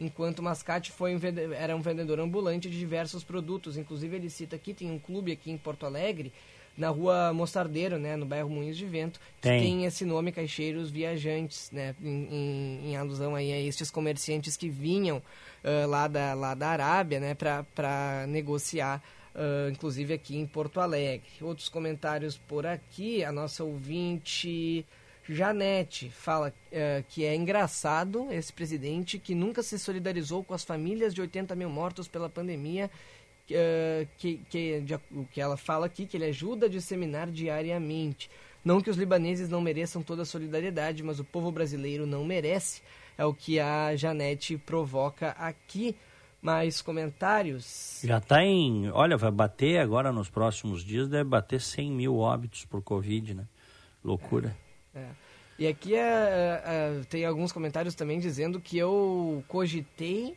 enquanto 0.00 0.42
Mascate 0.42 0.90
foi 0.90 1.14
um 1.14 1.20
era 1.54 1.76
um 1.76 1.82
vendedor 1.82 2.18
ambulante 2.18 2.70
de 2.70 2.78
diversos 2.78 3.22
produtos. 3.22 3.76
Inclusive, 3.76 4.16
ele 4.16 4.30
cita 4.30 4.56
aqui, 4.56 4.72
tem 4.72 4.90
um 4.90 4.98
clube 4.98 5.30
aqui 5.30 5.50
em 5.50 5.58
Porto 5.58 5.84
Alegre, 5.84 6.32
na 6.76 6.88
rua 6.88 7.32
Mostardeiro, 7.32 7.98
né, 7.98 8.16
no 8.16 8.24
bairro 8.24 8.48
Moinhos 8.48 8.76
de 8.76 8.86
Vento, 8.86 9.20
que 9.36 9.48
tem, 9.48 9.60
tem 9.60 9.84
esse 9.84 10.04
nome 10.04 10.32
Caixeiros 10.32 10.90
Viajantes, 10.90 11.70
né, 11.70 11.94
em, 12.00 12.28
em, 12.30 12.90
em, 12.90 12.96
alusão 12.96 13.34
aí 13.34 13.52
a 13.52 13.60
estes 13.60 13.90
comerciantes 13.90 14.56
que 14.56 14.70
vinham 14.70 15.18
uh, 15.18 15.86
lá, 15.86 16.08
da, 16.08 16.32
lá 16.32 16.54
da 16.54 16.68
Arábia, 16.68 17.20
né, 17.20 17.34
para 17.34 18.24
negociar, 18.28 19.02
uh, 19.34 19.70
inclusive 19.70 20.14
aqui 20.14 20.38
em 20.38 20.46
Porto 20.46 20.80
Alegre. 20.80 21.28
Outros 21.42 21.68
comentários 21.68 22.38
por 22.38 22.66
aqui, 22.66 23.22
a 23.22 23.30
nossa 23.30 23.62
ouvinte... 23.62 24.86
Janete 25.32 26.10
fala 26.10 26.48
uh, 26.48 27.04
que 27.08 27.24
é 27.24 27.34
engraçado 27.34 28.28
esse 28.30 28.52
presidente 28.52 29.18
que 29.18 29.34
nunca 29.34 29.62
se 29.62 29.78
solidarizou 29.78 30.42
com 30.42 30.54
as 30.54 30.64
famílias 30.64 31.14
de 31.14 31.20
80 31.20 31.54
mil 31.54 31.70
mortos 31.70 32.08
pela 32.08 32.28
pandemia, 32.28 32.90
uh, 33.50 34.08
que, 34.18 34.38
que, 34.50 34.80
de, 34.80 34.94
o 35.12 35.24
que 35.30 35.40
ela 35.40 35.56
fala 35.56 35.86
aqui, 35.86 36.06
que 36.06 36.16
ele 36.16 36.26
ajuda 36.26 36.66
a 36.66 36.68
disseminar 36.68 37.30
diariamente. 37.30 38.30
Não 38.64 38.80
que 38.80 38.90
os 38.90 38.96
libaneses 38.96 39.48
não 39.48 39.60
mereçam 39.60 40.02
toda 40.02 40.22
a 40.22 40.26
solidariedade, 40.26 41.02
mas 41.02 41.20
o 41.20 41.24
povo 41.24 41.50
brasileiro 41.50 42.06
não 42.06 42.24
merece. 42.24 42.82
É 43.16 43.24
o 43.24 43.32
que 43.32 43.60
a 43.60 43.94
Janete 43.96 44.58
provoca 44.58 45.30
aqui. 45.30 45.96
Mais 46.42 46.80
comentários? 46.80 48.00
Já 48.02 48.16
está 48.16 48.42
em. 48.42 48.88
Olha, 48.92 49.14
vai 49.18 49.30
bater 49.30 49.78
agora 49.78 50.10
nos 50.10 50.30
próximos 50.30 50.82
dias, 50.82 51.06
deve 51.06 51.24
bater 51.24 51.60
100 51.60 51.90
mil 51.90 52.16
óbitos 52.16 52.64
por 52.64 52.80
Covid, 52.80 53.34
né? 53.34 53.44
Loucura. 54.02 54.56
É. 54.66 54.69
É. 54.94 55.06
E 55.58 55.66
aqui 55.66 55.94
é, 55.94 55.98
é, 55.98 56.62
é, 56.64 57.00
tem 57.08 57.24
alguns 57.26 57.52
comentários 57.52 57.94
também 57.94 58.18
dizendo 58.18 58.60
que 58.60 58.78
eu 58.78 59.44
cogitei 59.46 60.34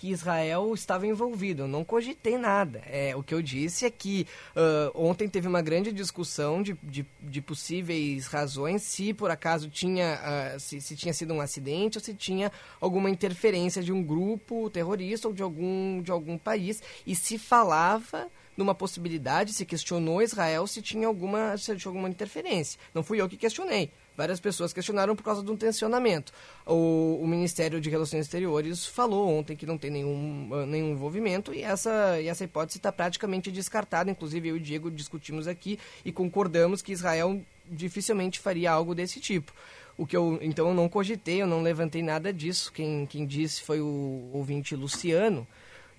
que 0.00 0.08
Israel 0.08 0.72
estava 0.72 1.06
envolvido. 1.06 1.64
Eu 1.64 1.68
não 1.68 1.84
cogitei 1.84 2.38
nada. 2.38 2.80
É, 2.86 3.14
o 3.14 3.22
que 3.22 3.34
eu 3.34 3.42
disse 3.42 3.84
é 3.84 3.90
que 3.90 4.26
uh, 4.56 4.90
ontem 4.94 5.28
teve 5.28 5.46
uma 5.46 5.60
grande 5.60 5.92
discussão 5.92 6.62
de, 6.62 6.72
de, 6.82 7.04
de, 7.20 7.42
possíveis 7.42 8.26
razões, 8.26 8.82
se 8.82 9.12
por 9.12 9.30
acaso 9.30 9.68
tinha, 9.68 10.18
uh, 10.54 10.58
se, 10.58 10.80
se, 10.80 10.96
tinha 10.96 11.12
sido 11.12 11.34
um 11.34 11.40
acidente 11.42 11.98
ou 11.98 12.02
se 12.02 12.14
tinha 12.14 12.50
alguma 12.80 13.10
interferência 13.10 13.82
de 13.82 13.92
um 13.92 14.02
grupo 14.02 14.70
terrorista 14.70 15.28
ou 15.28 15.34
de 15.34 15.42
algum, 15.42 16.00
de 16.00 16.10
algum 16.10 16.38
país. 16.38 16.82
E 17.06 17.14
se 17.14 17.36
falava 17.36 18.26
numa 18.60 18.74
possibilidade, 18.74 19.52
se 19.52 19.64
questionou 19.64 20.22
Israel 20.22 20.66
se 20.66 20.80
tinha 20.80 21.06
alguma, 21.06 21.56
se 21.56 21.74
tinha 21.76 21.90
alguma 21.90 22.08
interferência. 22.08 22.78
Não 22.94 23.02
fui 23.02 23.20
eu 23.20 23.28
que 23.28 23.36
questionei, 23.36 23.90
várias 24.16 24.38
pessoas 24.38 24.72
questionaram 24.72 25.16
por 25.16 25.22
causa 25.22 25.42
do 25.42 25.56
tensionamento. 25.56 26.32
O, 26.66 27.18
o 27.20 27.26
Ministério 27.26 27.80
de 27.80 27.90
Relações 27.90 28.26
Exteriores 28.26 28.86
falou 28.86 29.28
ontem 29.28 29.56
que 29.56 29.66
não 29.66 29.78
tem 29.78 29.90
nenhum, 29.90 30.50
ah, 30.52 30.66
nenhum 30.66 30.92
envolvimento 30.92 31.52
e 31.52 31.62
essa, 31.62 32.20
e 32.20 32.28
essa 32.28 32.44
hipótese 32.44 32.78
está 32.78 32.92
praticamente 32.92 33.50
descartada. 33.50 34.10
Inclusive, 34.10 34.48
eu 34.48 34.56
e 34.56 34.60
o 34.60 34.62
Diego 34.62 34.90
discutimos 34.90 35.48
aqui 35.48 35.78
e 36.04 36.12
concordamos 36.12 36.82
que 36.82 36.92
Israel 36.92 37.40
dificilmente 37.66 38.38
faria 38.38 38.70
algo 38.70 38.94
desse 38.94 39.20
tipo. 39.20 39.52
O 39.96 40.06
que 40.06 40.16
eu, 40.16 40.38
então, 40.40 40.68
eu 40.68 40.74
não 40.74 40.88
cogitei, 40.88 41.42
eu 41.42 41.46
não 41.46 41.62
levantei 41.62 42.02
nada 42.02 42.32
disso. 42.32 42.72
Quem, 42.72 43.06
quem 43.06 43.26
disse 43.26 43.62
foi 43.62 43.80
o 43.80 44.30
ouvinte 44.32 44.74
Luciano. 44.74 45.46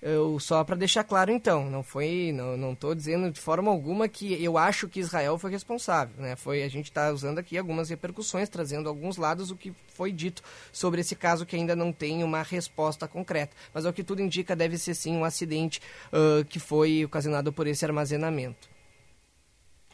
Eu, 0.04 0.40
só 0.40 0.64
para 0.64 0.74
deixar 0.74 1.04
claro 1.04 1.30
então, 1.30 1.70
não 1.70 1.84
foi, 1.84 2.32
não, 2.34 2.56
não 2.56 2.74
tô 2.74 2.92
dizendo 2.92 3.30
de 3.30 3.38
forma 3.38 3.70
alguma 3.70 4.08
que 4.08 4.32
eu 4.42 4.58
acho 4.58 4.88
que 4.88 4.98
Israel 4.98 5.38
foi 5.38 5.52
responsável, 5.52 6.20
né? 6.20 6.34
Foi 6.34 6.64
a 6.64 6.68
gente 6.68 6.86
está 6.86 7.12
usando 7.12 7.38
aqui 7.38 7.56
algumas 7.56 7.88
repercussões, 7.88 8.48
trazendo 8.48 8.88
alguns 8.88 9.16
lados 9.16 9.52
o 9.52 9.56
que 9.56 9.72
foi 9.94 10.10
dito 10.10 10.42
sobre 10.72 11.02
esse 11.02 11.14
caso 11.14 11.46
que 11.46 11.54
ainda 11.54 11.76
não 11.76 11.92
tem 11.92 12.24
uma 12.24 12.42
resposta 12.42 13.06
concreta. 13.06 13.54
Mas 13.72 13.84
o 13.84 13.92
que 13.92 14.02
tudo 14.02 14.20
indica 14.20 14.56
deve 14.56 14.76
ser 14.76 14.96
sim 14.96 15.16
um 15.16 15.24
acidente 15.24 15.80
uh, 16.08 16.44
que 16.46 16.58
foi 16.58 17.04
ocasionado 17.04 17.52
por 17.52 17.68
esse 17.68 17.84
armazenamento. 17.84 18.68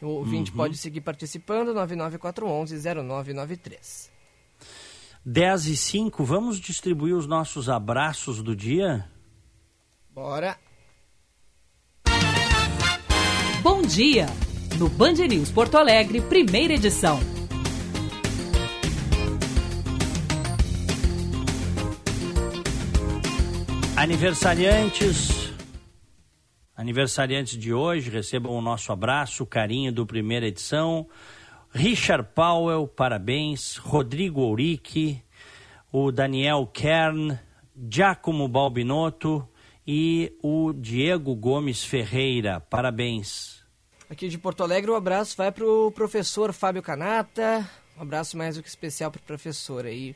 O 0.01 0.07
ouvinte 0.07 0.49
uhum. 0.49 0.57
pode 0.57 0.75
seguir 0.75 1.01
participando, 1.01 1.71
99411-0993. 1.75 4.09
10 5.23 5.65
e 5.67 5.77
5, 5.77 6.23
vamos 6.23 6.59
distribuir 6.59 7.15
os 7.15 7.27
nossos 7.27 7.69
abraços 7.69 8.41
do 8.41 8.55
dia? 8.55 9.07
Bora! 10.21 10.57
Bom 13.63 13.81
dia! 13.83 14.25
No 14.77 14.89
Band 14.89 15.13
News 15.13 15.49
Porto 15.49 15.77
Alegre, 15.77 16.19
primeira 16.19 16.73
edição. 16.73 17.17
Aniversariantes, 23.95 25.53
aniversariantes 26.75 27.57
de 27.57 27.73
hoje, 27.73 28.09
recebam 28.09 28.51
o 28.51 28.61
nosso 28.61 28.91
abraço, 28.91 29.45
carinho 29.45 29.93
do 29.93 30.05
primeira 30.05 30.47
edição. 30.47 31.07
Richard 31.71 32.27
Powell, 32.35 32.85
parabéns. 32.89 33.77
Rodrigo 33.77 34.41
Ourique, 34.41 35.23
o 35.89 36.11
Daniel 36.11 36.67
Kern, 36.67 37.39
Giacomo 37.89 38.49
Balbinotto, 38.49 39.47
e 39.91 40.37
o 40.43 40.71
Diego 40.71 41.35
Gomes 41.35 41.83
Ferreira. 41.83 42.59
Parabéns. 42.59 43.63
Aqui 44.07 44.29
de 44.29 44.37
Porto 44.37 44.61
Alegre, 44.61 44.91
um 44.91 44.95
abraço 44.95 45.35
vai 45.35 45.51
para 45.51 45.65
o 45.65 45.91
professor 45.91 46.53
Fábio 46.53 46.83
Canata. 46.83 47.67
Um 47.97 48.03
abraço 48.03 48.37
mais 48.37 48.55
do 48.55 48.61
que 48.61 48.69
especial 48.69 49.09
para 49.09 49.17
o 49.17 49.23
professor 49.23 49.87
aí, 49.87 50.15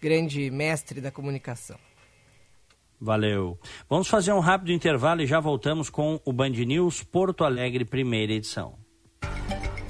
grande 0.00 0.50
mestre 0.50 1.02
da 1.02 1.10
comunicação. 1.10 1.76
Valeu. 2.98 3.58
Vamos 3.90 4.08
fazer 4.08 4.32
um 4.32 4.40
rápido 4.40 4.72
intervalo 4.72 5.20
e 5.20 5.26
já 5.26 5.38
voltamos 5.38 5.90
com 5.90 6.18
o 6.24 6.32
Band 6.32 6.48
News 6.48 7.02
Porto 7.02 7.44
Alegre, 7.44 7.84
primeira 7.84 8.32
edição. 8.32 8.78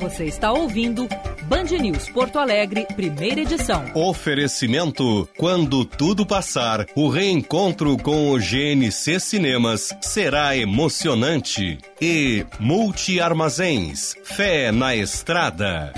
Você 0.01 0.24
está 0.24 0.51
ouvindo 0.51 1.07
Band 1.51 1.65
News 1.81 2.09
Porto 2.09 2.39
Alegre, 2.39 2.87
primeira 2.95 3.41
edição. 3.41 3.85
Oferecimento: 3.93 5.29
quando 5.37 5.85
tudo 5.85 6.25
passar, 6.25 6.87
o 6.95 7.09
reencontro 7.09 7.97
com 7.97 8.31
o 8.31 8.39
GNC 8.39 9.19
Cinemas 9.19 9.93
será 10.01 10.57
emocionante. 10.57 11.77
E 12.01 12.47
Multi 12.61 13.21
Armazéns, 13.21 14.15
fé 14.23 14.71
na 14.71 14.95
estrada. 14.95 15.93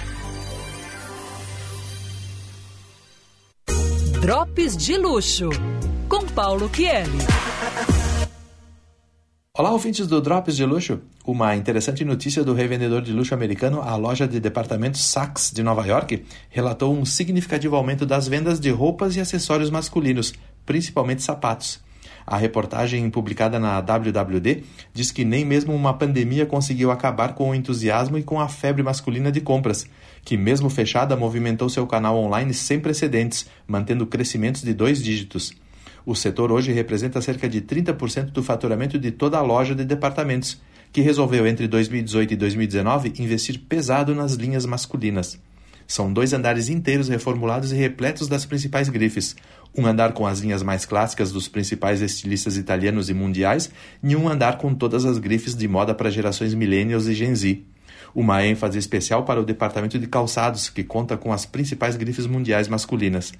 Drops 4.22 4.74
de 4.74 4.96
luxo, 4.96 5.50
com 6.08 6.24
Paulo 6.28 6.70
Kieli. 6.70 7.18
Olá, 9.54 9.70
ouvintes 9.70 10.06
do 10.06 10.18
Drops 10.18 10.56
de 10.56 10.64
Luxo. 10.64 11.02
Uma 11.26 11.54
interessante 11.54 12.06
notícia 12.06 12.42
do 12.42 12.54
revendedor 12.54 13.02
de 13.02 13.12
luxo 13.12 13.34
americano, 13.34 13.82
a 13.82 13.94
loja 13.96 14.26
de 14.26 14.40
departamentos 14.40 15.04
Saks 15.04 15.52
de 15.52 15.62
Nova 15.62 15.86
York, 15.86 16.24
relatou 16.48 16.96
um 16.96 17.04
significativo 17.04 17.76
aumento 17.76 18.06
das 18.06 18.26
vendas 18.26 18.58
de 18.58 18.70
roupas 18.70 19.14
e 19.14 19.20
acessórios 19.20 19.68
masculinos, 19.68 20.32
principalmente 20.64 21.22
sapatos. 21.22 21.80
A 22.26 22.38
reportagem 22.38 23.10
publicada 23.10 23.58
na 23.58 23.78
WWD 23.78 24.64
diz 24.94 25.12
que 25.12 25.22
nem 25.22 25.44
mesmo 25.44 25.74
uma 25.74 25.92
pandemia 25.92 26.46
conseguiu 26.46 26.90
acabar 26.90 27.34
com 27.34 27.50
o 27.50 27.54
entusiasmo 27.54 28.16
e 28.16 28.22
com 28.22 28.40
a 28.40 28.48
febre 28.48 28.82
masculina 28.82 29.30
de 29.30 29.42
compras, 29.42 29.86
que, 30.24 30.34
mesmo 30.34 30.70
fechada, 30.70 31.14
movimentou 31.14 31.68
seu 31.68 31.86
canal 31.86 32.16
online 32.16 32.54
sem 32.54 32.80
precedentes, 32.80 33.44
mantendo 33.66 34.06
crescimentos 34.06 34.62
de 34.62 34.72
dois 34.72 35.02
dígitos. 35.02 35.52
O 36.04 36.14
setor 36.14 36.50
hoje 36.50 36.72
representa 36.72 37.20
cerca 37.20 37.48
de 37.48 37.60
30% 37.60 38.30
do 38.30 38.42
faturamento 38.42 38.98
de 38.98 39.10
toda 39.10 39.38
a 39.38 39.42
loja 39.42 39.74
de 39.74 39.84
departamentos, 39.84 40.60
que 40.92 41.00
resolveu 41.00 41.46
entre 41.46 41.68
2018 41.68 42.34
e 42.34 42.36
2019 42.36 43.12
investir 43.18 43.60
pesado 43.68 44.14
nas 44.14 44.34
linhas 44.34 44.66
masculinas. 44.66 45.38
São 45.86 46.12
dois 46.12 46.32
andares 46.32 46.68
inteiros 46.68 47.08
reformulados 47.08 47.72
e 47.72 47.76
repletos 47.76 48.26
das 48.26 48.44
principais 48.44 48.88
grifes. 48.88 49.36
Um 49.76 49.86
andar 49.86 50.12
com 50.12 50.26
as 50.26 50.40
linhas 50.40 50.62
mais 50.62 50.84
clássicas 50.84 51.32
dos 51.32 51.48
principais 51.48 52.00
estilistas 52.00 52.56
italianos 52.56 53.08
e 53.08 53.14
mundiais, 53.14 53.70
e 54.02 54.16
um 54.16 54.28
andar 54.28 54.58
com 54.58 54.74
todas 54.74 55.04
as 55.04 55.18
grifes 55.18 55.54
de 55.54 55.68
moda 55.68 55.94
para 55.94 56.10
gerações 56.10 56.54
millennials 56.54 57.06
e 57.06 57.14
Gen 57.14 57.34
Z. 57.34 57.62
Uma 58.14 58.44
ênfase 58.44 58.78
especial 58.78 59.24
para 59.24 59.40
o 59.40 59.44
departamento 59.44 59.98
de 59.98 60.06
calçados, 60.06 60.68
que 60.68 60.84
conta 60.84 61.16
com 61.16 61.32
as 61.32 61.46
principais 61.46 61.96
grifes 61.96 62.26
mundiais 62.26 62.68
masculinas. 62.68 63.32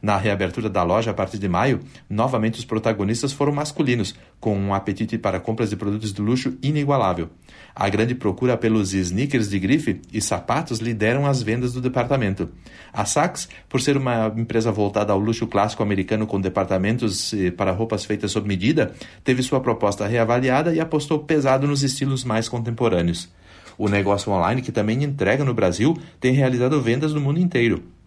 Na 0.00 0.16
reabertura 0.16 0.70
da 0.70 0.82
loja 0.82 1.10
a 1.10 1.14
partir 1.14 1.38
de 1.38 1.48
maio, 1.48 1.80
novamente 2.08 2.58
os 2.58 2.64
protagonistas 2.64 3.32
foram 3.32 3.52
masculinos, 3.52 4.14
com 4.38 4.56
um 4.56 4.72
apetite 4.72 5.18
para 5.18 5.40
compras 5.40 5.70
de 5.70 5.76
produtos 5.76 6.12
de 6.12 6.22
luxo 6.22 6.56
inigualável. 6.62 7.30
A 7.74 7.88
grande 7.88 8.14
procura 8.14 8.56
pelos 8.56 8.92
sneakers 8.92 9.48
de 9.48 9.58
grife 9.58 10.00
e 10.12 10.20
sapatos 10.20 10.78
lideram 10.78 11.26
as 11.26 11.42
vendas 11.42 11.72
do 11.72 11.80
departamento. 11.80 12.48
A 12.92 13.04
Saks, 13.04 13.48
por 13.68 13.80
ser 13.80 13.96
uma 13.96 14.32
empresa 14.36 14.70
voltada 14.70 15.12
ao 15.12 15.18
luxo 15.18 15.46
clássico 15.46 15.82
americano 15.82 16.26
com 16.26 16.40
departamentos 16.40 17.32
eh, 17.34 17.50
para 17.50 17.72
roupas 17.72 18.04
feitas 18.04 18.30
sob 18.30 18.46
medida, 18.46 18.92
teve 19.24 19.42
sua 19.42 19.60
proposta 19.60 20.06
reavaliada 20.06 20.72
e 20.72 20.80
apostou 20.80 21.18
pesado 21.20 21.66
nos 21.66 21.82
estilos 21.82 22.24
mais 22.24 22.48
contemporâneos. 22.48 23.28
O 23.76 23.88
negócio 23.88 24.32
online, 24.32 24.62
que 24.62 24.72
também 24.72 25.04
entrega 25.04 25.44
no 25.44 25.54
Brasil, 25.54 25.96
tem 26.20 26.32
realizado 26.32 26.80
vendas 26.80 27.12
no 27.12 27.20
mundo 27.20 27.38
inteiro. 27.38 27.97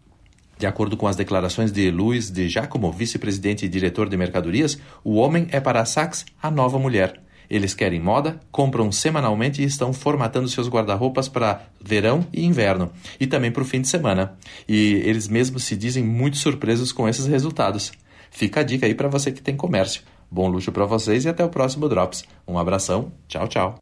De 0.62 0.68
acordo 0.68 0.96
com 0.96 1.08
as 1.08 1.16
declarações 1.16 1.72
de 1.72 1.90
Luiz 1.90 2.30
de 2.30 2.48
Giacomo, 2.48 2.92
vice-presidente 2.92 3.66
e 3.66 3.68
diretor 3.68 4.08
de 4.08 4.16
mercadorias, 4.16 4.78
o 5.04 5.16
homem 5.16 5.48
é 5.50 5.60
para 5.60 5.82
a 5.82 5.86
Saks 5.86 6.24
a 6.40 6.52
nova 6.52 6.78
mulher. 6.78 7.20
Eles 7.50 7.74
querem 7.74 8.00
moda, 8.00 8.40
compram 8.52 8.92
semanalmente 8.92 9.64
e 9.64 9.66
estão 9.66 9.92
formatando 9.92 10.48
seus 10.48 10.70
guarda-roupas 10.70 11.28
para 11.28 11.64
verão 11.84 12.28
e 12.32 12.46
inverno, 12.46 12.92
e 13.20 13.26
também 13.26 13.52
para 13.52 13.64
o 13.64 13.66
fim 13.66 13.82
de 13.82 13.88
semana. 13.88 14.38
E 14.70 15.02
eles 15.04 15.28
mesmos 15.28 15.64
se 15.64 15.76
dizem 15.76 16.04
muito 16.04 16.38
surpresos 16.38 16.92
com 16.92 17.10
esses 17.10 17.26
resultados. 17.26 17.92
Fica 18.30 18.60
a 18.60 18.64
dica 18.64 18.86
aí 18.86 18.94
para 18.94 19.08
você 19.08 19.32
que 19.32 19.42
tem 19.42 19.58
comércio. 19.58 20.04
Bom 20.30 20.48
luxo 20.48 20.72
para 20.72 20.86
vocês 20.86 21.26
e 21.26 21.30
até 21.30 21.44
o 21.44 21.50
próximo 21.50 21.90
Drops. 21.90 22.24
Um 22.48 22.60
abração, 22.60 23.12
tchau, 23.28 23.48
tchau. 23.48 23.80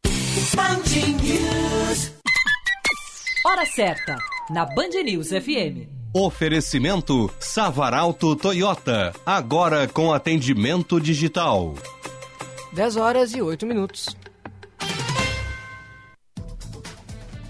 Hora 3.46 3.66
certa, 3.66 4.16
na 4.50 4.64
Band 4.64 5.04
News 5.04 5.28
FM. 5.28 5.99
Oferecimento 6.14 7.30
Savaralto 7.40 8.36
Toyota, 8.36 9.14
agora 9.24 9.88
com 9.88 10.12
atendimento 10.12 11.00
digital. 11.00 11.76
10 12.74 12.96
horas 12.98 13.36
e 13.36 13.42
8 13.44 13.64
minutos. 13.68 14.18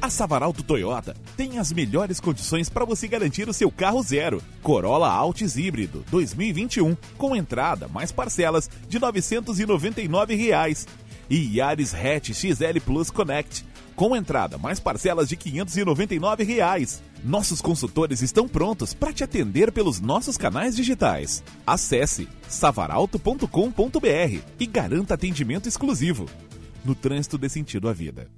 A 0.01 0.09
Savaralto 0.09 0.61
Toyota 0.61 1.15
tem 1.37 1.57
as 1.57 1.71
melhores 1.71 2.19
condições 2.19 2.67
para 2.69 2.83
você 2.83 3.07
garantir 3.07 3.47
o 3.47 3.53
seu 3.53 3.71
carro 3.71 4.03
zero. 4.03 4.43
Corolla 4.61 5.09
Altis 5.09 5.55
híbrido 5.55 6.03
2021 6.11 6.97
com 7.17 7.33
entrada 7.33 7.87
mais 7.87 8.11
parcelas 8.11 8.69
de 8.89 8.99
999 8.99 10.35
reais. 10.35 10.85
e 11.29 11.57
Yaris 11.57 11.93
Hatch 11.93 12.31
XL 12.33 12.79
Plus 12.83 13.09
Connect 13.09 13.63
com 13.95 14.15
entrada 14.15 14.57
mais 14.57 14.79
parcelas 14.79 15.29
de 15.29 15.35
599 15.37 16.43
reais. 16.43 17.01
Nossos 17.23 17.59
consultores 17.59 18.21
estão 18.21 18.47
prontos 18.47 18.93
para 18.93 19.11
te 19.11 19.25
atender 19.25 19.73
pelos 19.73 19.99
nossos 19.99 20.37
canais 20.37 20.73
digitais. 20.75 21.43
Acesse 21.67 22.29
savaralto.com.br 22.47 24.41
e 24.57 24.65
garanta 24.65 25.15
atendimento 25.15 25.67
exclusivo. 25.67 26.27
No 26.83 26.95
trânsito 26.95 27.37
dê 27.37 27.49
sentido 27.49 27.89
à 27.89 27.93
vida. 27.93 28.29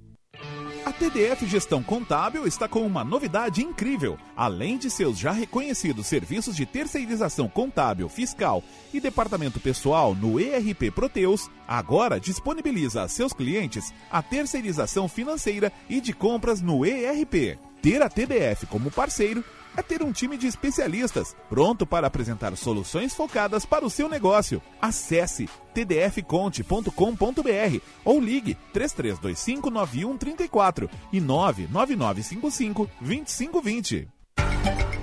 A 0.84 0.92
TDF 0.92 1.46
Gestão 1.46 1.80
Contábil 1.80 2.44
está 2.44 2.66
com 2.66 2.84
uma 2.84 3.04
novidade 3.04 3.62
incrível. 3.62 4.18
Além 4.36 4.76
de 4.76 4.90
seus 4.90 5.16
já 5.16 5.30
reconhecidos 5.30 6.08
serviços 6.08 6.56
de 6.56 6.66
terceirização 6.66 7.48
contábil, 7.48 8.08
fiscal 8.08 8.64
e 8.92 9.00
departamento 9.00 9.60
pessoal 9.60 10.12
no 10.12 10.40
ERP 10.40 10.90
Proteus, 10.92 11.48
agora 11.68 12.18
disponibiliza 12.18 13.02
a 13.02 13.08
seus 13.08 13.32
clientes 13.32 13.94
a 14.10 14.20
terceirização 14.20 15.06
financeira 15.06 15.72
e 15.88 16.00
de 16.00 16.12
compras 16.12 16.60
no 16.60 16.84
ERP. 16.84 17.56
Ter 17.82 18.00
a 18.00 18.08
TDF 18.08 18.64
como 18.66 18.92
parceiro 18.92 19.44
é 19.76 19.82
ter 19.82 20.04
um 20.04 20.12
time 20.12 20.36
de 20.36 20.46
especialistas 20.46 21.34
pronto 21.48 21.84
para 21.84 22.06
apresentar 22.06 22.56
soluções 22.56 23.12
focadas 23.12 23.66
para 23.66 23.84
o 23.84 23.90
seu 23.90 24.08
negócio. 24.08 24.62
Acesse 24.80 25.48
tdfconte.com.br 25.74 27.80
ou 28.04 28.20
ligue 28.20 28.56
3325 28.72 29.68
9134 29.68 30.88
e 31.12 31.20
99955 31.20 32.88
2520. 33.00 34.08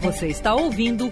Você 0.01 0.27
está 0.27 0.55
ouvindo 0.55 1.11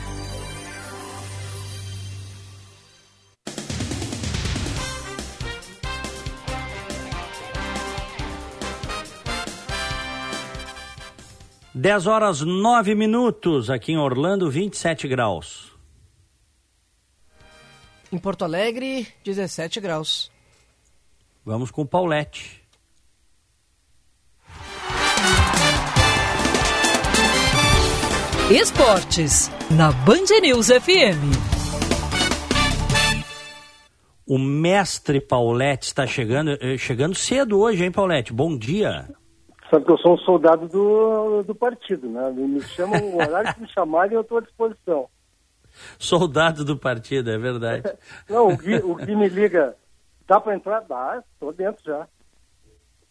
Dez 11.81 12.05
horas 12.05 12.41
nove 12.41 12.93
minutos 12.93 13.67
aqui 13.67 13.93
em 13.93 13.97
Orlando, 13.97 14.51
27 14.51 15.07
graus. 15.07 15.71
Em 18.11 18.19
Porto 18.19 18.45
Alegre, 18.45 19.07
17 19.23 19.79
graus. 19.79 20.31
Vamos 21.43 21.71
com 21.71 21.81
o 21.81 21.87
Paulette. 21.87 22.61
Esportes, 28.51 29.49
na 29.71 29.91
Band 29.91 30.39
News 30.39 30.67
FM. 30.67 31.33
O 34.27 34.37
mestre 34.37 35.19
Paulette 35.19 35.87
está 35.87 36.05
chegando, 36.05 36.51
eh, 36.61 36.77
chegando 36.77 37.15
cedo 37.15 37.59
hoje, 37.59 37.83
hein, 37.83 37.91
Paulette? 37.91 38.31
Bom 38.31 38.55
dia. 38.55 39.09
Sabe 39.71 39.85
que 39.85 39.91
eu 39.91 39.97
sou 39.99 40.15
um 40.15 40.17
soldado 40.17 40.67
do, 40.67 41.43
do 41.43 41.55
partido, 41.55 42.09
né? 42.09 42.29
Me 42.31 42.61
chamam, 42.61 43.01
o 43.01 43.15
horário 43.15 43.53
que 43.53 43.61
me 43.61 43.67
chamarem, 43.69 44.13
eu 44.15 44.21
estou 44.21 44.37
à 44.37 44.41
disposição. 44.41 45.07
Soldado 45.97 46.65
do 46.65 46.75
partido, 46.77 47.31
é 47.31 47.37
verdade. 47.37 47.83
Não, 48.29 48.49
o 48.49 48.57
Gui, 48.57 48.75
o 48.75 48.95
Gui 48.95 49.15
me 49.15 49.29
liga, 49.29 49.73
dá 50.27 50.41
para 50.41 50.55
entrar? 50.55 50.81
Dá, 50.81 51.23
estou 51.33 51.53
dentro 51.53 51.81
já. 51.85 52.05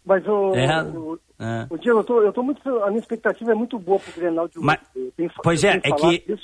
Mas 0.05 0.27
o, 0.27 0.55
É, 0.55 0.83
o, 0.83 1.19
é. 1.39 1.67
o 1.71 1.79
Diego, 1.79 2.01
eu 2.01 2.05
tô, 2.05 2.21
eu 2.23 2.33
tô 2.33 2.43
muito, 2.43 2.69
a 2.83 2.89
minha 2.89 3.01
expectativa 3.01 3.53
é 3.53 3.55
muito 3.55 3.79
boa 3.79 3.99
pro 3.99 4.13
Grenal 4.13 4.47
de 4.47 4.59
hoje. 4.59 4.67
Mas- 4.67 4.81
Eu 4.95 5.11
tenho 5.17 5.31
fa- 5.31 5.41
pois 5.43 5.65
eu 5.65 5.71
é, 5.71 5.77
é 5.83 5.93
que. 5.93 6.39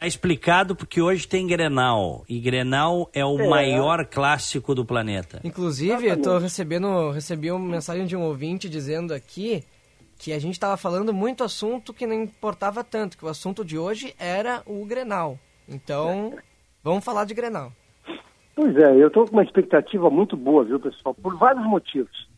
É 0.00 0.06
explicado 0.06 0.76
porque 0.76 1.00
hoje 1.00 1.26
tem 1.26 1.46
Grenal 1.46 2.24
e 2.28 2.38
Grenal 2.38 3.08
é 3.12 3.24
o 3.24 3.38
É. 3.40 3.48
maior 3.48 4.04
clássico 4.04 4.74
do 4.74 4.84
planeta. 4.84 5.40
Inclusive, 5.44 6.06
eu 6.06 6.20
tô 6.20 6.38
recebendo, 6.38 7.10
recebi 7.10 7.50
uma 7.50 7.66
mensagem 7.66 8.06
de 8.06 8.16
um 8.16 8.22
ouvinte 8.22 8.68
dizendo 8.68 9.14
aqui 9.14 9.64
que 10.18 10.32
a 10.32 10.38
gente 10.38 10.54
estava 10.54 10.76
falando 10.76 11.12
muito 11.12 11.42
assunto 11.42 11.92
que 11.92 12.06
não 12.06 12.14
importava 12.14 12.84
tanto, 12.84 13.16
que 13.18 13.24
o 13.24 13.28
assunto 13.28 13.64
de 13.64 13.76
hoje 13.78 14.14
era 14.18 14.62
o 14.66 14.84
Grenal. 14.84 15.38
Então, 15.68 16.34
vamos 16.82 17.04
falar 17.04 17.24
de 17.24 17.34
Grenal. 17.34 17.72
Pois 18.54 18.76
é, 18.76 18.94
eu 19.02 19.08
estou 19.08 19.26
com 19.26 19.32
uma 19.32 19.42
expectativa 19.42 20.08
muito 20.10 20.36
boa, 20.36 20.64
viu, 20.64 20.78
pessoal? 20.78 21.14
Por 21.14 21.36
vários 21.36 21.64
motivos. 21.66 22.28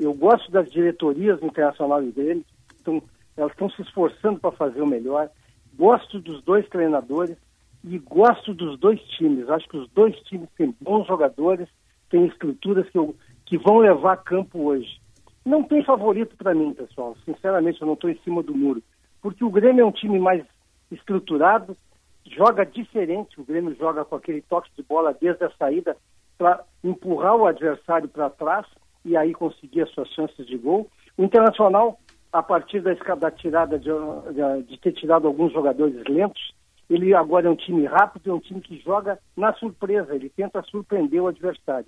Eu 0.00 0.14
gosto 0.14 0.50
das 0.50 0.70
diretorias 0.70 1.40
do 1.40 1.46
internacional 1.46 2.02
e 2.02 2.10
dele, 2.10 2.44
então, 2.80 3.02
elas 3.36 3.52
estão 3.52 3.68
se 3.70 3.82
esforçando 3.82 4.38
para 4.38 4.52
fazer 4.52 4.80
o 4.80 4.86
melhor. 4.86 5.28
Gosto 5.76 6.20
dos 6.20 6.42
dois 6.42 6.68
treinadores 6.68 7.36
e 7.84 7.98
gosto 7.98 8.54
dos 8.54 8.78
dois 8.78 9.00
times. 9.02 9.48
Acho 9.48 9.68
que 9.68 9.76
os 9.76 9.88
dois 9.90 10.16
times 10.22 10.48
têm 10.56 10.74
bons 10.80 11.06
jogadores, 11.06 11.68
têm 12.10 12.26
estruturas 12.26 12.88
que, 12.90 12.98
eu- 12.98 13.14
que 13.44 13.58
vão 13.58 13.78
levar 13.78 14.12
a 14.14 14.16
campo 14.16 14.60
hoje. 14.64 15.00
Não 15.44 15.62
tem 15.62 15.84
favorito 15.84 16.36
para 16.36 16.54
mim, 16.54 16.72
pessoal. 16.72 17.16
Sinceramente, 17.24 17.80
eu 17.80 17.86
não 17.86 17.94
estou 17.94 18.10
em 18.10 18.18
cima 18.24 18.42
do 18.42 18.56
muro. 18.56 18.82
Porque 19.22 19.44
o 19.44 19.50
Grêmio 19.50 19.82
é 19.82 19.84
um 19.86 19.92
time 19.92 20.18
mais 20.18 20.44
estruturado, 20.90 21.76
joga 22.24 22.64
diferente. 22.64 23.40
O 23.40 23.44
Grêmio 23.44 23.74
joga 23.76 24.04
com 24.04 24.16
aquele 24.16 24.40
toque 24.42 24.70
de 24.76 24.82
bola 24.82 25.16
desde 25.20 25.44
a 25.44 25.50
saída 25.50 25.96
para 26.38 26.62
empurrar 26.82 27.36
o 27.36 27.46
adversário 27.46 28.08
para 28.08 28.30
trás 28.30 28.66
e 29.04 29.16
aí 29.16 29.32
conseguir 29.32 29.82
as 29.82 29.90
suas 29.90 30.08
chances 30.10 30.46
de 30.46 30.56
gol. 30.56 30.88
O 31.16 31.22
Internacional, 31.24 31.98
a 32.38 32.42
partir 32.42 32.80
da, 32.80 32.92
da 32.94 33.30
tirada 33.30 33.78
de, 33.78 33.88
de- 33.88 34.62
de 34.68 34.78
ter 34.80 34.92
tirado 34.92 35.26
alguns 35.26 35.52
jogadores 35.52 35.94
lentos, 36.08 36.52
ele 36.88 37.14
agora 37.14 37.48
é 37.48 37.50
um 37.50 37.56
time 37.56 37.84
rápido, 37.84 38.30
é 38.30 38.34
um 38.34 38.38
time 38.40 38.60
que 38.60 38.78
joga 38.78 39.18
na 39.36 39.52
surpresa, 39.54 40.14
ele 40.14 40.28
tenta 40.28 40.62
surpreender 40.62 41.20
o 41.22 41.26
adversário. 41.26 41.86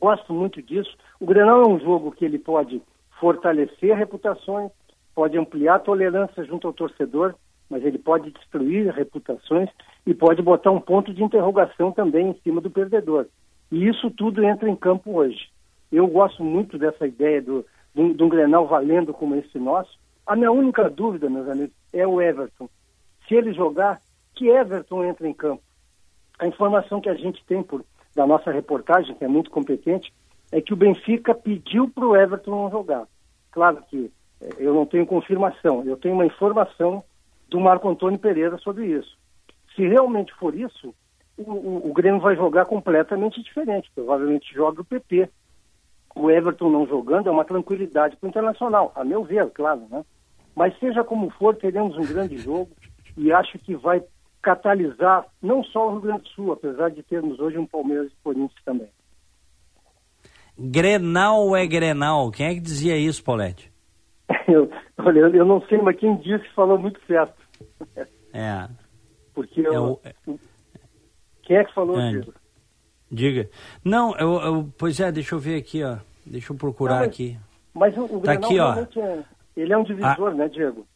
Gosto 0.00 0.32
muito 0.32 0.62
disso. 0.62 0.94
O 1.18 1.26
Grenal 1.26 1.62
é 1.62 1.68
um 1.68 1.80
jogo 1.80 2.12
que 2.12 2.24
ele 2.24 2.38
pode 2.38 2.80
fortalecer 3.18 3.96
reputações, 3.96 4.70
pode 5.14 5.38
ampliar 5.38 5.76
a 5.76 5.80
tolerância 5.80 6.44
junto 6.44 6.66
ao 6.66 6.72
torcedor, 6.72 7.34
mas 7.70 7.84
ele 7.84 7.98
pode 7.98 8.30
destruir 8.30 8.92
reputações 8.92 9.68
e 10.06 10.12
pode 10.14 10.42
botar 10.42 10.70
um 10.70 10.80
ponto 10.80 11.12
de 11.12 11.22
interrogação 11.22 11.90
também 11.90 12.30
em 12.30 12.40
cima 12.42 12.60
do 12.60 12.70
perdedor. 12.70 13.26
E 13.72 13.88
isso 13.88 14.10
tudo 14.10 14.44
entra 14.44 14.68
em 14.68 14.76
campo 14.76 15.16
hoje. 15.16 15.48
Eu 15.90 16.06
gosto 16.06 16.42
muito 16.44 16.76
dessa 16.76 17.06
ideia 17.06 17.40
do, 17.40 17.64
de, 17.94 18.00
um, 18.00 18.12
de 18.12 18.22
um 18.22 18.28
Grenal 18.28 18.66
valendo 18.66 19.12
como 19.12 19.36
esse 19.36 19.58
nosso. 19.58 19.98
A 20.26 20.34
minha 20.34 20.50
única 20.50 20.88
dúvida, 20.88 21.28
meus 21.28 21.48
amigos, 21.48 21.74
é 21.92 22.06
o 22.06 22.20
Everton. 22.20 22.68
Se 23.28 23.34
ele 23.34 23.52
jogar, 23.52 24.00
que 24.34 24.48
Everton 24.48 25.04
entra 25.04 25.28
em 25.28 25.32
campo? 25.32 25.62
A 26.38 26.46
informação 26.46 27.00
que 27.00 27.08
a 27.08 27.14
gente 27.14 27.44
tem 27.44 27.62
por, 27.62 27.84
da 28.14 28.26
nossa 28.26 28.50
reportagem, 28.50 29.14
que 29.14 29.24
é 29.24 29.28
muito 29.28 29.50
competente, 29.50 30.12
é 30.50 30.60
que 30.60 30.72
o 30.72 30.76
Benfica 30.76 31.34
pediu 31.34 31.88
para 31.88 32.06
o 32.06 32.16
Everton 32.16 32.50
não 32.50 32.70
jogar. 32.70 33.06
Claro 33.50 33.82
que 33.88 34.10
eh, 34.40 34.54
eu 34.58 34.74
não 34.74 34.86
tenho 34.86 35.06
confirmação, 35.06 35.84
eu 35.84 35.96
tenho 35.96 36.14
uma 36.14 36.26
informação 36.26 37.04
do 37.48 37.60
Marco 37.60 37.88
Antônio 37.88 38.18
Pereira 38.18 38.58
sobre 38.58 38.86
isso. 38.86 39.16
Se 39.74 39.86
realmente 39.86 40.32
for 40.34 40.54
isso, 40.54 40.94
o, 41.36 41.42
o, 41.42 41.90
o 41.90 41.92
Grêmio 41.92 42.20
vai 42.20 42.36
jogar 42.36 42.64
completamente 42.66 43.42
diferente. 43.42 43.90
Provavelmente 43.94 44.54
joga 44.54 44.80
o 44.80 44.84
PP. 44.84 45.28
O 46.14 46.30
Everton 46.30 46.70
não 46.70 46.86
jogando 46.86 47.28
é 47.28 47.32
uma 47.32 47.44
tranquilidade 47.44 48.16
para 48.16 48.26
o 48.26 48.30
Internacional, 48.30 48.92
a 48.94 49.04
meu 49.04 49.24
ver, 49.24 49.50
claro, 49.50 49.82
né? 49.90 50.04
Mas 50.54 50.78
seja 50.78 51.02
como 51.02 51.30
for, 51.30 51.56
teremos 51.56 51.96
um 51.96 52.06
grande 52.06 52.38
jogo 52.38 52.70
e 53.16 53.32
acho 53.32 53.58
que 53.58 53.74
vai 53.74 54.02
catalisar 54.40 55.26
não 55.42 55.64
só 55.64 55.88
o 55.88 55.92
Rio 55.92 56.00
Grande 56.02 56.22
do 56.22 56.28
Sul, 56.28 56.52
apesar 56.52 56.90
de 56.90 57.02
termos 57.02 57.40
hoje 57.40 57.58
um 57.58 57.66
Palmeiras 57.66 58.12
e 58.12 58.22
Corinthians 58.22 58.62
também. 58.64 58.88
Grenal 60.56 61.56
é 61.56 61.66
Grenal. 61.66 62.30
Quem 62.30 62.46
é 62.46 62.54
que 62.54 62.60
dizia 62.60 62.96
isso, 62.96 63.24
Paulette? 63.24 63.72
Eu, 64.46 64.70
olha, 64.98 65.20
eu 65.20 65.44
não 65.44 65.60
sei, 65.62 65.78
mas 65.78 65.96
quem 65.96 66.16
disse 66.16 66.46
falou 66.54 66.78
muito 66.78 67.00
certo. 67.06 67.34
É. 68.32 68.68
Porque 69.34 69.60
eu, 69.60 70.00
É 70.04 70.14
quem 71.42 71.56
é 71.56 71.64
que 71.64 71.74
falou, 71.74 72.00
É. 72.00 72.10
Diego? 72.10 72.34
Diga. 73.14 73.48
Não, 73.84 74.16
eu, 74.16 74.40
eu- 74.40 74.72
pois 74.76 74.98
é, 75.00 75.10
deixa 75.12 75.34
eu 75.34 75.38
ver 75.38 75.56
aqui, 75.56 75.82
ó. 75.84 75.96
Deixa 76.26 76.52
eu 76.52 76.56
procurar 76.56 76.94
Não, 76.94 77.00
mas- 77.00 77.08
aqui. 77.08 77.38
Mas 77.72 77.96
o, 77.96 78.04
o 78.04 78.20
Tá 78.20 78.34
Grenal 78.36 78.80
aqui, 78.82 79.00
ó. 79.00 79.02
é, 79.04 79.24
ele 79.56 79.72
é 79.72 79.76
um 79.78 79.84
divisor, 79.84 80.34
né, 80.34 80.48
Diego? 80.48 80.86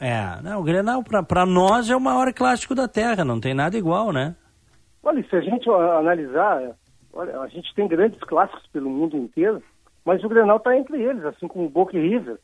É, 0.00 0.40
não, 0.42 0.60
o 0.60 0.62
Grenal 0.62 1.02
pra, 1.02 1.22
pra 1.22 1.44
nós 1.46 1.90
é 1.90 1.96
o 1.96 2.00
maior 2.00 2.32
clássico 2.32 2.74
da 2.74 2.86
Terra, 2.86 3.24
não 3.24 3.40
tem 3.40 3.52
nada 3.54 3.76
igual, 3.76 4.12
né? 4.12 4.36
Olha, 5.02 5.26
se 5.28 5.34
a 5.34 5.40
gente 5.40 5.68
analisar, 5.68 6.76
olha, 7.12 7.40
a 7.40 7.48
gente 7.48 7.74
tem 7.74 7.88
grandes 7.88 8.20
clássicos 8.20 8.66
pelo 8.68 8.88
mundo 8.90 9.16
inteiro, 9.16 9.62
mas 10.04 10.22
o 10.22 10.28
Grenal 10.28 10.58
está 10.58 10.76
entre 10.76 11.02
eles, 11.02 11.24
assim 11.24 11.48
como 11.48 11.66
o 11.66 11.70
Boca 11.70 11.96
e 11.96 12.00
River. 12.08 12.38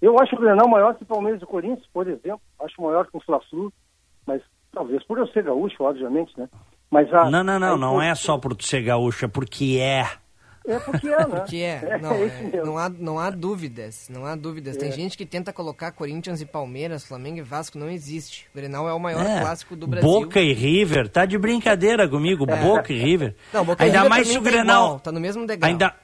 Eu 0.00 0.18
acho 0.18 0.34
o 0.34 0.40
Grenal 0.40 0.68
maior 0.68 0.94
que 0.94 1.02
o 1.02 1.06
Palmeiras 1.06 1.40
e 1.40 1.44
o 1.44 1.48
Corinthians, 1.48 1.86
por 1.92 2.08
exemplo. 2.08 2.40
Acho 2.60 2.80
maior 2.82 3.06
que 3.08 3.16
o 3.16 3.20
Fla-Flu, 3.20 3.72
mas 4.26 4.42
talvez 4.72 5.02
por 5.04 5.18
eu 5.18 5.26
ser 5.28 5.44
gaúcho, 5.44 5.82
obviamente, 5.84 6.32
né? 6.38 6.48
Mas 6.90 7.12
a, 7.12 7.30
não, 7.30 7.42
não, 7.42 7.58
não, 7.58 7.74
a 7.74 7.76
não 7.76 8.02
é 8.02 8.14
só 8.14 8.38
por 8.38 8.56
ser 8.62 8.82
gaúcho, 8.82 9.24
é 9.24 9.28
porque 9.28 9.78
é. 9.80 10.06
É 10.66 10.78
porque 10.78 11.08
é, 11.08 11.18
né? 11.18 11.24
Porque 11.28 11.56
é, 11.58 11.98
não, 12.00 12.12
é 12.14 12.24
é, 12.54 12.64
não, 12.64 12.78
há, 12.78 12.88
não 12.88 13.18
há 13.18 13.28
dúvidas, 13.28 14.08
não 14.08 14.24
há 14.24 14.34
dúvidas. 14.34 14.78
Tem 14.78 14.88
É. 14.88 14.92
gente 14.92 15.14
que 15.14 15.26
tenta 15.26 15.52
colocar 15.52 15.92
Corinthians 15.92 16.40
e 16.40 16.46
Palmeiras, 16.46 17.04
Flamengo 17.04 17.36
e 17.38 17.42
Vasco, 17.42 17.76
não 17.76 17.90
existe. 17.90 18.46
O 18.50 18.56
Grenal 18.56 18.88
é 18.88 18.92
o 18.94 18.98
maior 18.98 19.26
É, 19.26 19.40
clássico 19.40 19.76
do 19.76 19.86
Brasil. 19.86 20.08
Boca 20.08 20.40
e 20.40 20.54
River, 20.54 21.08
tá 21.10 21.26
de 21.26 21.36
brincadeira 21.36 22.08
comigo, 22.08 22.46
É. 22.48 22.56
Boca 22.56 22.90
e 22.94 22.98
River. 22.98 23.34
Não, 23.52 23.62
Boca 23.62 23.82
e 23.82 23.86
ainda 23.86 23.98
River 23.98 24.10
mais 24.10 24.26
se 24.28 24.38
o 24.38 24.40
Grenal. 24.40 24.84
igual, 24.86 25.00
tá 25.00 25.12
no 25.12 25.20
mesmo 25.20 25.46
degrau. 25.46 25.68
Ainda, 25.70 25.94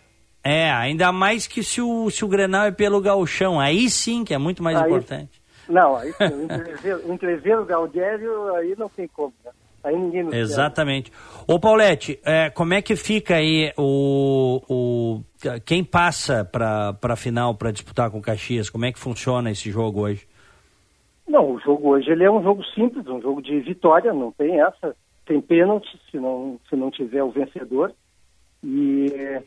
é, 0.45 0.71
ainda 0.71 1.11
mais 1.11 1.47
que 1.47 1.63
se 1.65 1.81
o, 1.81 2.11
se 2.11 2.23
o 2.23 2.29
Grenal 2.29 2.67
é 2.67 2.71
pelo 2.71 3.01
gauchão, 3.01 3.59
aí 3.59 3.89
sim 3.89 4.25
que 4.25 4.35
é 4.35 4.39
muito 4.39 4.63
mais 4.63 4.77
Aí- 4.77 4.85
importante. 4.91 5.41
Não, 5.71 5.97
aí 5.97 6.13
sim, 6.13 6.25
o 6.35 6.43
entrever- 6.45 7.01
o 7.07 7.13
entrever 7.15 7.59
o 7.61 7.65
Galdério, 7.65 8.55
aí 8.57 8.75
não 8.77 8.91
tem 8.91 9.09
como, 9.09 9.33
né? 9.43 9.53
Aí 9.83 9.97
ninguém 9.97 10.25
nos 10.25 10.35
Exatamente. 10.35 11.11
Ô 11.47 11.59
Paulette, 11.59 12.21
é, 12.25 12.51
como 12.51 12.75
é 12.75 12.83
que 12.83 12.97
fica 12.97 13.37
aí 13.37 13.73
o, 13.77 14.61
o 14.69 15.23
quem 15.65 15.83
passa 15.83 16.45
para 16.45 16.97
a 17.03 17.17
final 17.17 17.55
para 17.55 17.71
disputar 17.71 18.11
com 18.11 18.19
o 18.19 18.23
Caxias? 18.23 18.69
Como 18.69 18.85
é 18.85 18.93
que 18.93 18.99
funciona 18.99 19.51
esse 19.51 19.71
jogo 19.71 20.03
hoje? 20.03 20.29
Não, 21.27 21.53
o 21.53 21.61
jogo 21.61 21.91
hoje 21.91 22.11
ele 22.11 22.25
é 22.25 22.31
um 22.31 22.43
jogo 22.43 22.63
simples, 22.75 23.07
um 23.07 23.21
jogo 23.21 23.41
de 23.41 23.59
vitória, 23.61 24.13
não 24.13 24.33
tem 24.33 24.61
essa. 24.61 24.95
Tem 25.25 25.41
pênalti 25.41 25.89
se 26.11 26.19
não, 26.19 26.59
se 26.69 26.77
não 26.77 26.91
tiver 26.91 27.23
o 27.23 27.31
vencedor. 27.31 27.95
E 28.63 29.41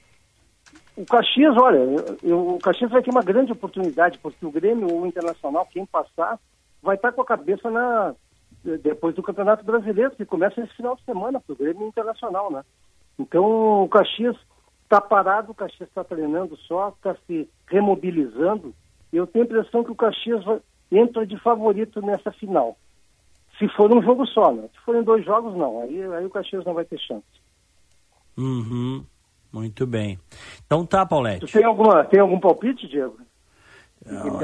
o 0.96 1.06
Caxias, 1.06 1.56
olha, 1.58 1.80
eu, 2.24 2.56
o 2.56 2.60
Caxias 2.60 2.90
vai 2.90 3.02
ter 3.02 3.12
uma 3.12 3.24
grande 3.24 3.52
oportunidade, 3.52 4.18
porque 4.20 4.46
o 4.46 4.52
Grêmio, 4.52 4.88
o 4.92 5.06
Internacional, 5.06 5.68
quem 5.72 5.86
passar, 5.86 6.40
vai 6.82 6.96
estar 6.96 7.12
com 7.12 7.22
a 7.22 7.26
cabeça 7.26 7.70
na 7.70 8.16
depois 8.82 9.14
do 9.16 9.24
Campeonato 9.24 9.64
Brasileiro, 9.64 10.16
que 10.16 10.26
começa 10.26 10.62
esse 10.62 10.74
final 10.76 10.96
de 10.96 11.04
semana 11.04 11.40
para 11.40 11.54
o 11.54 11.56
Grêmio 11.56 11.88
Internacional, 11.88 12.52
né? 12.52 12.64
Então 13.20 13.84
o 13.84 13.90
Caxias 13.90 14.36
está 14.84 15.02
parado, 15.02 15.52
o 15.52 15.56
Caxias 15.56 15.90
está 15.90 16.04
treinando 16.04 16.56
só, 16.58 16.90
está 16.90 17.16
se 17.28 17.50
remobilizando. 17.68 18.74
Eu 19.12 19.28
tenho 19.28 19.44
a 19.44 19.48
impressão 19.48 19.84
que 19.84 19.92
o 19.92 19.96
Caxias 19.96 20.44
vai, 20.44 20.60
entra 20.92 21.26
de 21.26 21.38
favorito 21.40 22.02
nessa 22.02 22.32
final. 22.32 22.78
Se 23.60 23.68
for 23.70 23.94
um 23.94 24.02
jogo 24.02 24.26
só, 24.28 24.52
né? 24.52 24.68
Se 24.74 24.80
forem 24.86 25.04
dois 25.04 25.24
jogos, 25.24 25.56
não. 25.56 25.82
Aí, 25.82 26.02
aí 26.14 26.26
o 26.26 26.30
Caxias 26.30 26.66
não 26.66 26.74
vai 26.74 26.86
ter 26.86 27.00
chance. 27.00 27.24
Uhum. 28.38 29.06
Muito 29.52 29.86
bem. 29.86 30.20
Então 30.66 30.86
tá, 30.86 31.06
Paulette. 31.06 31.52
tem, 31.52 31.64
alguma, 31.64 32.04
tem 32.06 32.20
algum 32.20 32.40
palpite, 32.40 32.88
Diego? 32.88 33.18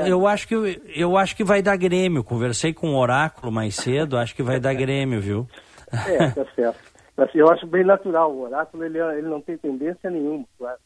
Eu 0.07 0.25
acho 0.27 0.47
que 0.47 0.81
eu 0.95 1.17
acho 1.17 1.35
que 1.35 1.43
vai 1.43 1.61
dar 1.61 1.75
Grêmio. 1.75 2.23
Conversei 2.23 2.73
com 2.73 2.89
o 2.89 2.97
Oráculo 2.97 3.51
mais 3.51 3.75
cedo, 3.75 4.17
acho 4.17 4.35
que 4.35 4.43
vai 4.43 4.59
dar 4.59 4.73
Grêmio, 4.73 5.19
viu? 5.19 5.47
É, 5.91 6.29
tá 6.29 6.45
certo. 6.55 6.79
Eu 7.33 7.49
acho 7.51 7.67
bem 7.67 7.83
natural. 7.83 8.31
O 8.31 8.41
Oráculo 8.43 8.85
ele, 8.85 8.97
ele 8.97 9.27
não 9.27 9.41
tem 9.41 9.57
tendência 9.57 10.09
nenhuma, 10.09 10.45
claro. 10.57 10.79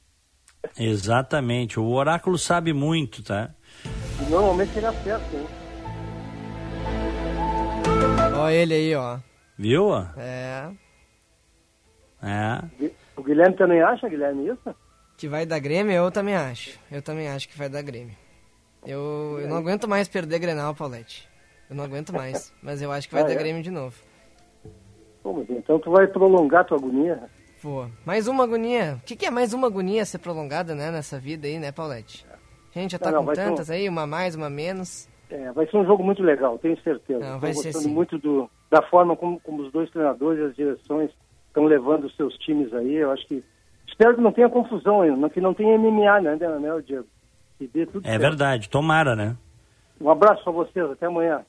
Exatamente. 0.80 1.80
O 1.80 1.88
Oráculo 1.92 2.38
sabe 2.38 2.74
muito, 2.74 3.24
tá? 3.24 3.52
E 4.20 4.30
normalmente 4.32 4.76
ele 4.78 4.86
acerta, 4.88 5.36
hein? 5.36 5.48
Olha 8.36 8.54
ele 8.54 8.74
aí, 8.74 8.96
ó. 8.96 9.20
Viu? 9.58 9.94
É. 10.18 10.72
É. 12.24 12.90
O 13.16 13.22
Guilherme 13.22 13.56
também 13.56 13.82
acha, 13.82 14.10
Guilherme, 14.10 14.48
isso? 14.48 14.76
Que 15.18 15.28
vai 15.28 15.46
dar 15.46 15.60
Grêmio, 15.60 15.94
eu 15.94 16.10
também 16.12 16.36
acho. 16.36 16.80
Eu 16.92 17.02
também 17.02 17.28
acho 17.30 17.48
que 17.48 17.58
vai 17.58 17.70
dar 17.70 17.82
Grêmio. 17.84 18.16
Eu, 18.86 19.40
eu 19.42 19.48
não 19.48 19.58
aguento 19.58 19.88
mais 19.88 20.08
perder 20.08 20.40
Grenal, 20.40 20.76
Paulette. 20.76 21.28
Eu 21.70 21.76
não 21.76 21.84
aguento 21.84 22.14
mais. 22.14 22.54
Mas 22.62 22.82
eu 22.82 22.92
acho 22.92 23.08
que 23.08 23.14
vai 23.14 23.24
Ah, 23.24 23.28
dar 23.28 23.34
é? 23.34 23.38
Grêmio 23.38 23.64
de 23.64 23.72
novo. 23.72 23.96
Pô, 25.22 25.32
mas 25.32 25.50
então 25.50 25.80
tu 25.80 25.90
vai 25.90 26.06
prolongar 26.06 26.66
tua 26.66 26.78
agonia. 26.78 27.30
Pô, 27.62 27.86
mais 28.06 28.28
uma 28.28 28.44
agonia. 28.44 28.98
O 29.02 29.06
que, 29.06 29.16
que 29.16 29.26
é 29.26 29.32
mais 29.32 29.54
uma 29.54 29.68
agonia 29.68 30.04
ser 30.04 30.18
prolongada, 30.18 30.76
né, 30.76 30.92
nessa 30.92 31.18
vida 31.18 31.48
aí, 31.48 31.58
né, 31.58 31.72
Paulette? 31.72 32.26
A 32.76 32.80
gente 32.80 32.92
já 32.92 33.00
tá 33.00 33.10
Não, 33.10 33.20
não, 33.20 33.26
com 33.28 33.34
ser 33.36 33.42
um- 33.42 33.46
tantas 33.46 33.70
aí, 33.70 33.88
uma 33.88 34.06
mais, 34.06 34.36
uma 34.36 34.50
menos. 34.50 35.08
É, 35.30 35.50
vai 35.54 35.66
ser 35.68 35.78
um 35.78 35.86
jogo 35.86 36.04
muito 36.04 36.22
legal, 36.22 36.60
tenho 36.60 36.78
certeza. 36.82 37.20
Não, 37.20 37.26
Estou 37.36 37.40
vai 37.40 37.54
ser 37.54 37.72
gostando 37.72 37.88
muito 37.94 38.18
do, 38.18 38.50
da 38.70 38.82
forma 38.90 39.16
como, 39.16 39.40
como 39.40 39.64
os 39.64 39.72
dois 39.72 39.90
treinadores 39.92 40.42
e 40.42 40.44
as 40.50 40.56
direções 40.58 41.10
estão 41.48 41.64
levando 41.64 42.04
os 42.06 42.16
seus 42.18 42.36
times 42.40 42.74
aí. 42.74 42.96
Eu 42.96 43.12
acho 43.12 43.26
que. 43.28 43.42
Espero 43.88 44.16
que 44.16 44.22
não 44.22 44.34
tenha 44.34 44.50
confusão 44.50 45.02
ainda, 45.02 45.30
que 45.30 45.40
não 45.40 45.54
tenha 45.54 45.78
MMA, 45.78 46.20
né, 46.20 46.36
né, 46.36 46.60
né 46.60 46.82
Diego? 46.86 47.08
Que 47.64 47.68
dê 47.74 47.86
tudo 47.86 48.06
É 48.06 48.10
certo. 48.12 48.22
verdade, 48.22 48.70
tomara, 48.70 49.16
né? 49.16 49.38
Um 50.02 50.10
abraço 50.10 50.44
para 50.44 50.52
vocês, 50.52 50.90
até 50.92 51.06
amanhã. 51.06 51.42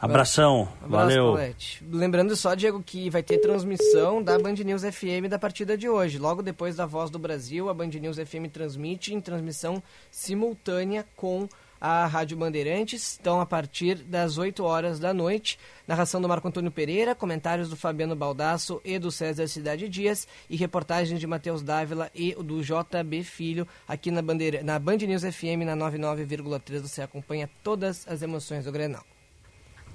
Abração, 0.00 0.68
Abraço, 0.82 0.88
valeu. 0.90 1.24
Paulette. 1.26 1.84
Lembrando 1.88 2.34
só, 2.34 2.54
Diego, 2.54 2.82
que 2.82 3.08
vai 3.08 3.22
ter 3.22 3.38
transmissão 3.38 4.20
da 4.22 4.36
Band 4.38 4.54
News 4.54 4.82
FM 4.82 5.28
da 5.28 5.38
partida 5.38 5.76
de 5.76 5.88
hoje. 5.88 6.18
Logo 6.18 6.42
depois 6.42 6.74
da 6.76 6.84
Voz 6.86 7.08
do 7.10 7.18
Brasil, 7.20 7.68
a 7.68 7.74
Band 7.74 7.86
News 8.00 8.16
FM 8.18 8.50
transmite 8.52 9.14
em 9.14 9.20
transmissão 9.20 9.80
simultânea 10.10 11.04
com 11.16 11.48
a 11.82 12.06
Rádio 12.06 12.36
Bandeirantes. 12.36 13.18
Então, 13.20 13.40
a 13.40 13.46
partir 13.46 13.96
das 13.96 14.38
8 14.38 14.62
horas 14.62 15.00
da 15.00 15.12
noite, 15.12 15.58
narração 15.84 16.22
do 16.22 16.28
Marco 16.28 16.46
Antônio 16.46 16.70
Pereira, 16.70 17.12
comentários 17.12 17.68
do 17.68 17.76
Fabiano 17.76 18.14
Baldasso 18.14 18.80
e 18.84 19.00
do 19.00 19.10
César 19.10 19.48
Cidade 19.48 19.88
Dias 19.88 20.28
e 20.48 20.54
reportagens 20.54 21.18
de 21.18 21.26
Matheus 21.26 21.60
Dávila 21.60 22.08
e 22.14 22.36
do 22.36 22.62
JB 22.62 23.24
Filho 23.24 23.66
aqui 23.88 24.12
na, 24.12 24.22
Bandeira, 24.22 24.62
na 24.62 24.78
Band 24.78 24.98
News 24.98 25.24
FM 25.24 25.64
na 25.66 25.76
99,3. 25.76 26.82
Você 26.82 27.02
acompanha 27.02 27.50
todas 27.64 28.06
as 28.06 28.22
emoções 28.22 28.64
do 28.64 28.70
Grenal. 28.70 29.04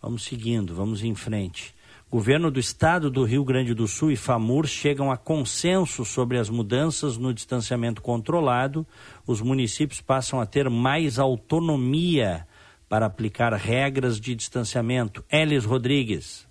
Vamos 0.00 0.22
seguindo, 0.24 0.74
vamos 0.74 1.02
em 1.02 1.14
frente. 1.14 1.74
Governo 2.10 2.50
do 2.50 2.60
Estado 2.60 3.10
do 3.10 3.24
Rio 3.24 3.44
Grande 3.44 3.72
do 3.72 3.88
Sul 3.88 4.12
e 4.12 4.16
FAMUR 4.16 4.66
chegam 4.66 5.10
a 5.10 5.16
consenso 5.16 6.04
sobre 6.04 6.38
as 6.38 6.50
mudanças 6.50 7.16
no 7.16 7.32
distanciamento 7.32 8.02
controlado. 8.02 8.86
Os 9.26 9.40
municípios 9.40 10.02
passam 10.02 10.38
a 10.38 10.44
ter 10.44 10.68
mais 10.68 11.18
autonomia 11.18 12.46
para 12.88 13.06
aplicar 13.06 13.52
regras 13.52 14.20
de 14.20 14.34
distanciamento. 14.34 15.24
Elis 15.30 15.64
Rodrigues. 15.64 16.46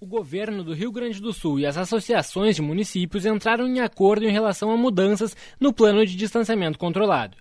O 0.00 0.06
governo 0.06 0.64
do 0.64 0.74
Rio 0.74 0.90
Grande 0.90 1.20
do 1.20 1.32
Sul 1.32 1.60
e 1.60 1.66
as 1.66 1.76
associações 1.76 2.56
de 2.56 2.62
municípios 2.62 3.24
entraram 3.24 3.68
em 3.68 3.80
acordo 3.80 4.26
em 4.26 4.32
relação 4.32 4.70
a 4.72 4.76
mudanças 4.76 5.36
no 5.60 5.72
plano 5.72 6.04
de 6.04 6.16
distanciamento 6.16 6.78
controlado. 6.78 7.36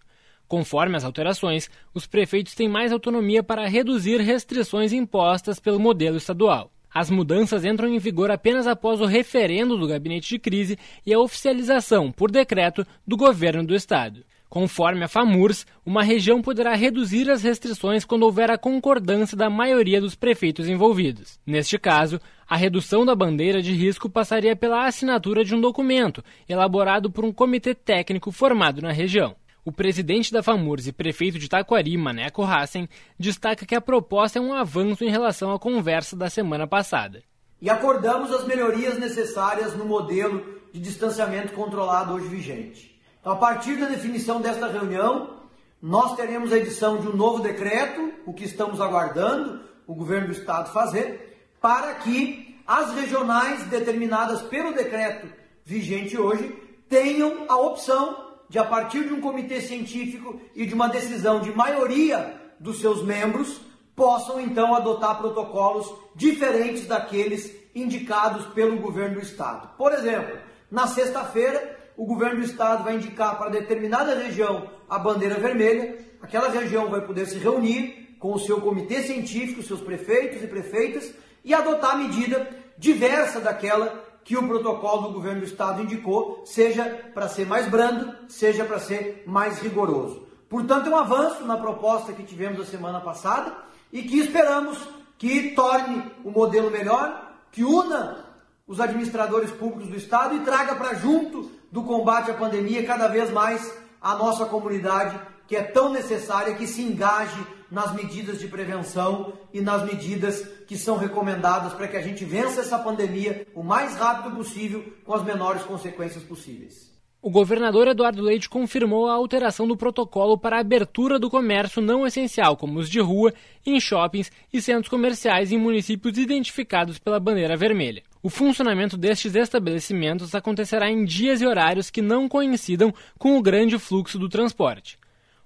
Conforme 0.47 0.95
as 0.95 1.03
alterações, 1.03 1.69
os 1.93 2.05
prefeitos 2.05 2.53
têm 2.53 2.67
mais 2.67 2.91
autonomia 2.91 3.41
para 3.41 3.67
reduzir 3.67 4.19
restrições 4.19 4.93
impostas 4.93 5.59
pelo 5.59 5.79
modelo 5.79 6.17
estadual. 6.17 6.71
As 6.93 7.09
mudanças 7.09 7.63
entram 7.63 7.88
em 7.88 7.97
vigor 7.97 8.29
apenas 8.29 8.67
após 8.67 8.99
o 8.99 9.05
referendo 9.05 9.77
do 9.77 9.88
gabinete 9.88 10.27
de 10.27 10.39
crise 10.39 10.77
e 11.05 11.13
a 11.13 11.19
oficialização, 11.19 12.11
por 12.11 12.29
decreto, 12.29 12.86
do 13.07 13.15
governo 13.15 13.65
do 13.65 13.73
estado. 13.73 14.25
Conforme 14.51 15.05
a 15.05 15.07
FAMURS, 15.07 15.65
uma 15.85 16.03
região 16.03 16.41
poderá 16.41 16.75
reduzir 16.75 17.31
as 17.31 17.41
restrições 17.41 18.03
quando 18.03 18.23
houver 18.23 18.51
a 18.51 18.57
concordância 18.57 19.37
da 19.37 19.49
maioria 19.49 20.01
dos 20.01 20.13
prefeitos 20.13 20.67
envolvidos. 20.67 21.39
Neste 21.47 21.79
caso, 21.79 22.19
a 22.45 22.57
redução 22.57 23.05
da 23.05 23.15
bandeira 23.15 23.61
de 23.61 23.71
risco 23.71 24.09
passaria 24.09 24.53
pela 24.53 24.85
assinatura 24.85 25.45
de 25.45 25.55
um 25.55 25.61
documento 25.61 26.21
elaborado 26.49 27.09
por 27.09 27.23
um 27.23 27.31
comitê 27.31 27.73
técnico 27.73 28.29
formado 28.29 28.81
na 28.81 28.91
região. 28.91 29.37
O 29.63 29.71
presidente 29.71 30.33
da 30.33 30.43
FAMURS 30.43 30.85
e 30.85 30.91
prefeito 30.91 31.39
de 31.39 31.47
Taquari, 31.47 31.95
Maneco 31.95 32.43
Hassen, 32.43 32.89
destaca 33.17 33.65
que 33.65 33.73
a 33.73 33.79
proposta 33.79 34.37
é 34.37 34.41
um 34.41 34.53
avanço 34.53 35.05
em 35.05 35.09
relação 35.09 35.53
à 35.53 35.57
conversa 35.57 36.13
da 36.17 36.29
semana 36.29 36.67
passada. 36.67 37.23
E 37.61 37.69
acordamos 37.69 38.33
as 38.33 38.45
melhorias 38.45 38.99
necessárias 38.99 39.77
no 39.77 39.85
modelo 39.85 40.59
de 40.73 40.79
distanciamento 40.81 41.53
controlado 41.53 42.15
hoje 42.15 42.27
vigente. 42.27 42.90
Então, 43.22 43.34
a 43.34 43.36
partir 43.36 43.78
da 43.78 43.86
definição 43.86 44.41
desta 44.41 44.67
reunião, 44.67 45.41
nós 45.80 46.15
teremos 46.15 46.51
a 46.51 46.57
edição 46.57 46.97
de 46.97 47.07
um 47.07 47.15
novo 47.15 47.41
decreto, 47.41 48.11
o 48.26 48.34
que 48.34 48.45
estamos 48.45 48.82
aguardando 48.82 49.61
o 49.86 49.93
governo 49.93 50.28
do 50.28 50.34
estado 50.34 50.74
fazer, 50.74 51.53
para 51.61 51.93
que 51.95 52.59
as 52.65 52.93
regionais 52.95 53.63
determinadas 53.65 54.41
pelo 54.41 54.74
decreto 54.74 55.28
vigente 55.63 56.17
hoje 56.17 56.51
tenham 56.89 57.45
a 57.47 57.57
opção 57.57 58.32
de, 58.49 58.57
a 58.57 58.63
partir 58.63 59.05
de 59.05 59.13
um 59.13 59.22
comitê 59.22 59.61
científico 59.61 60.41
e 60.55 60.65
de 60.65 60.74
uma 60.74 60.89
decisão 60.89 61.41
de 61.41 61.51
maioria 61.51 62.41
dos 62.59 62.80
seus 62.82 63.03
membros, 63.03 63.61
possam 63.95 64.41
então 64.41 64.74
adotar 64.74 65.19
protocolos 65.19 65.93
diferentes 66.15 66.88
daqueles 66.88 67.55
indicados 67.76 68.47
pelo 68.47 68.78
governo 68.78 69.15
do 69.15 69.22
estado. 69.22 69.69
Por 69.78 69.93
exemplo, 69.93 70.39
na 70.72 70.88
sexta-feira, 70.88 71.70
o 71.95 72.05
governo 72.05 72.39
do 72.39 72.45
estado 72.45 72.83
vai 72.83 72.95
indicar 72.95 73.37
para 73.37 73.49
determinada 73.49 74.15
região 74.15 74.69
a 74.89 74.97
bandeira 74.97 75.35
vermelha, 75.35 75.99
aquela 76.21 76.49
região 76.49 76.89
vai 76.89 77.01
poder 77.01 77.25
se 77.25 77.37
reunir 77.37 78.15
com 78.19 78.33
o 78.33 78.39
seu 78.39 78.61
comitê 78.61 79.01
científico, 79.01 79.63
seus 79.63 79.81
prefeitos 79.81 80.43
e 80.43 80.47
prefeitas 80.47 81.13
e 81.43 81.53
adotar 81.53 81.97
medida 81.97 82.47
diversa 82.77 83.39
daquela 83.39 84.03
que 84.23 84.37
o 84.37 84.47
protocolo 84.47 85.07
do 85.07 85.13
governo 85.13 85.41
do 85.41 85.47
estado 85.47 85.81
indicou, 85.81 86.43
seja 86.45 86.83
para 87.13 87.27
ser 87.27 87.47
mais 87.47 87.67
brando, 87.67 88.15
seja 88.29 88.63
para 88.63 88.79
ser 88.79 89.23
mais 89.25 89.59
rigoroso. 89.59 90.27
Portanto, 90.47 90.87
é 90.87 90.89
um 90.91 90.97
avanço 90.97 91.43
na 91.45 91.57
proposta 91.57 92.13
que 92.13 92.23
tivemos 92.23 92.59
a 92.59 92.65
semana 92.65 92.99
passada 92.99 93.55
e 93.91 94.03
que 94.03 94.19
esperamos 94.19 94.77
que 95.17 95.51
torne 95.51 96.03
o 96.23 96.29
modelo 96.29 96.69
melhor, 96.69 97.35
que 97.51 97.63
una 97.63 98.25
os 98.67 98.79
administradores 98.79 99.51
públicos 99.51 99.89
do 99.89 99.97
estado 99.97 100.35
e 100.35 100.41
traga 100.41 100.75
para 100.75 100.93
junto 100.93 101.51
do 101.72 101.84
combate 101.84 102.30
à 102.30 102.34
pandemia 102.34 102.86
cada 102.86 103.07
vez 103.07 103.32
mais 103.32 103.74
a 104.01 104.15
nossa 104.15 104.45
comunidade, 104.45 105.19
que 105.47 105.55
é 105.55 105.63
tão 105.63 105.91
necessária 105.91 106.55
que 106.55 106.67
se 106.67 106.82
engaje 106.82 107.45
nas 107.69 107.93
medidas 107.93 108.39
de 108.39 108.47
prevenção 108.47 109.34
e 109.53 109.61
nas 109.61 109.84
medidas 109.86 110.45
que 110.67 110.78
são 110.78 110.97
recomendadas 110.97 111.74
para 111.74 111.88
que 111.88 111.95
a 111.95 112.01
gente 112.01 112.26
vença 112.26 112.59
essa 112.59 112.78
pandemia 112.78 113.47
o 113.55 113.63
mais 113.63 113.95
rápido 113.95 114.36
possível 114.36 114.93
com 115.05 115.13
as 115.13 115.24
menores 115.24 115.63
consequências 115.63 116.24
possíveis. 116.24 116.90
O 117.24 117.30
governador 117.30 117.88
Eduardo 117.88 118.19
Leite 118.19 118.49
confirmou 118.49 119.07
a 119.07 119.13
alteração 119.13 119.67
do 119.67 119.78
protocolo 119.78 120.39
para 120.39 120.57
a 120.57 120.59
abertura 120.59 121.19
do 121.19 121.30
comércio 121.30 121.80
não 121.80 122.07
essencial, 122.07 122.57
como 122.57 122.80
os 122.80 122.89
de 122.89 122.99
rua, 122.99 123.32
em 123.63 123.80
shoppings 123.80 124.32
e 124.51 124.59
centros 124.59 124.89
comerciais 124.89 125.51
em 125.51 125.57
municípios 125.57 126.17
identificados 126.17 126.97
pela 126.97 127.19
bandeira 127.19 127.55
vermelha. 127.55 128.01
O 128.24 128.30
funcionamento 128.30 128.97
destes 128.97 129.36
estabelecimentos 129.36 130.34
acontecerá 130.34 130.89
em 130.89 131.05
dias 131.05 131.41
e 131.41 131.45
horários 131.45 131.91
que 131.91 132.01
não 132.01 132.28
coincidam 132.28 132.91
com 133.19 133.38
o 133.38 133.41
grande 133.41 133.78
fluxo 133.78 134.17
do 134.17 134.28
transporte. 134.28 134.97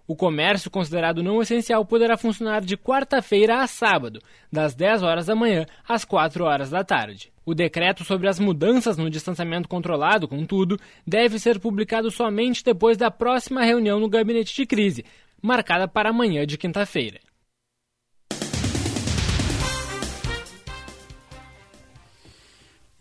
O 0.08 0.16
comércio 0.16 0.70
considerado 0.70 1.24
não 1.24 1.42
essencial 1.42 1.84
poderá 1.84 2.16
funcionar 2.16 2.62
de 2.62 2.78
quarta-feira 2.78 3.62
a 3.62 3.68
sábado, 3.68 4.22
das 4.52 4.76
10 4.76 5.02
horas 5.02 5.26
da 5.26 5.36
manhã 5.36 5.66
às 5.88 6.06
4 6.06 6.44
horas 6.44 6.70
da 6.70 6.84
tarde. 6.84 7.34
O 7.44 7.56
decreto 7.56 8.04
sobre 8.04 8.28
as 8.28 8.40
mudanças 8.40 8.98
no 8.98 9.10
distanciamento 9.10 9.68
controlado, 9.68 10.28
contudo, 10.28 10.80
deve 11.08 11.40
ser 11.40 11.60
publicado 11.60 12.12
somente 12.12 12.64
depois 12.64 12.98
da 12.98 13.10
próxima 13.10 13.64
reunião 13.64 14.00
no 14.00 14.08
gabinete 14.08 14.56
de 14.56 14.66
crise, 14.68 15.04
marcada 15.42 15.88
para 15.88 16.10
amanhã 16.10 16.46
de 16.46 16.58
quinta-feira. 16.58 17.20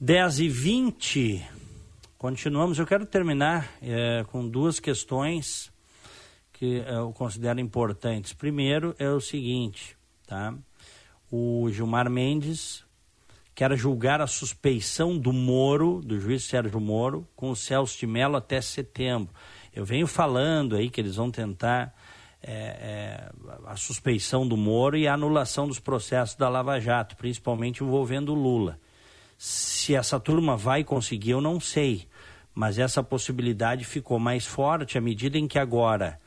Dez 0.00 0.38
e 0.38 0.48
vinte. 0.48 1.42
Continuamos. 2.16 2.78
Eu 2.78 2.86
quero 2.86 3.04
terminar 3.04 3.70
é, 3.82 4.24
com 4.24 4.46
duas 4.48 4.80
questões 4.80 5.73
que 6.64 6.82
eu 6.86 7.12
considero 7.12 7.60
importantes. 7.60 8.32
Primeiro 8.32 8.94
é 8.98 9.08
o 9.10 9.20
seguinte, 9.20 9.96
tá? 10.26 10.54
O 11.30 11.68
Gilmar 11.70 12.08
Mendes 12.08 12.84
quer 13.54 13.76
julgar 13.76 14.20
a 14.20 14.26
suspeição 14.26 15.18
do 15.18 15.32
Moro, 15.32 16.00
do 16.02 16.18
juiz 16.18 16.44
Sérgio 16.44 16.80
Moro, 16.80 17.28
com 17.36 17.50
o 17.50 17.56
Celso 17.56 17.98
de 17.98 18.06
Mello 18.06 18.36
até 18.36 18.60
setembro. 18.60 19.32
Eu 19.74 19.84
venho 19.84 20.06
falando 20.06 20.74
aí 20.74 20.88
que 20.88 21.00
eles 21.00 21.16
vão 21.16 21.30
tentar 21.30 21.94
é, 22.42 22.52
é, 22.52 23.30
a 23.66 23.76
suspeição 23.76 24.46
do 24.48 24.56
Moro 24.56 24.96
e 24.96 25.06
a 25.06 25.14
anulação 25.14 25.68
dos 25.68 25.78
processos 25.78 26.36
da 26.36 26.48
Lava 26.48 26.80
Jato, 26.80 27.16
principalmente 27.16 27.84
envolvendo 27.84 28.32
o 28.32 28.34
Lula. 28.34 28.78
Se 29.36 29.94
essa 29.94 30.18
turma 30.18 30.56
vai 30.56 30.82
conseguir, 30.82 31.32
eu 31.32 31.40
não 31.40 31.60
sei. 31.60 32.06
Mas 32.54 32.78
essa 32.78 33.02
possibilidade 33.02 33.84
ficou 33.84 34.18
mais 34.18 34.46
forte 34.46 34.96
à 34.96 35.00
medida 35.00 35.36
em 35.36 35.46
que 35.48 35.58
agora 35.58 36.20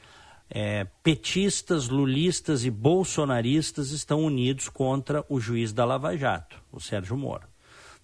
é, 0.49 0.85
petistas, 1.03 1.89
lulistas 1.89 2.63
e 2.63 2.71
bolsonaristas 2.71 3.91
estão 3.91 4.23
unidos 4.23 4.69
contra 4.69 5.25
o 5.29 5.39
juiz 5.39 5.73
da 5.73 5.83
Lava 5.85 6.15
Jato, 6.15 6.61
o 6.71 6.79
Sérgio 6.79 7.17
Moro. 7.17 7.47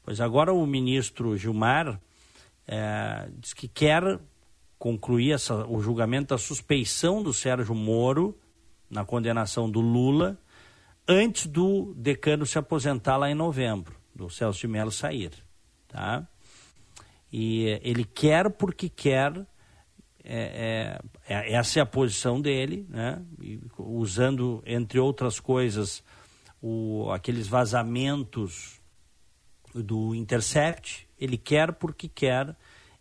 Pois 0.04 0.20
agora 0.20 0.54
o 0.54 0.66
ministro 0.66 1.38
Gilmar 1.38 2.00
é, 2.68 3.30
diz 3.40 3.54
que 3.54 3.68
quer 3.68 4.20
concluir 4.78 5.32
essa, 5.32 5.66
o 5.66 5.82
julgamento 5.82 6.34
da 6.34 6.38
suspeição 6.38 7.24
do 7.24 7.34
Sérgio 7.34 7.74
Moro 7.74 8.38
na 8.90 9.06
condenação 9.06 9.70
do 9.70 9.80
Lula 9.80 10.38
antes 11.08 11.48
do 11.48 11.94
decano 11.96 12.46
se 12.46 12.58
aposentar 12.58 13.18
lá 13.18 13.30
em 13.30 13.36
novembro, 13.36 13.96
do 14.14 14.30
Celso 14.30 14.60
de 14.60 14.68
Mello 14.68 14.92
sair. 14.92 15.32
Tá? 15.88 16.28
E 17.32 17.80
ele 17.82 18.04
quer 18.04 18.50
porque 18.50 18.90
quer 18.90 19.46
é, 20.24 21.00
é, 21.28 21.34
é, 21.36 21.54
essa 21.54 21.80
é 21.80 21.82
a 21.82 21.86
posição 21.86 22.40
dele, 22.40 22.86
né? 22.90 23.22
E, 23.42 23.60
usando, 23.78 24.64
entre 24.66 25.00
outras 25.00 25.40
coisas, 25.40 26.04
o, 26.62 27.12
aqueles 27.12 27.48
vazamentos 27.48 28.82
do 29.74 30.16
Intercept. 30.16 31.08
Ele 31.20 31.38
quer 31.38 31.74
porque 31.74 32.08
quer 32.08 32.56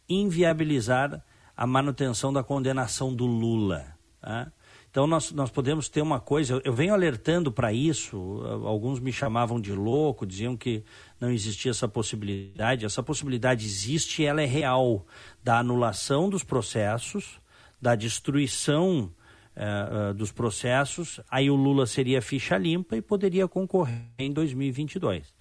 inviabilizar 0.08 1.24
a 1.56 1.66
manutenção 1.66 2.32
da 2.32 2.42
condenação 2.42 3.14
do 3.14 3.26
Lula. 3.26 3.96
Tá? 4.20 4.50
Então 4.92 5.06
nós, 5.06 5.32
nós 5.32 5.50
podemos 5.50 5.88
ter 5.88 6.02
uma 6.02 6.20
coisa, 6.20 6.60
eu, 6.62 6.72
venho 6.74 6.92
alertando 6.92 7.50
para 7.50 7.72
isso, 7.72 8.42
alguns 8.62 9.00
me 9.00 9.10
chamavam 9.10 9.58
de 9.58 9.72
louco, 9.72 10.26
diziam 10.26 10.54
que 10.54 10.84
não 11.18 11.30
existia 11.30 11.70
essa 11.70 11.88
possibilidade. 11.88 12.84
Essa 12.84 13.02
possibilidade 13.02 13.64
existe 13.64 14.20
e 14.20 14.26
ela 14.26 14.42
é 14.42 14.44
real 14.44 15.06
da 15.42 15.58
anulação 15.58 16.28
dos 16.28 16.44
processos, 16.44 17.40
da 17.80 17.94
destruição 17.94 19.10
uh, 19.56 20.10
uh, 20.10 20.14
dos 20.14 20.30
processos. 20.30 21.20
Aí 21.30 21.48
o 21.48 21.56
Lula 21.56 21.86
seria 21.86 22.20
ficha 22.20 22.58
limpa 22.58 22.94
e 22.94 23.00
poderia 23.00 23.48
concorrer 23.48 24.10
em 24.18 24.30
2022. 24.30 25.32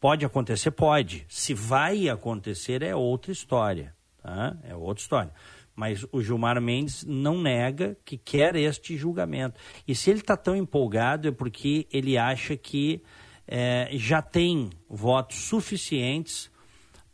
Pode 0.00 0.24
acontecer? 0.24 0.72
Pode. 0.72 1.24
Se 1.28 1.54
vai 1.54 2.08
acontecer, 2.08 2.82
é 2.82 2.96
outra 2.96 3.30
história. 3.30 3.94
Tá? 4.20 4.56
É 4.64 4.74
outra 4.74 5.00
história. 5.00 5.32
Mas 5.80 6.04
o 6.12 6.20
Gilmar 6.20 6.60
Mendes 6.60 7.06
não 7.06 7.40
nega 7.40 7.96
que 8.04 8.18
quer 8.18 8.54
este 8.54 8.98
julgamento. 8.98 9.58
E 9.88 9.94
se 9.94 10.10
ele 10.10 10.20
está 10.20 10.36
tão 10.36 10.54
empolgado 10.54 11.28
é 11.28 11.30
porque 11.30 11.88
ele 11.90 12.18
acha 12.18 12.54
que 12.54 13.02
é, 13.48 13.88
já 13.92 14.20
tem 14.20 14.68
votos 14.86 15.38
suficientes 15.38 16.50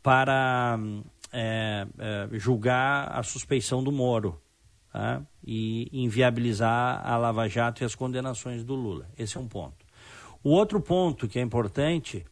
para 0.02 0.80
é, 1.32 1.86
é, 1.96 2.28
julgar 2.32 3.16
a 3.16 3.22
suspeição 3.22 3.84
do 3.84 3.92
Moro 3.92 4.42
tá? 4.92 5.24
e 5.46 5.88
inviabilizar 5.92 7.06
a 7.06 7.16
Lava 7.16 7.48
Jato 7.48 7.84
e 7.84 7.86
as 7.86 7.94
condenações 7.94 8.64
do 8.64 8.74
Lula. 8.74 9.08
Esse 9.16 9.36
é 9.36 9.40
um 9.40 9.46
ponto. 9.46 9.86
O 10.42 10.50
outro 10.50 10.80
ponto 10.80 11.28
que 11.28 11.38
é 11.38 11.42
importante, 11.42 12.26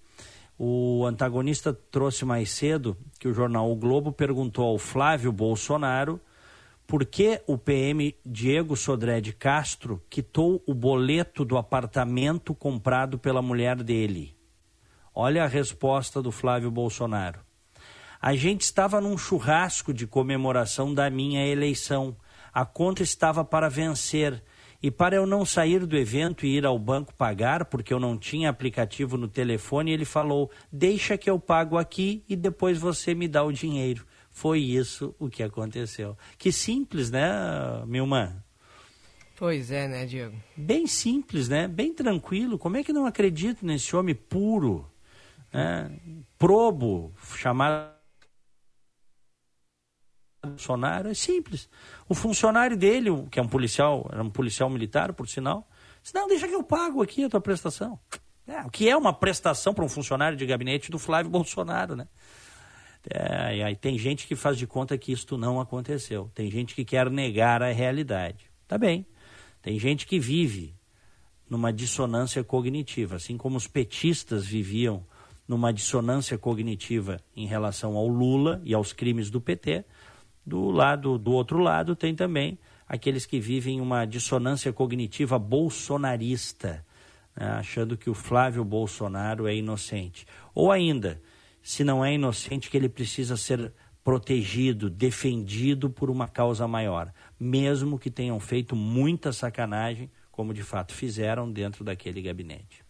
o 0.59 1.05
antagonista 1.05 1.72
trouxe 1.72 2.24
mais 2.24 2.50
cedo 2.50 2.96
que 3.18 3.26
o 3.26 3.34
jornal 3.34 3.70
O 3.70 3.76
Globo 3.76 4.12
perguntou 4.12 4.64
ao 4.66 4.78
Flávio 4.78 5.32
Bolsonaro 5.32 6.20
por 6.86 7.05
que 7.05 7.42
o 7.46 7.57
PM 7.57 8.14
Diego 8.24 8.76
Sodré 8.76 9.20
de 9.20 9.32
Castro 9.32 10.02
quitou 10.09 10.62
o 10.66 10.74
boleto 10.74 11.44
do 11.44 11.57
apartamento 11.57 12.55
comprado 12.55 13.18
pela 13.18 13.40
mulher 13.40 13.82
dele. 13.82 14.36
Olha 15.14 15.44
a 15.44 15.48
resposta 15.48 16.20
do 16.20 16.30
Flávio 16.30 16.70
Bolsonaro. 16.70 17.40
A 18.20 18.34
gente 18.34 18.62
estava 18.62 19.00
num 19.00 19.16
churrasco 19.16 19.92
de 19.92 20.07
comemoração 20.07 20.94
da 20.94 21.09
minha 21.11 21.46
eleição. 21.46 22.16
A 22.52 22.64
conta 22.64 23.02
estava 23.02 23.44
para 23.44 23.68
vencer. 23.68 24.42
E 24.85 24.91
para 24.91 25.16
eu 25.16 25.24
não 25.24 25.47
sair 25.47 25.87
do 25.87 25.97
evento 25.97 26.45
e 26.45 26.59
ir 26.59 26.66
ao 26.66 26.78
banco 26.78 27.14
pagar, 27.14 27.64
porque 27.64 27.91
eu 27.91 27.99
não 27.99 28.18
tinha 28.18 28.51
aplicativo 28.51 29.16
no 29.16 29.26
telefone, 29.26 29.91
ele 29.91 30.05
falou: 30.05 30.51
Deixa 30.70 31.16
que 31.16 31.30
eu 31.30 31.39
pago 31.39 31.78
aqui 31.78 32.22
e 32.28 32.37
depois 32.37 32.76
você 32.76 33.14
me 33.14 33.26
dá 33.26 33.43
o 33.43 33.51
dinheiro. 33.51 34.05
Foi 34.30 34.61
isso 34.61 35.14
o 35.18 35.30
que 35.30 35.43
aconteceu. 35.43 36.18
Que 36.37 36.53
simples, 36.53 37.11
né, 37.11 37.32
Milman? 37.87 38.37
Pois 39.39 39.70
é, 39.70 39.89
né, 39.89 40.05
Diego? 40.05 40.37
Bem 40.55 40.87
simples, 40.87 41.49
né? 41.49 41.66
Bem 41.66 41.95
tranquilo. 41.95 42.59
Como 42.59 42.76
é 42.76 42.85
que 42.85 42.93
não 42.93 43.07
acredito 43.07 43.64
nesse 43.64 43.97
homem 43.97 44.14
puro, 44.14 44.87
né? 45.51 45.99
probo, 46.37 47.11
chamado 47.39 47.93
Bolsonaro? 50.45 51.09
É 51.09 51.14
simples. 51.14 51.68
O 52.09 52.14
funcionário 52.14 52.76
dele, 52.76 53.11
que 53.30 53.38
é 53.38 53.42
um 53.42 53.49
policial, 53.49 54.09
era 54.12 54.22
um 54.22 54.30
policial 54.30 54.68
militar, 54.70 55.12
por 55.12 55.28
sinal, 55.28 55.68
disse, 56.03 56.14
não, 56.14 56.28
deixa 56.28 56.47
que 56.47 56.55
eu 56.55 56.62
pago 56.62 57.03
aqui 57.03 57.24
a 57.24 57.28
tua 57.28 57.40
prestação. 57.40 57.99
É, 58.47 58.61
o 58.62 58.70
que 58.70 58.88
é 58.88 58.97
uma 58.97 59.12
prestação 59.12 59.72
para 59.72 59.84
um 59.84 59.88
funcionário 59.88 60.36
de 60.36 60.45
gabinete 60.45 60.90
do 60.90 60.99
Flávio 60.99 61.30
Bolsonaro, 61.30 61.97
né? 61.97 62.07
É, 63.11 63.62
aí 63.64 63.76
tem 63.76 63.99
gente 63.99 64.26
que 64.26 64.34
faz 64.34 64.57
de 64.57 64.66
conta 64.66 64.97
que 64.97 65.12
isto 65.12 65.36
não 65.36 65.61
aconteceu. 65.61 66.30
Tem 66.34 66.51
gente 66.51 66.74
que 66.74 66.84
quer 66.84 67.11
negar 67.11 67.62
a 67.62 67.72
realidade. 67.72 68.51
Tá 68.66 68.78
bem. 68.78 69.07
Tem 69.61 69.78
gente 69.78 70.07
que 70.07 70.18
vive 70.18 70.74
numa 71.49 71.72
dissonância 71.72 72.42
cognitiva, 72.42 73.16
assim 73.16 73.36
como 73.36 73.57
os 73.57 73.66
petistas 73.66 74.47
viviam 74.47 75.07
numa 75.47 75.72
dissonância 75.72 76.38
cognitiva 76.38 77.20
em 77.36 77.47
relação 77.47 77.97
ao 77.97 78.09
Lula 78.09 78.61
e 78.64 78.72
aos 78.72 78.92
crimes 78.92 79.30
do 79.30 79.40
PT. 79.40 79.84
Do 80.47 80.70
lado 80.70 81.18
do 81.18 81.32
outro 81.32 81.59
lado 81.59 81.97
tem 81.97 82.14
também 82.14 82.59
aqueles 82.86 83.24
que 83.24 83.40
vivem 83.40 83.80
uma 83.80 84.05
dissonância 84.05 84.72
cognitiva 84.72 85.38
bolsonarista, 85.38 86.84
né, 87.34 87.47
achando 87.53 87.97
que 87.97 88.11
o 88.11 88.14
Flávio 88.14 88.64
Bolsonaro 88.64 89.47
é 89.47 89.55
inocente. 89.55 90.26
Ou 90.55 90.70
ainda, 90.70 91.20
se 91.62 91.82
não 91.82 92.05
é 92.05 92.12
inocente, 92.12 92.70
que 92.70 92.76
ele 92.76 92.88
precisa 92.88 93.36
ser 93.36 93.72
protegido, 94.05 94.90
defendido 94.90 95.88
por 95.88 96.11
uma 96.11 96.28
causa 96.28 96.68
maior, 96.68 97.11
mesmo 97.40 97.99
que 97.99 98.11
tenham 98.11 98.38
feito 98.38 98.76
muita 98.76 99.32
sacanagem, 99.32 100.11
como 100.30 100.53
de 100.53 100.62
fato 100.62 100.92
fizeram 100.92 101.51
dentro 101.51 101.82
daquele 101.82 102.20
gabinete. 102.20 102.84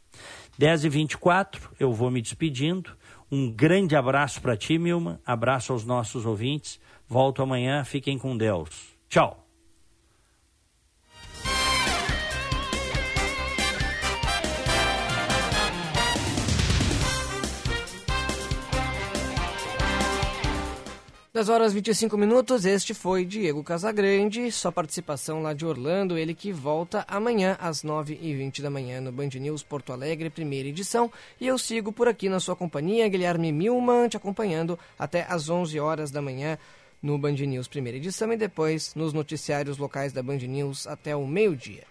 10 0.58 0.84
e 0.84 0.88
24 0.88 1.70
eu 1.78 1.92
vou 1.92 2.10
me 2.10 2.20
despedindo. 2.20 2.90
Um 3.30 3.50
grande 3.50 3.96
abraço 3.96 4.40
para 4.40 4.56
ti, 4.56 4.78
Milma. 4.78 5.20
Abraço 5.24 5.72
aos 5.72 5.84
nossos 5.84 6.26
ouvintes. 6.26 6.80
Volto 7.14 7.42
amanhã. 7.42 7.84
Fiquem 7.84 8.18
com 8.18 8.36
Deus. 8.36 8.68
Tchau. 9.08 9.46
Das 21.32 21.48
horas 21.48 21.72
25 21.72 22.16
minutos, 22.18 22.64
este 22.64 22.92
foi 22.92 23.24
Diego 23.24 23.62
Casagrande, 23.62 24.50
sua 24.50 24.72
participação 24.72 25.40
lá 25.40 25.52
de 25.52 25.64
Orlando, 25.64 26.18
ele 26.18 26.34
que 26.34 26.52
volta 26.52 27.04
amanhã 27.06 27.56
às 27.60 27.84
9h20 27.84 28.60
da 28.60 28.70
manhã 28.70 29.00
no 29.00 29.12
Band 29.12 29.30
News 29.34 29.62
Porto 29.62 29.92
Alegre, 29.92 30.30
primeira 30.30 30.68
edição. 30.68 31.10
E 31.40 31.46
eu 31.46 31.58
sigo 31.58 31.92
por 31.92 32.08
aqui 32.08 32.28
na 32.28 32.40
sua 32.40 32.56
companhia, 32.56 33.08
Guilherme 33.08 33.52
Milman, 33.52 34.08
te 34.08 34.16
acompanhando 34.16 34.76
até 34.98 35.24
às 35.28 35.48
11 35.48 35.78
horas 35.78 36.10
da 36.10 36.20
manhã 36.20 36.58
no 37.04 37.18
Band 37.18 37.32
News 37.32 37.68
primeira 37.68 37.98
edição 37.98 38.32
e 38.32 38.36
depois 38.36 38.94
nos 38.94 39.12
noticiários 39.12 39.76
locais 39.76 40.10
da 40.10 40.22
Band 40.22 40.38
News 40.38 40.86
até 40.86 41.14
o 41.14 41.26
meio-dia. 41.26 41.84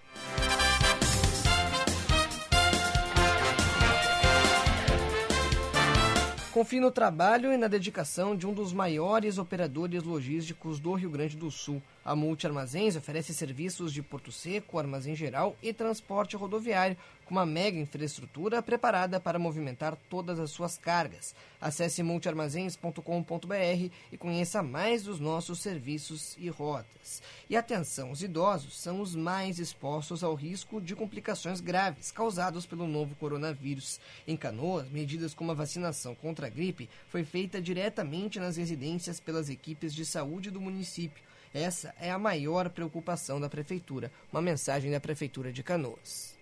Confie 6.51 6.80
no 6.80 6.89
trabalho 6.89 7.53
e 7.53 7.57
na 7.57 7.68
dedicação 7.68 8.36
de 8.36 8.47
um 8.47 8.53
dos 8.53 8.74
maiores 8.74 9.38
operadores 9.38 10.01
logísticos 10.01 10.80
do 10.80 10.93
Rio 10.93 11.11
Grande 11.11 11.38
do 11.38 11.51
Sul. 11.51 11.80
A 12.06 12.18
Multi 12.18 12.45
Armazéns 12.45 12.97
oferece 12.97 13.34
serviços 13.34 13.93
de 13.93 14.01
porto 14.01 14.30
seco, 14.30 14.78
armazém 14.78 15.16
geral 15.16 15.56
e 15.64 15.72
transporte 15.72 16.36
rodoviário 16.36 16.97
com 17.24 17.34
uma 17.34 17.45
mega 17.45 17.80
infraestrutura 17.80 18.62
preparada 18.62 19.22
para 19.22 19.39
movimentar 19.39 19.95
todas 20.10 20.38
as 20.38 20.51
suas 20.51 20.78
cargas. 20.78 21.34
Acesse 21.62 22.04
multiarmazéns.com.br 22.04 23.89
e 24.12 24.18
conheça 24.18 24.62
mais 24.62 25.04
dos 25.04 25.18
nossos 25.18 25.60
serviços 25.60 26.36
e 26.38 26.49
rotas. 26.49 27.24
E 27.49 27.56
atenção, 27.56 28.12
os 28.12 28.22
idosos 28.22 28.78
são 28.78 28.99
os 28.99 29.16
mais 29.16 29.58
expostos 29.58 30.26
ao 30.26 30.36
risco 30.36 30.82
de 30.82 30.97
complicações 30.97 31.62
graves 31.62 32.12
causados 32.12 32.66
pelo 32.66 32.86
novo 32.86 33.16
coronavírus. 33.16 34.01
Em 34.28 34.36
Canoas, 34.36 34.89
medidas 34.89 35.34
como 35.34 35.51
a 35.51 35.56
vacinação 35.56 36.14
contra 36.16 36.47
a 36.47 36.49
gripe 36.49 36.89
foi 37.08 37.24
feita 37.24 37.62
diretamente 37.62 38.41
nas 38.41 38.58
residências 38.58 39.22
pelas 39.22 39.47
equipes 39.47 39.93
de 39.93 40.06
saúde 40.06 40.51
do 40.51 40.60
município. 40.60 41.24
Essa 41.54 41.93
é 41.99 42.10
a 42.10 42.18
maior 42.18 42.70
preocupação 42.70 43.39
da 43.39 43.47
prefeitura. 43.47 44.12
Uma 44.32 44.41
mensagem 44.41 44.89
da 44.89 44.99
prefeitura 44.99 45.54
de 45.54 45.62
Canoas. 45.62 46.34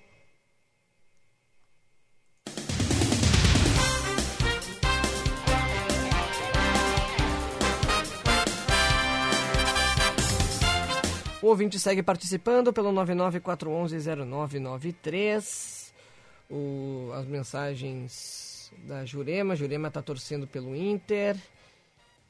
O 11.42 11.48
ouvinte 11.48 11.78
segue 11.80 12.04
participando 12.04 12.72
pelo 12.72 12.94
994110993. 12.94 15.92
O, 16.50 17.12
as 17.14 17.26
mensagens 17.26 18.72
da 18.88 19.04
Jurema. 19.04 19.54
Jurema 19.56 19.90
está 19.90 20.02
torcendo 20.02 20.48
pelo 20.48 20.74
Inter. 20.76 21.36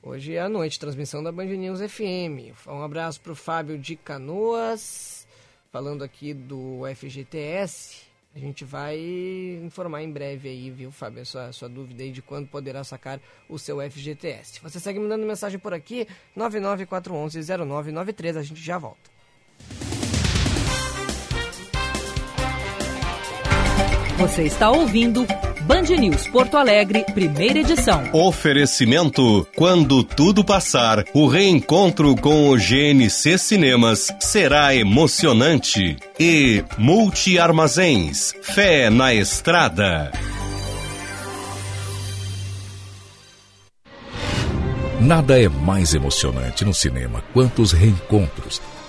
Hoje 0.03 0.33
é 0.33 0.41
a 0.41 0.49
noite, 0.49 0.79
transmissão 0.79 1.21
da 1.21 1.31
Band 1.31 1.45
News 1.45 1.79
FM. 1.79 2.57
Um 2.67 2.81
abraço 2.81 3.21
para 3.21 3.33
o 3.33 3.35
Fábio 3.35 3.77
de 3.77 3.95
Canoas, 3.95 5.27
falando 5.71 6.03
aqui 6.03 6.33
do 6.33 6.81
FGTS. 6.95 7.97
A 8.33 8.39
gente 8.39 8.65
vai 8.65 8.97
informar 9.63 10.01
em 10.01 10.11
breve 10.11 10.49
aí, 10.49 10.71
viu, 10.71 10.91
Fábio, 10.91 11.21
a 11.21 11.25
sua, 11.25 11.51
sua 11.51 11.69
dúvida 11.69 12.01
aí 12.01 12.11
de 12.11 12.23
quando 12.23 12.47
poderá 12.47 12.83
sacar 12.83 13.19
o 13.47 13.59
seu 13.59 13.77
FGTS. 13.79 14.59
Você 14.63 14.79
segue 14.79 14.99
mandando 14.99 15.23
mensagem 15.23 15.59
por 15.59 15.71
aqui, 15.71 16.07
994110993, 16.35 18.37
a 18.37 18.41
gente 18.41 18.59
já 18.59 18.79
volta. 18.79 19.11
Você 24.17 24.43
está 24.43 24.71
ouvindo 24.71 25.27
Band 25.61 25.83
News 25.99 26.27
Porto 26.27 26.57
Alegre, 26.57 27.05
primeira 27.13 27.59
edição. 27.59 28.03
Oferecimento: 28.13 29.47
quando 29.55 30.03
tudo 30.03 30.43
passar, 30.43 31.03
o 31.13 31.27
reencontro 31.27 32.15
com 32.15 32.49
o 32.49 32.57
GNC 32.57 33.37
Cinemas 33.37 34.13
será 34.19 34.75
emocionante. 34.75 35.97
E 36.19 36.63
Multi 36.77 37.39
Armazéns, 37.39 38.33
fé 38.41 38.89
na 38.89 39.13
estrada. 39.13 40.11
Nada 44.99 45.41
é 45.41 45.49
mais 45.49 45.95
emocionante 45.95 46.63
no 46.63 46.73
cinema 46.73 47.23
quanto 47.33 47.63
os 47.63 47.71
reencontros 47.71 48.61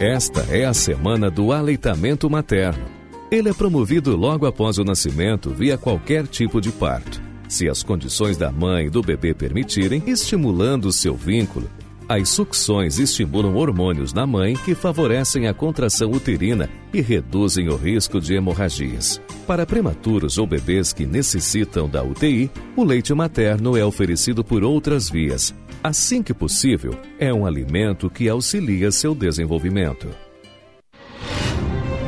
Esta 0.00 0.40
é 0.48 0.64
a 0.64 0.72
semana 0.72 1.30
do 1.30 1.52
aleitamento 1.52 2.30
materno. 2.30 2.86
Ele 3.30 3.50
é 3.50 3.52
promovido 3.52 4.16
logo 4.16 4.46
após 4.46 4.78
o 4.78 4.82
nascimento 4.82 5.50
via 5.50 5.76
qualquer 5.76 6.26
tipo 6.26 6.58
de 6.58 6.72
parto. 6.72 7.20
Se 7.46 7.68
as 7.68 7.82
condições 7.82 8.38
da 8.38 8.50
mãe 8.50 8.86
e 8.86 8.90
do 8.90 9.02
bebê 9.02 9.34
permitirem, 9.34 10.02
estimulando 10.06 10.90
seu 10.90 11.14
vínculo, 11.14 11.68
as 12.08 12.30
sucções 12.30 12.98
estimulam 12.98 13.54
hormônios 13.54 14.14
na 14.14 14.26
mãe 14.26 14.54
que 14.54 14.74
favorecem 14.74 15.46
a 15.46 15.52
contração 15.52 16.10
uterina 16.10 16.70
e 16.94 17.02
reduzem 17.02 17.68
o 17.68 17.76
risco 17.76 18.18
de 18.18 18.34
hemorragias. 18.34 19.20
Para 19.46 19.66
prematuros 19.66 20.38
ou 20.38 20.46
bebês 20.46 20.94
que 20.94 21.04
necessitam 21.04 21.88
da 21.88 22.02
UTI, 22.02 22.50
o 22.74 22.82
leite 22.82 23.12
materno 23.12 23.76
é 23.76 23.84
oferecido 23.84 24.42
por 24.42 24.64
outras 24.64 25.10
vias, 25.10 25.54
Assim 25.82 26.22
que 26.22 26.34
possível, 26.34 26.94
é 27.18 27.32
um 27.32 27.46
alimento 27.46 28.10
que 28.10 28.28
auxilia 28.28 28.90
seu 28.90 29.14
desenvolvimento. 29.14 30.08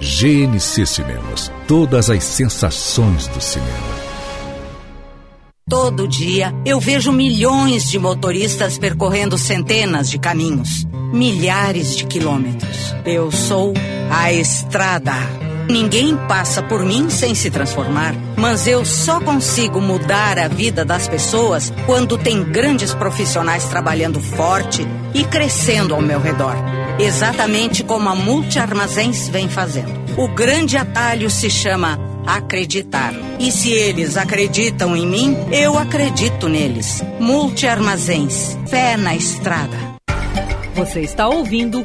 GNC 0.00 0.86
Cinemas. 0.86 1.50
Todas 1.66 2.10
as 2.10 2.22
sensações 2.22 3.26
do 3.28 3.40
cinema. 3.40 3.96
Todo 5.68 6.06
dia 6.06 6.54
eu 6.64 6.78
vejo 6.78 7.10
milhões 7.10 7.90
de 7.90 7.98
motoristas 7.98 8.78
percorrendo 8.78 9.36
centenas 9.36 10.08
de 10.08 10.16
caminhos, 10.16 10.86
milhares 11.12 11.96
de 11.96 12.06
quilômetros. 12.06 12.94
Eu 13.04 13.32
sou 13.32 13.74
a 14.08 14.32
estrada. 14.32 15.14
Ninguém 15.68 16.16
passa 16.28 16.62
por 16.62 16.84
mim 16.84 17.10
sem 17.10 17.34
se 17.34 17.50
transformar, 17.50 18.14
mas 18.36 18.68
eu 18.68 18.84
só 18.84 19.20
consigo 19.20 19.80
mudar 19.80 20.38
a 20.38 20.46
vida 20.46 20.84
das 20.84 21.08
pessoas 21.08 21.72
quando 21.84 22.16
tem 22.16 22.44
grandes 22.44 22.94
profissionais 22.94 23.64
trabalhando 23.64 24.20
forte 24.20 24.86
e 25.12 25.24
crescendo 25.24 25.92
ao 25.96 26.00
meu 26.00 26.20
redor. 26.20 26.54
Exatamente 26.98 27.84
como 27.84 28.08
a 28.08 28.14
Multi 28.14 28.58
Armazéns 28.58 29.28
vem 29.28 29.48
fazendo. 29.50 29.92
O 30.16 30.28
grande 30.28 30.78
atalho 30.78 31.28
se 31.28 31.50
chama 31.50 31.98
acreditar. 32.26 33.12
E 33.38 33.52
se 33.52 33.70
eles 33.70 34.16
acreditam 34.16 34.96
em 34.96 35.06
mim, 35.06 35.36
eu 35.52 35.78
acredito 35.78 36.48
neles. 36.48 37.04
Multi 37.20 37.66
Armazéns. 37.66 38.56
Fé 38.66 38.96
na 38.96 39.14
estrada. 39.14 39.76
Você 40.74 41.00
está 41.00 41.28
ouvindo 41.28 41.84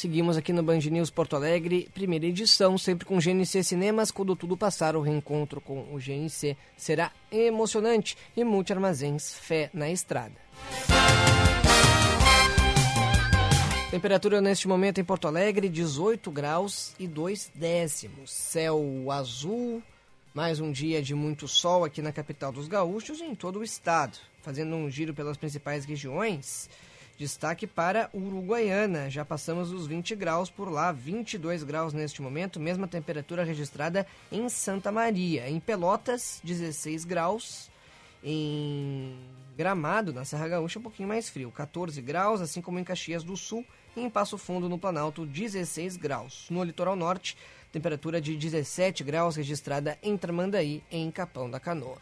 seguimos 0.00 0.38
aqui 0.38 0.50
no 0.50 0.62
Band 0.62 0.78
News 0.78 1.10
Porto 1.10 1.36
Alegre, 1.36 1.86
primeira 1.92 2.24
edição, 2.24 2.78
sempre 2.78 3.04
com 3.04 3.18
GNC 3.18 3.62
Cinemas. 3.62 4.10
Quando 4.10 4.34
tudo 4.34 4.56
passar, 4.56 4.96
o 4.96 5.02
reencontro 5.02 5.60
com 5.60 5.92
o 5.92 5.98
GNC 5.98 6.56
será 6.74 7.12
emocionante 7.30 8.16
e 8.34 8.42
Multi 8.42 8.72
Armazéns, 8.72 9.34
fé 9.34 9.68
na 9.74 9.90
estrada. 9.90 10.32
Temperatura 13.90 14.40
neste 14.40 14.66
momento 14.66 15.02
em 15.02 15.04
Porto 15.04 15.28
Alegre, 15.28 15.68
18 15.68 16.30
graus 16.30 16.94
e 16.98 17.06
2 17.06 17.52
décimos. 17.54 18.32
Céu 18.32 18.80
azul, 19.10 19.82
mais 20.32 20.60
um 20.60 20.72
dia 20.72 21.02
de 21.02 21.14
muito 21.14 21.46
sol 21.46 21.84
aqui 21.84 22.00
na 22.00 22.10
capital 22.10 22.50
dos 22.50 22.68
gaúchos 22.68 23.20
e 23.20 23.24
em 23.24 23.34
todo 23.34 23.58
o 23.58 23.64
estado. 23.64 24.16
Fazendo 24.40 24.74
um 24.74 24.88
giro 24.88 25.12
pelas 25.12 25.36
principais 25.36 25.84
regiões, 25.84 26.70
destaque 27.20 27.66
para 27.66 28.08
Uruguaiana. 28.14 29.10
Já 29.10 29.26
passamos 29.26 29.70
os 29.70 29.86
20 29.86 30.16
graus 30.16 30.48
por 30.48 30.70
lá, 30.70 30.90
22 30.90 31.62
graus 31.62 31.92
neste 31.92 32.22
momento, 32.22 32.58
mesma 32.58 32.88
temperatura 32.88 33.44
registrada 33.44 34.06
em 34.32 34.48
Santa 34.48 34.90
Maria. 34.90 35.46
Em 35.46 35.60
Pelotas, 35.60 36.40
16 36.42 37.04
graus. 37.04 37.70
Em 38.24 39.18
Gramado, 39.54 40.14
na 40.14 40.24
Serra 40.24 40.48
Gaúcha, 40.48 40.78
um 40.78 40.82
pouquinho 40.82 41.10
mais 41.10 41.28
frio, 41.28 41.50
14 41.50 42.00
graus, 42.00 42.40
assim 42.40 42.62
como 42.62 42.78
em 42.78 42.84
Caxias 42.84 43.22
do 43.22 43.36
Sul 43.36 43.66
e 43.94 44.00
em 44.00 44.08
Passo 44.08 44.38
Fundo, 44.38 44.66
no 44.66 44.78
Planalto, 44.78 45.26
16 45.26 45.98
graus. 45.98 46.46
No 46.48 46.64
litoral 46.64 46.96
norte, 46.96 47.36
temperatura 47.70 48.18
de 48.18 48.34
17 48.34 49.04
graus 49.04 49.36
registrada 49.36 49.98
em 50.02 50.16
Tramandaí, 50.16 50.82
em 50.90 51.10
Capão 51.10 51.50
da 51.50 51.60
Canoa. 51.60 51.98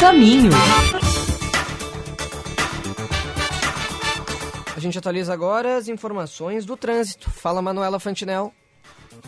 Caminho. 0.00 0.50
A 4.74 4.80
gente 4.80 4.98
atualiza 4.98 5.30
agora 5.30 5.76
as 5.76 5.88
informações 5.88 6.64
do 6.64 6.74
trânsito. 6.74 7.30
Fala, 7.30 7.60
Manuela 7.60 8.00
Fantinel. 8.00 8.50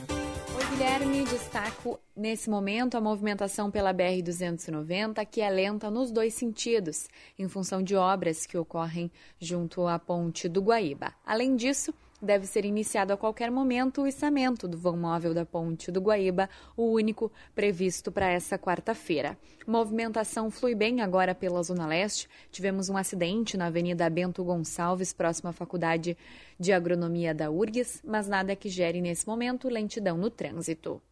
Oi, 0.09 0.65
Guilherme. 0.71 1.25
Destaco 1.25 2.01
nesse 2.17 2.49
momento 2.49 2.97
a 2.97 3.01
movimentação 3.03 3.71
pela 3.71 3.93
BR-290, 3.93 5.27
que 5.27 5.43
é 5.43 5.51
lenta 5.51 5.91
nos 5.91 6.11
dois 6.11 6.33
sentidos, 6.33 7.07
em 7.39 7.49
função 7.49 7.83
de 7.83 7.95
obras 7.95 8.47
que 8.47 8.57
ocorrem 8.57 9.11
junto 9.39 9.87
à 9.87 9.99
ponte 9.99 10.49
do 10.49 10.63
Guaíba. 10.63 11.13
Além 11.25 11.55
disso, 11.55 11.93
deve 12.23 12.47
ser 12.47 12.65
iniciado 12.65 13.13
a 13.13 13.17
qualquer 13.17 13.51
momento 13.51 14.03
o 14.03 14.07
içamento 14.07 14.69
do 14.69 14.79
vão 14.79 14.97
móvel 14.97 15.35
da 15.35 15.45
Ponte 15.45 15.91
do 15.91 16.01
Guaíba, 16.01 16.49
o 16.77 16.93
único 16.93 17.33
previsto 17.55 18.13
para 18.13 18.31
essa 18.31 18.57
quarta-feira. 18.57 19.37
Movimentação 19.67 20.51
flui 20.51 20.75
bem 20.75 21.01
agora 21.01 21.35
pela 21.35 21.63
Zona 21.63 21.87
Leste. 21.87 22.29
Tivemos 22.51 22.89
um 22.89 22.97
acidente 22.97 23.57
na 23.57 23.67
Avenida 23.67 24.09
Bento 24.09 24.45
Gonçalves, 24.45 25.13
próxima 25.13 25.51
à 25.51 25.53
Faculdade 25.53 26.17
de 26.59 26.73
Agronomia 26.73 27.35
da 27.35 27.51
URGS, 27.51 28.01
mas 28.05 28.29
nada 28.29 28.55
que 28.55 28.69
gere 28.69 29.01
nesse 29.01 29.27
momento 29.27 29.69
lentidão 29.69 30.17
no 30.17 30.31
trânsito. 30.31 31.03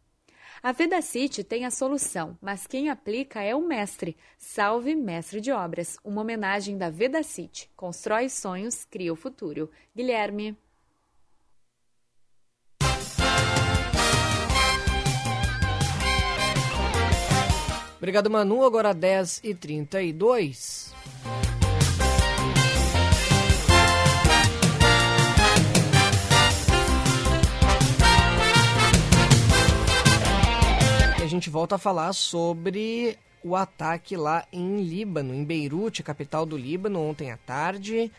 A 0.63 0.71
Vedacity 0.71 1.43
tem 1.43 1.65
a 1.65 1.71
solução, 1.71 2.37
mas 2.39 2.67
quem 2.67 2.89
aplica 2.89 3.41
é 3.41 3.55
o 3.55 3.65
mestre. 3.67 4.15
Salve 4.37 4.93
Mestre 4.93 5.41
de 5.41 5.51
Obras, 5.51 5.97
uma 6.03 6.21
homenagem 6.21 6.77
da 6.77 6.87
Vedacity. 6.87 7.67
Constrói 7.75 8.29
sonhos, 8.29 8.85
cria 8.85 9.11
o 9.11 9.15
futuro. 9.15 9.71
Guilherme. 9.95 10.55
Obrigado, 18.01 18.31
Manu. 18.31 18.65
Agora 18.65 18.95
10h32. 18.95 20.91
E 31.19 31.21
a 31.21 31.27
gente 31.27 31.47
volta 31.51 31.75
a 31.75 31.77
falar 31.77 32.11
sobre 32.13 33.19
o 33.43 33.55
ataque 33.55 34.17
lá 34.17 34.47
em 34.51 34.81
Líbano, 34.81 35.35
em 35.35 35.43
Beirute, 35.45 36.01
capital 36.01 36.43
do 36.43 36.57
Líbano, 36.57 36.99
ontem 36.99 37.29
à 37.29 37.37
tarde. 37.37 38.11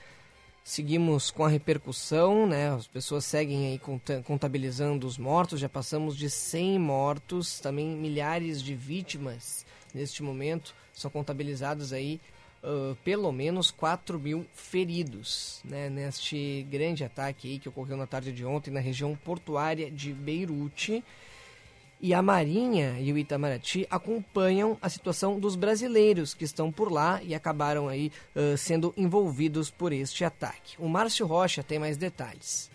Seguimos 0.65 1.31
com 1.31 1.45
a 1.45 1.49
repercussão, 1.49 2.47
né? 2.47 2.73
As 2.73 2.87
pessoas 2.87 3.25
seguem 3.25 3.67
aí 3.67 3.81
contabilizando 4.23 5.07
os 5.07 5.19
mortos, 5.19 5.59
já 5.59 5.69
passamos 5.69 6.17
de 6.17 6.31
100 6.31 6.79
mortos, 6.79 7.59
também 7.59 7.89
milhares 7.89 8.63
de 8.63 8.75
vítimas 8.75 9.67
neste 9.93 10.23
momento, 10.23 10.75
são 10.95 11.11
contabilizados 11.11 11.93
aí 11.93 12.21
uh, 12.63 12.97
pelo 13.05 13.31
menos 13.33 13.71
4 13.71 14.19
mil 14.19 14.47
feridos, 14.55 15.61
né? 15.65 15.91
Neste 15.91 16.67
grande 16.71 17.05
ataque 17.05 17.49
aí 17.51 17.59
que 17.59 17.69
ocorreu 17.69 17.97
na 17.97 18.07
tarde 18.07 18.33
de 18.33 18.45
ontem 18.45 18.71
na 18.71 18.81
região 18.81 19.17
portuária 19.17 19.91
de 19.91 20.13
Beirute. 20.13 21.05
E 22.05 22.13
a 22.13 22.21
Marinha 22.21 22.99
e 22.99 23.13
o 23.13 23.17
Itamaraty 23.17 23.87
acompanham 23.89 24.77
a 24.83 24.89
situação 24.89 25.39
dos 25.39 25.55
brasileiros 25.55 26.35
que 26.35 26.45
estão 26.45 26.73
por 26.73 26.91
lá 26.91 27.23
e 27.23 27.33
acabaram 27.33 27.89
aí 27.89 28.11
uh, 28.35 28.59
sendo 28.59 28.93
envolvidos 28.97 29.71
por 29.71 29.93
este 29.93 30.25
ataque. 30.25 30.75
O 30.81 30.89
Márcio 30.89 31.25
Rocha 31.25 31.63
tem 31.63 31.79
mais 31.79 31.97
detalhes. 31.97 32.69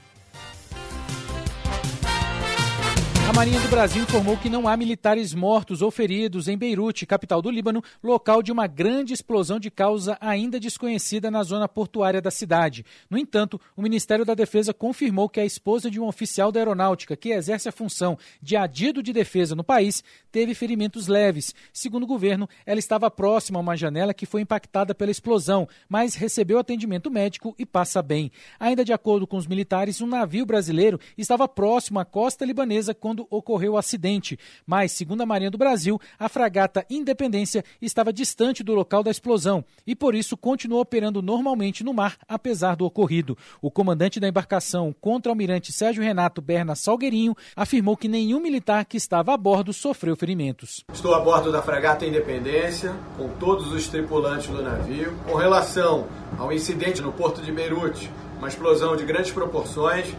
A 3.28 3.34
Marinha 3.34 3.60
do 3.60 3.68
Brasil 3.68 4.04
informou 4.04 4.38
que 4.38 4.49
não 4.49 4.70
há 4.70 4.78
militares 4.78 5.34
mortos 5.34 5.82
ou 5.82 5.91
feridos 5.91 6.48
em 6.48 6.58
Beirute, 6.58 7.06
capital 7.06 7.41
do 7.41 7.52
Líbano, 7.52 7.84
local 8.02 8.41
de 8.41 8.54
uma 8.54 8.68
grande 8.68 9.14
explosão 9.14 9.60
de 9.60 9.70
causa 9.70 10.18
ainda 10.22 10.58
desconhecida 10.58 11.30
na 11.30 11.44
zona 11.44 11.68
portuária 11.68 12.22
da 12.22 12.32
cidade. 12.32 12.86
No 13.10 13.18
entanto, 13.18 13.60
o 13.76 13.82
Ministério 13.82 14.24
da 14.24 14.34
Defesa 14.34 14.74
confirmou 14.74 15.28
que 15.28 15.41
a 15.41 15.45
esposa 15.45 15.91
de 15.91 15.99
um 15.99 16.08
oficial 16.08 16.54
da 16.54 16.62
aeronáutica 16.62 17.18
que 17.18 17.32
exerce 17.32 17.68
a 17.68 17.72
função 17.72 18.18
de 18.41 18.56
adido 18.56 19.04
de 19.04 19.12
defesa 19.12 19.54
no 19.54 19.64
país 19.64 20.06
teve 20.32 20.56
ferimentos 20.56 21.08
leves. 21.08 21.54
Segundo 21.74 22.04
o 22.04 22.08
governo, 22.08 22.48
ela 22.66 22.80
estava 22.80 23.12
próxima 23.12 23.60
a 23.60 23.62
uma 23.62 23.76
janela 23.76 24.14
que 24.14 24.26
foi 24.26 24.40
impactada 24.40 24.95
pela 24.95 25.12
explosão, 25.12 25.68
mas 25.90 26.16
recebeu 26.16 26.60
atendimento 26.60 27.12
médico 27.12 27.54
e 27.60 27.66
passa 27.66 28.02
bem. 28.02 28.32
Ainda 28.58 28.86
de 28.86 28.94
acordo 28.94 29.28
com 29.28 29.36
os 29.36 29.48
militares, 29.48 29.99
um 29.99 30.08
navio 30.08 30.45
brasileiro 30.45 30.98
estava 31.18 31.45
próximo 31.45 31.99
à 31.99 32.06
costa 32.06 32.45
libanesa 32.45 32.94
quando 32.94 33.16
quando 33.18 33.27
ocorreu 33.31 33.73
o 33.73 33.77
acidente, 33.77 34.38
mas, 34.65 34.91
segundo 34.91 35.22
a 35.22 35.26
Marinha 35.26 35.49
do 35.49 35.57
Brasil, 35.57 35.99
a 36.19 36.30
fragata 36.30 36.85
Independência 36.89 37.64
estava 37.81 38.14
distante 38.14 38.64
do 38.64 38.76
local 38.76 39.02
da 39.02 39.10
explosão 39.10 39.65
e, 39.85 39.95
por 39.95 40.14
isso, 40.14 40.38
continuou 40.38 40.81
operando 40.81 41.22
normalmente 41.22 41.84
no 41.84 41.94
mar, 41.94 42.18
apesar 42.27 42.76
do 42.76 42.85
ocorrido. 42.85 43.35
O 43.61 43.72
comandante 43.72 44.19
da 44.19 44.27
embarcação, 44.27 44.94
contra-almirante 45.02 45.72
Sérgio 45.72 46.03
Renato 46.03 46.41
Berna 46.41 46.76
Salgueirinho, 46.76 47.35
afirmou 47.56 47.98
que 47.98 48.07
nenhum 48.07 48.39
militar 48.39 48.85
que 48.85 48.98
estava 48.98 49.34
a 49.34 49.38
bordo 49.38 49.73
sofreu 49.73 50.15
ferimentos. 50.15 50.84
Estou 50.94 51.15
a 51.15 51.19
bordo 51.19 51.52
da 51.52 51.61
fragata 51.61 52.06
Independência, 52.06 52.94
com 53.18 53.30
todos 53.39 53.72
os 53.72 53.88
tripulantes 53.88 54.48
do 54.48 54.61
navio. 54.61 55.18
Com 55.26 55.35
relação 55.35 56.07
ao 56.38 56.53
incidente 56.53 57.02
no 57.02 57.11
porto 57.11 57.41
de 57.41 57.52
Beirute, 57.52 58.11
uma 58.38 58.48
explosão 58.48 58.95
de 58.95 59.03
grandes 59.06 59.31
proporções, 59.31 60.14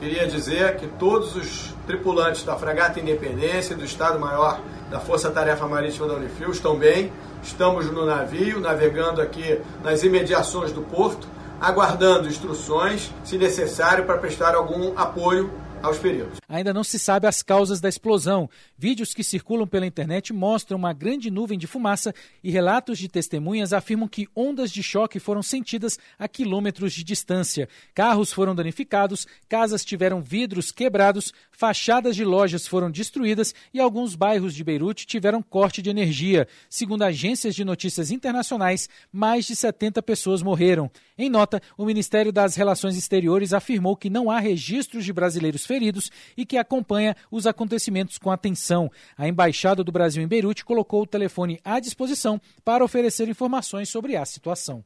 Queria 0.00 0.26
dizer 0.26 0.76
que 0.76 0.86
todos 0.86 1.36
os 1.36 1.74
tripulantes 1.86 2.42
da 2.42 2.56
Fragata 2.56 2.98
Independência, 2.98 3.76
do 3.76 3.84
Estado-Maior 3.84 4.58
da 4.90 4.98
Força 4.98 5.30
Tarefa 5.30 5.66
Marítima 5.66 6.08
da 6.08 6.14
Unifil, 6.14 6.50
estão 6.50 6.74
bem. 6.74 7.12
Estamos 7.42 7.90
no 7.90 8.06
navio, 8.06 8.60
navegando 8.60 9.20
aqui 9.20 9.60
nas 9.84 10.02
imediações 10.02 10.72
do 10.72 10.80
porto, 10.80 11.28
aguardando 11.60 12.28
instruções, 12.28 13.12
se 13.22 13.36
necessário, 13.36 14.06
para 14.06 14.16
prestar 14.16 14.54
algum 14.54 14.98
apoio 14.98 15.50
aos. 15.82 16.00
Ainda 16.48 16.72
não 16.72 16.82
se 16.82 16.98
sabe 16.98 17.26
as 17.26 17.42
causas 17.42 17.80
da 17.80 17.88
explosão. 17.88 18.48
Vídeos 18.76 19.14
que 19.14 19.22
circulam 19.22 19.66
pela 19.66 19.86
internet 19.86 20.32
mostram 20.32 20.78
uma 20.78 20.92
grande 20.92 21.30
nuvem 21.30 21.58
de 21.58 21.66
fumaça 21.66 22.14
e 22.42 22.50
relatos 22.50 22.98
de 22.98 23.08
testemunhas 23.08 23.72
afirmam 23.72 24.08
que 24.08 24.28
ondas 24.34 24.72
de 24.72 24.82
choque 24.82 25.20
foram 25.20 25.42
sentidas 25.42 25.98
a 26.18 26.26
quilômetros 26.26 26.92
de 26.92 27.04
distância. 27.04 27.68
Carros 27.94 28.32
foram 28.32 28.54
danificados, 28.54 29.26
casas 29.48 29.84
tiveram 29.84 30.20
vidros 30.22 30.72
quebrados, 30.72 31.32
fachadas 31.52 32.16
de 32.16 32.24
lojas 32.24 32.66
foram 32.66 32.90
destruídas 32.90 33.54
e 33.72 33.78
alguns 33.78 34.14
bairros 34.14 34.54
de 34.54 34.64
Beirute 34.64 35.06
tiveram 35.06 35.42
corte 35.42 35.82
de 35.82 35.90
energia. 35.90 36.48
Segundo 36.68 37.02
agências 37.02 37.54
de 37.54 37.64
notícias 37.64 38.10
internacionais, 38.10 38.88
mais 39.12 39.46
de 39.46 39.54
70 39.54 40.02
pessoas 40.02 40.42
morreram. 40.42 40.90
Em 41.16 41.28
nota, 41.28 41.60
o 41.76 41.84
Ministério 41.84 42.32
das 42.32 42.54
Relações 42.56 42.96
Exteriores 42.96 43.52
afirmou 43.52 43.94
que 43.94 44.08
não 44.08 44.30
há 44.30 44.40
registros 44.40 45.04
de 45.04 45.12
brasileiros 45.12 45.66
feridos 45.70 46.10
e 46.36 46.44
que 46.44 46.58
acompanha 46.58 47.16
os 47.30 47.46
acontecimentos 47.46 48.18
com 48.18 48.28
atenção. 48.28 48.90
A 49.16 49.28
Embaixada 49.28 49.84
do 49.84 49.92
Brasil 49.92 50.20
em 50.20 50.26
Beirute 50.26 50.64
colocou 50.64 51.02
o 51.02 51.06
telefone 51.06 51.60
à 51.64 51.78
disposição 51.78 52.40
para 52.64 52.84
oferecer 52.84 53.28
informações 53.28 53.88
sobre 53.88 54.16
a 54.16 54.24
situação. 54.24 54.84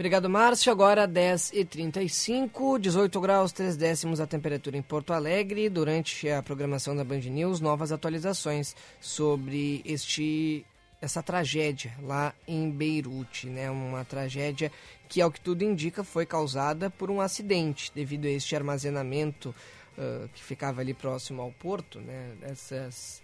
Obrigado, 0.00 0.30
Márcio. 0.30 0.72
Agora 0.72 1.06
10h35, 1.06 2.78
18 2.78 3.20
graus, 3.20 3.52
3 3.52 3.76
décimos 3.76 4.18
a 4.18 4.26
temperatura 4.26 4.78
em 4.78 4.80
Porto 4.80 5.12
Alegre. 5.12 5.68
Durante 5.68 6.26
a 6.30 6.42
programação 6.42 6.96
da 6.96 7.04
Band 7.04 7.18
News, 7.18 7.60
novas 7.60 7.92
atualizações 7.92 8.74
sobre 8.98 9.82
este 9.84 10.64
essa 11.02 11.22
tragédia 11.22 11.92
lá 12.02 12.32
em 12.48 12.70
Beirute, 12.70 13.50
né? 13.50 13.70
Uma 13.70 14.02
tragédia 14.02 14.72
que, 15.06 15.20
ao 15.20 15.30
que 15.30 15.38
tudo 15.38 15.64
indica, 15.64 16.02
foi 16.02 16.24
causada 16.24 16.88
por 16.88 17.10
um 17.10 17.20
acidente 17.20 17.92
devido 17.94 18.24
a 18.24 18.30
este 18.30 18.56
armazenamento 18.56 19.54
uh, 19.98 20.26
que 20.30 20.42
ficava 20.42 20.80
ali 20.80 20.94
próximo 20.94 21.42
ao 21.42 21.52
porto, 21.52 22.00
né? 22.00 22.36
Essas 22.40 23.22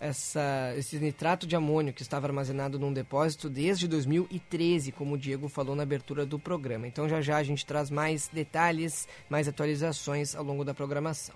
essa, 0.00 0.74
esse 0.76 0.98
nitrato 0.98 1.46
de 1.46 1.56
amônio 1.56 1.92
que 1.92 2.02
estava 2.02 2.26
armazenado 2.26 2.78
num 2.78 2.92
depósito 2.92 3.48
desde 3.48 3.88
2013, 3.88 4.92
como 4.92 5.14
o 5.14 5.18
Diego 5.18 5.48
falou 5.48 5.74
na 5.74 5.82
abertura 5.82 6.26
do 6.26 6.38
programa. 6.38 6.86
Então 6.86 7.08
já 7.08 7.20
já 7.20 7.36
a 7.36 7.42
gente 7.42 7.64
traz 7.64 7.90
mais 7.90 8.28
detalhes, 8.28 9.08
mais 9.28 9.48
atualizações 9.48 10.34
ao 10.34 10.44
longo 10.44 10.64
da 10.64 10.74
programação. 10.74 11.34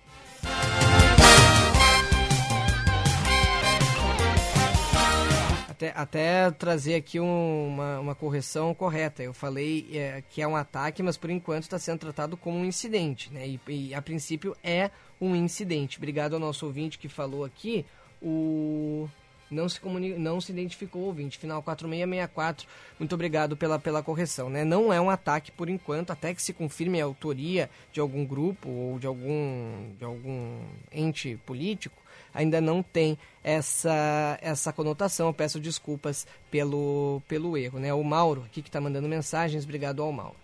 Até, 5.68 5.92
até 5.94 6.50
trazer 6.50 6.96
aqui 6.96 7.20
um, 7.20 7.68
uma, 7.68 8.00
uma 8.00 8.14
correção 8.14 8.74
correta. 8.74 9.22
Eu 9.22 9.32
falei 9.32 9.88
é, 9.92 10.24
que 10.28 10.42
é 10.42 10.48
um 10.48 10.56
ataque, 10.56 11.04
mas 11.04 11.16
por 11.16 11.30
enquanto 11.30 11.62
está 11.62 11.78
sendo 11.78 12.00
tratado 12.00 12.36
como 12.36 12.58
um 12.58 12.64
incidente. 12.64 13.32
Né? 13.32 13.46
E, 13.46 13.60
e 13.68 13.94
a 13.94 14.02
princípio 14.02 14.56
é 14.60 14.90
um 15.20 15.36
incidente. 15.36 15.96
Obrigado 15.96 16.34
ao 16.34 16.40
nosso 16.40 16.66
ouvinte 16.66 16.98
que 16.98 17.08
falou 17.08 17.44
aqui 17.44 17.86
o 18.22 19.08
não 19.50 19.68
se 19.68 19.80
comunica, 19.80 20.18
não 20.18 20.40
se 20.40 20.52
identificou 20.52 21.02
o 21.02 21.06
ouvinte. 21.06 21.38
Final 21.38 21.62
4664. 21.62 22.66
Muito 22.98 23.14
obrigado 23.14 23.56
pela, 23.56 23.78
pela 23.78 24.02
correção, 24.02 24.50
né? 24.50 24.64
Não 24.64 24.92
é 24.92 25.00
um 25.00 25.08
ataque 25.08 25.50
por 25.50 25.68
enquanto, 25.68 26.10
até 26.10 26.34
que 26.34 26.42
se 26.42 26.52
confirme 26.52 27.00
a 27.00 27.04
autoria 27.04 27.70
de 27.92 28.00
algum 28.00 28.24
grupo 28.24 28.68
ou 28.68 28.98
de 28.98 29.06
algum 29.06 29.94
de 29.98 30.04
algum 30.04 30.60
ente 30.92 31.38
político, 31.46 31.96
ainda 32.34 32.60
não 32.60 32.82
tem 32.82 33.18
essa 33.42 34.38
essa 34.42 34.72
conotação. 34.72 35.28
Eu 35.28 35.34
peço 35.34 35.58
desculpas 35.58 36.26
pelo 36.50 37.22
pelo 37.26 37.56
erro, 37.56 37.78
né? 37.78 37.92
O 37.94 38.04
Mauro 38.04 38.44
aqui 38.44 38.60
que 38.60 38.68
está 38.68 38.80
mandando 38.80 39.08
mensagens, 39.08 39.64
obrigado 39.64 40.02
ao 40.02 40.12
Mauro. 40.12 40.36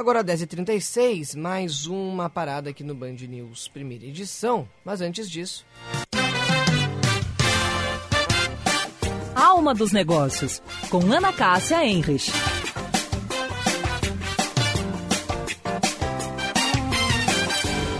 Agora 0.00 0.24
10h36, 0.24 1.36
mais 1.36 1.86
uma 1.86 2.30
parada 2.30 2.70
aqui 2.70 2.82
no 2.82 2.94
Band 2.94 3.16
News, 3.28 3.68
primeira 3.68 4.06
edição. 4.06 4.66
Mas 4.82 5.02
antes 5.02 5.28
disso. 5.28 5.62
Alma 9.34 9.74
dos 9.74 9.92
Negócios, 9.92 10.62
com 10.88 11.00
Ana 11.12 11.34
Cássia 11.34 11.84
Enrich. 11.84 12.32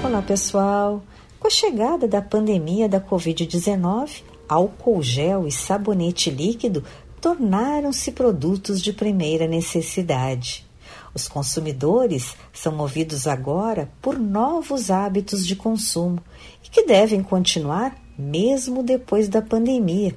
Olá, 0.02 0.22
pessoal. 0.22 1.04
Com 1.38 1.48
a 1.48 1.50
chegada 1.50 2.08
da 2.08 2.22
pandemia 2.22 2.88
da 2.88 2.98
Covid-19, 2.98 4.22
álcool 4.48 5.02
gel 5.02 5.46
e 5.46 5.52
sabonete 5.52 6.30
líquido 6.30 6.82
tornaram-se 7.20 8.10
produtos 8.12 8.80
de 8.80 8.90
primeira 8.90 9.46
necessidade. 9.46 10.69
Os 11.14 11.26
consumidores 11.26 12.36
são 12.52 12.72
movidos 12.72 13.26
agora 13.26 13.90
por 14.00 14.18
novos 14.18 14.90
hábitos 14.90 15.46
de 15.46 15.56
consumo 15.56 16.22
e 16.64 16.68
que 16.68 16.84
devem 16.84 17.22
continuar 17.22 17.96
mesmo 18.16 18.82
depois 18.82 19.28
da 19.28 19.42
pandemia, 19.42 20.14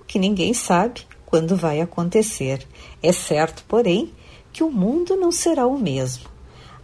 o 0.00 0.04
que 0.04 0.18
ninguém 0.18 0.52
sabe 0.52 1.02
quando 1.24 1.56
vai 1.56 1.80
acontecer. 1.80 2.66
É 3.02 3.12
certo, 3.12 3.64
porém, 3.66 4.12
que 4.52 4.62
o 4.62 4.70
mundo 4.70 5.16
não 5.16 5.32
será 5.32 5.66
o 5.66 5.78
mesmo. 5.78 6.24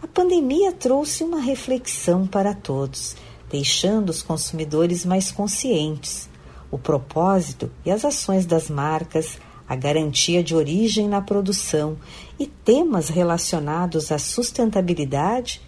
A 0.01 0.07
pandemia 0.07 0.71
trouxe 0.71 1.23
uma 1.23 1.39
reflexão 1.39 2.25
para 2.25 2.55
todos, 2.55 3.15
deixando 3.49 4.09
os 4.09 4.23
consumidores 4.23 5.05
mais 5.05 5.31
conscientes. 5.31 6.29
O 6.71 6.77
propósito 6.79 7.69
e 7.85 7.91
as 7.91 8.03
ações 8.03 8.45
das 8.45 8.69
marcas 8.69 9.37
a 9.71 9.75
garantia 9.77 10.43
de 10.43 10.53
origem 10.53 11.07
na 11.07 11.21
produção 11.21 11.95
e 12.41 12.47
temas 12.47 13.07
relacionados 13.07 14.11
à 14.11 14.17
sustentabilidade 14.17 15.61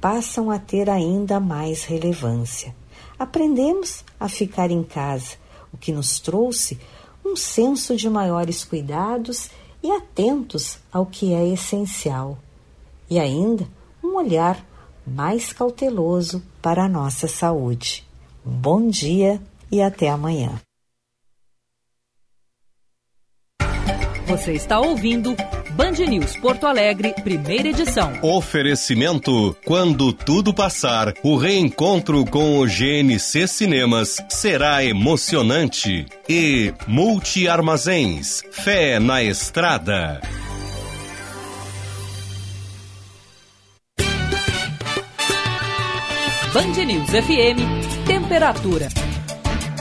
passam 0.00 0.50
a 0.50 0.58
ter 0.58 0.90
ainda 0.90 1.38
mais 1.38 1.84
relevância. 1.84 2.74
Aprendemos 3.16 4.04
a 4.18 4.28
ficar 4.28 4.72
em 4.72 4.82
casa, 4.82 5.36
o 5.72 5.76
que 5.76 5.92
nos 5.92 6.18
trouxe 6.18 6.80
um 7.24 7.36
senso 7.36 7.94
de 7.94 8.10
maiores 8.10 8.64
cuidados 8.64 9.50
e 9.80 9.88
atentos 9.92 10.80
ao 10.92 11.06
que 11.06 11.32
é 11.32 11.46
essencial. 11.46 12.36
E 13.08 13.20
ainda 13.20 13.68
um 14.02 14.16
olhar 14.16 14.66
mais 15.06 15.52
cauteloso 15.52 16.42
para 16.60 16.86
a 16.86 16.88
nossa 16.88 17.28
saúde. 17.28 18.04
bom 18.44 18.88
dia 18.88 19.40
e 19.70 19.80
até 19.80 20.08
amanhã. 20.08 20.60
Você 24.26 24.54
está 24.54 24.80
ouvindo 24.80 25.36
Band 25.76 26.06
News 26.08 26.34
Porto 26.38 26.66
Alegre, 26.66 27.14
primeira 27.22 27.68
edição. 27.68 28.10
Oferecimento: 28.22 29.54
quando 29.62 30.10
tudo 30.10 30.54
passar, 30.54 31.12
o 31.22 31.36
reencontro 31.36 32.24
com 32.24 32.58
o 32.58 32.66
GNC 32.66 33.46
Cinemas 33.46 34.16
será 34.26 34.82
emocionante. 34.82 36.06
E 36.26 36.72
Multi 36.86 37.46
Armazéns, 37.46 38.42
fé 38.50 38.98
na 38.98 39.22
estrada. 39.22 40.22
Band 46.54 46.84
News 46.86 47.10
FM, 47.10 48.06
temperatura. 48.06 48.88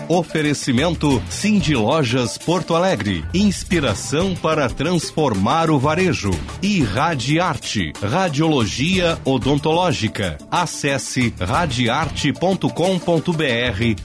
Oferecimento 0.08 1.20
Cindy 1.32 1.76
Lojas 1.76 2.38
Porto 2.38 2.76
Alegre. 2.76 3.26
Inspiração 3.34 4.36
para 4.36 4.70
transformar 4.70 5.72
o 5.72 5.80
varejo. 5.80 6.30
E 6.62 6.84
Radiarte. 6.84 7.92
Radiologia 8.00 9.18
odontológica. 9.26 10.38
Acesse 10.52 11.34
radiarte.com.br 11.40 12.70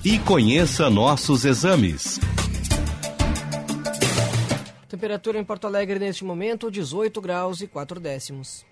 e 0.03 0.19
conheça 0.21 0.89
nossos 0.89 1.45
exames. 1.45 2.19
Temperatura 4.89 5.39
em 5.39 5.45
Porto 5.45 5.67
Alegre 5.67 5.99
neste 5.99 6.25
momento, 6.25 6.71
18 6.71 7.21
graus 7.21 7.61
e 7.61 7.67
4 7.67 8.01
décimos. 8.01 8.65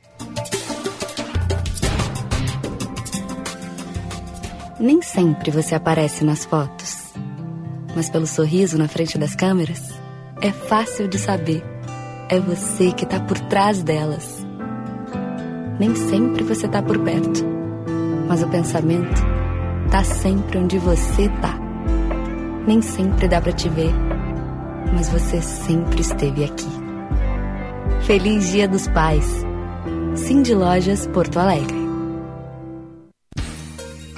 Nem 4.81 5.03
sempre 5.03 5.51
você 5.51 5.75
aparece 5.75 6.25
nas 6.25 6.47
fotos 6.47 6.98
mas 7.99 8.09
pelo 8.09 8.29
sorriso 8.29 8.79
na 8.79 8.87
frente 8.87 9.19
das 9.19 9.35
câmeras, 9.35 9.93
é 10.41 10.53
fácil 10.53 11.09
de 11.09 11.19
saber 11.19 11.65
é 12.29 12.39
você 12.39 12.93
que 12.93 13.03
está 13.03 13.19
por 13.19 13.41
trás 13.41 13.83
delas. 13.83 14.47
Nem 15.81 15.97
sempre 15.97 16.45
você 16.45 16.67
está 16.67 16.81
por 16.81 16.97
perto, 17.01 17.45
mas 18.29 18.41
o 18.41 18.47
pensamento 18.47 19.21
está 19.87 20.05
sempre 20.05 20.59
onde 20.59 20.79
você 20.79 21.23
está. 21.23 21.59
Nem 22.69 22.81
sempre 22.81 23.27
dá 23.27 23.41
para 23.41 23.51
te 23.51 23.69
ver, 23.69 23.93
mas 24.95 25.09
você 25.09 25.43
sempre 25.43 26.01
esteve 26.01 26.45
aqui. 26.45 26.69
Feliz 28.03 28.53
Dia 28.53 28.69
dos 28.69 28.87
Pais. 28.87 29.45
Cindy 30.15 30.55
Lojas 30.55 31.05
Porto 31.09 31.41
Alegre. 31.41 31.78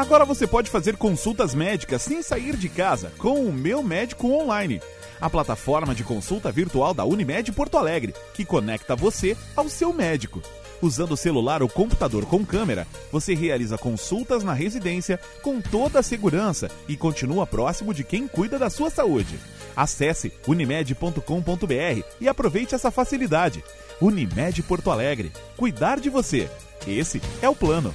Agora 0.00 0.24
você 0.24 0.46
pode 0.46 0.70
fazer 0.70 0.96
consultas 0.96 1.54
médicas 1.54 2.00
sem 2.00 2.22
sair 2.22 2.56
de 2.56 2.70
casa 2.70 3.12
com 3.18 3.44
o 3.44 3.52
Meu 3.52 3.82
Médico 3.82 4.28
Online, 4.32 4.80
a 5.20 5.28
plataforma 5.28 5.94
de 5.94 6.02
consulta 6.02 6.50
virtual 6.50 6.94
da 6.94 7.04
Unimed 7.04 7.52
Porto 7.52 7.76
Alegre, 7.76 8.14
que 8.32 8.42
conecta 8.42 8.96
você 8.96 9.36
ao 9.54 9.68
seu 9.68 9.92
médico. 9.92 10.40
Usando 10.80 11.12
o 11.12 11.16
celular 11.18 11.62
ou 11.62 11.68
computador 11.68 12.24
com 12.24 12.46
câmera, 12.46 12.86
você 13.12 13.34
realiza 13.34 13.76
consultas 13.76 14.42
na 14.42 14.54
residência 14.54 15.20
com 15.42 15.60
toda 15.60 15.98
a 15.98 16.02
segurança 16.02 16.70
e 16.88 16.96
continua 16.96 17.46
próximo 17.46 17.92
de 17.92 18.02
quem 18.02 18.26
cuida 18.26 18.58
da 18.58 18.70
sua 18.70 18.88
saúde. 18.88 19.38
Acesse 19.76 20.32
unimed.com.br 20.46 22.04
e 22.18 22.26
aproveite 22.26 22.74
essa 22.74 22.90
facilidade. 22.90 23.62
Unimed 24.00 24.62
Porto 24.62 24.90
Alegre. 24.90 25.30
Cuidar 25.58 26.00
de 26.00 26.08
você. 26.08 26.48
Esse 26.86 27.20
é 27.42 27.48
o 27.50 27.54
plano. 27.54 27.94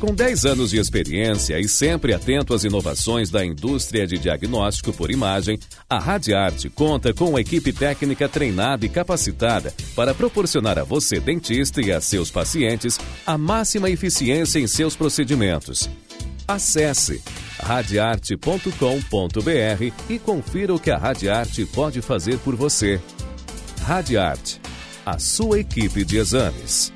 Com 0.00 0.14
10 0.14 0.46
anos 0.46 0.70
de 0.70 0.78
experiência 0.78 1.60
e 1.60 1.68
sempre 1.68 2.14
atento 2.14 2.54
às 2.54 2.64
inovações 2.64 3.28
da 3.28 3.44
indústria 3.44 4.06
de 4.06 4.16
diagnóstico 4.16 4.94
por 4.94 5.10
imagem, 5.10 5.58
a 5.90 5.98
Radiarte 5.98 6.70
conta 6.70 7.12
com 7.12 7.26
uma 7.26 7.40
equipe 7.42 7.70
técnica 7.70 8.26
treinada 8.26 8.86
e 8.86 8.88
capacitada 8.88 9.74
para 9.94 10.14
proporcionar 10.14 10.78
a 10.78 10.84
você, 10.84 11.20
dentista, 11.20 11.82
e 11.82 11.92
a 11.92 12.00
seus 12.00 12.30
pacientes 12.30 12.98
a 13.26 13.36
máxima 13.36 13.90
eficiência 13.90 14.58
em 14.58 14.66
seus 14.66 14.96
procedimentos. 14.96 15.90
Acesse 16.48 17.22
radiarte.com.br 17.62 19.92
e 20.08 20.18
confira 20.18 20.74
o 20.74 20.80
que 20.80 20.90
a 20.90 20.96
Radiarte 20.96 21.66
pode 21.66 22.00
fazer 22.00 22.38
por 22.38 22.56
você. 22.56 22.98
Radiarte, 23.82 24.62
a 25.04 25.18
sua 25.18 25.60
equipe 25.60 26.06
de 26.06 26.16
exames. 26.16 26.90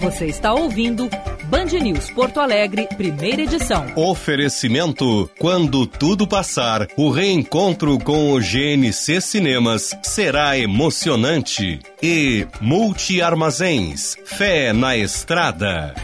Você 0.00 0.24
está 0.28 0.54
ouvindo 0.54 1.10
Band 1.44 1.78
News 1.78 2.10
Porto 2.10 2.40
Alegre, 2.40 2.88
primeira 2.96 3.42
edição. 3.42 3.84
Oferecimento: 3.94 5.30
quando 5.38 5.86
tudo 5.86 6.26
passar, 6.26 6.88
o 6.96 7.10
reencontro 7.10 7.98
com 7.98 8.32
o 8.32 8.40
GNC 8.40 9.20
Cinemas 9.20 9.94
será 10.02 10.56
emocionante. 10.56 11.80
E 12.02 12.46
Multi 12.62 13.20
Armazéns, 13.20 14.16
fé 14.24 14.72
na 14.72 14.96
estrada. 14.96 15.94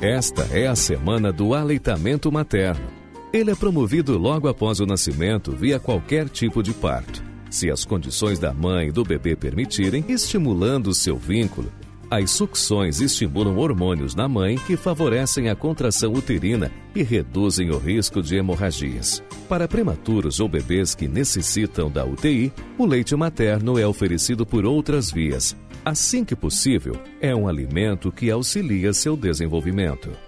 Esta 0.00 0.42
é 0.56 0.68
a 0.68 0.76
semana 0.76 1.32
do 1.32 1.54
aleitamento 1.54 2.30
materno. 2.30 2.86
Ele 3.32 3.50
é 3.50 3.54
promovido 3.56 4.16
logo 4.16 4.46
após 4.46 4.78
o 4.78 4.86
nascimento 4.86 5.50
via 5.50 5.80
qualquer 5.80 6.28
tipo 6.28 6.62
de 6.62 6.72
parto. 6.72 7.20
Se 7.50 7.68
as 7.68 7.84
condições 7.84 8.38
da 8.38 8.54
mãe 8.54 8.88
e 8.88 8.92
do 8.92 9.02
bebê 9.02 9.34
permitirem, 9.34 10.04
estimulando 10.08 10.94
seu 10.94 11.16
vínculo, 11.16 11.72
as 12.08 12.30
sucções 12.30 13.00
estimulam 13.00 13.58
hormônios 13.58 14.14
na 14.14 14.28
mãe 14.28 14.56
que 14.68 14.76
favorecem 14.76 15.50
a 15.50 15.56
contração 15.56 16.12
uterina 16.12 16.70
e 16.94 17.02
reduzem 17.02 17.70
o 17.70 17.76
risco 17.76 18.22
de 18.22 18.36
hemorragias. 18.36 19.20
Para 19.48 19.66
prematuros 19.66 20.38
ou 20.38 20.48
bebês 20.48 20.94
que 20.94 21.08
necessitam 21.08 21.90
da 21.90 22.06
UTI, 22.06 22.52
o 22.78 22.86
leite 22.86 23.16
materno 23.16 23.76
é 23.76 23.86
oferecido 23.86 24.46
por 24.46 24.64
outras 24.64 25.10
vias. 25.10 25.56
Assim 25.88 26.22
que 26.22 26.36
possível, 26.36 27.00
é 27.18 27.34
um 27.34 27.48
alimento 27.48 28.12
que 28.12 28.30
auxilia 28.30 28.92
seu 28.92 29.16
desenvolvimento. 29.16 30.27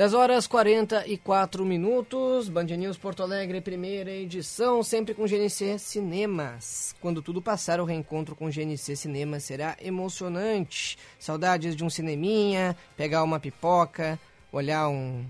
10 0.00 0.14
horas 0.14 0.46
44 0.46 1.62
minutos, 1.62 2.48
Band 2.48 2.64
News 2.64 2.96
Porto 2.96 3.22
Alegre, 3.22 3.60
primeira 3.60 4.10
edição, 4.10 4.82
sempre 4.82 5.12
com 5.12 5.26
GNC 5.26 5.78
Cinemas. 5.78 6.94
Quando 7.02 7.20
tudo 7.20 7.42
passar, 7.42 7.78
o 7.80 7.84
reencontro 7.84 8.34
com 8.34 8.48
GNC 8.48 8.96
Cinemas 8.96 9.44
será 9.44 9.76
emocionante. 9.78 10.96
Saudades 11.18 11.76
de 11.76 11.84
um 11.84 11.90
cineminha, 11.90 12.74
pegar 12.96 13.22
uma 13.22 13.38
pipoca, 13.38 14.18
olhar 14.50 14.88
um, 14.88 15.22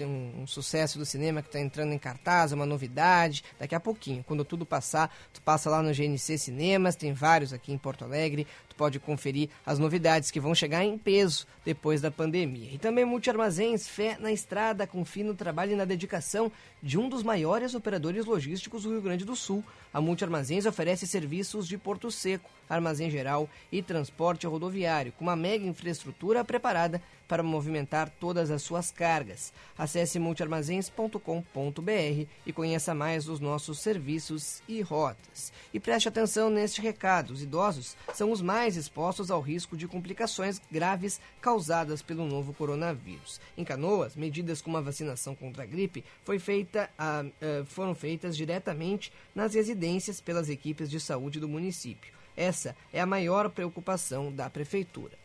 um, 0.00 0.42
um, 0.42 0.46
sucesso 0.46 1.00
do 1.00 1.04
cinema 1.04 1.42
que 1.42 1.48
está 1.48 1.58
entrando 1.58 1.92
em 1.92 1.98
cartaz, 1.98 2.52
uma 2.52 2.64
novidade. 2.64 3.42
Daqui 3.58 3.74
a 3.74 3.80
pouquinho, 3.80 4.22
quando 4.22 4.44
tudo 4.44 4.64
passar, 4.64 5.12
tu 5.32 5.42
passa 5.42 5.68
lá 5.68 5.82
no 5.82 5.92
GNC 5.92 6.38
Cinemas, 6.38 6.94
tem 6.94 7.12
vários 7.12 7.52
aqui 7.52 7.72
em 7.72 7.78
Porto 7.78 8.04
Alegre 8.04 8.46
pode 8.76 9.00
conferir 9.00 9.48
as 9.64 9.78
novidades 9.78 10.30
que 10.30 10.40
vão 10.40 10.54
chegar 10.54 10.84
em 10.84 10.98
peso 10.98 11.46
depois 11.64 12.00
da 12.00 12.10
pandemia. 12.10 12.70
E 12.72 12.78
também 12.78 13.04
Multiarmazéns, 13.04 13.88
fé 13.88 14.16
na 14.20 14.32
estrada, 14.32 14.86
confie 14.86 15.24
no 15.24 15.34
trabalho 15.34 15.72
e 15.72 15.76
na 15.76 15.84
dedicação 15.84 16.50
de 16.82 16.98
um 16.98 17.08
dos 17.08 17.22
maiores 17.22 17.74
operadores 17.74 18.24
logísticos 18.24 18.82
do 18.82 18.90
Rio 18.90 19.02
Grande 19.02 19.24
do 19.24 19.34
Sul. 19.34 19.64
A 19.92 20.00
Multiarmazéns 20.00 20.66
oferece 20.66 21.06
serviços 21.06 21.66
de 21.66 21.78
porto 21.78 22.10
seco, 22.10 22.50
armazém 22.68 23.10
geral 23.10 23.48
e 23.72 23.82
transporte 23.82 24.46
rodoviário, 24.46 25.12
com 25.12 25.24
uma 25.24 25.36
mega 25.36 25.66
infraestrutura 25.66 26.44
preparada 26.44 27.00
para 27.26 27.42
movimentar 27.42 28.10
todas 28.20 28.50
as 28.50 28.62
suas 28.62 28.90
cargas. 28.90 29.52
Acesse 29.76 30.18
multiarmazéns.com.br 30.18 32.26
e 32.46 32.52
conheça 32.52 32.94
mais 32.94 33.28
os 33.28 33.40
nossos 33.40 33.80
serviços 33.80 34.62
e 34.68 34.80
rotas. 34.80 35.52
E 35.72 35.80
preste 35.80 36.08
atenção 36.08 36.50
neste 36.50 36.80
recado: 36.80 37.32
os 37.32 37.42
idosos 37.42 37.96
são 38.14 38.30
os 38.30 38.40
mais 38.40 38.65
mais 38.66 38.76
expostos 38.76 39.30
ao 39.30 39.40
risco 39.40 39.76
de 39.76 39.86
complicações 39.86 40.60
graves 40.72 41.20
causadas 41.40 42.02
pelo 42.02 42.26
novo 42.26 42.52
coronavírus. 42.52 43.40
Em 43.56 43.62
Canoas, 43.62 44.16
medidas 44.16 44.60
como 44.60 44.76
a 44.76 44.80
vacinação 44.80 45.36
contra 45.36 45.62
a 45.62 45.66
gripe 45.66 46.04
feita, 46.40 46.90
a, 46.98 47.20
a, 47.20 47.64
foram 47.64 47.94
feitas 47.94 48.36
diretamente 48.36 49.12
nas 49.32 49.54
residências 49.54 50.20
pelas 50.20 50.48
equipes 50.48 50.90
de 50.90 50.98
saúde 50.98 51.38
do 51.38 51.48
município. 51.48 52.12
Essa 52.36 52.74
é 52.92 53.00
a 53.00 53.06
maior 53.06 53.50
preocupação 53.50 54.32
da 54.32 54.50
prefeitura. 54.50 55.16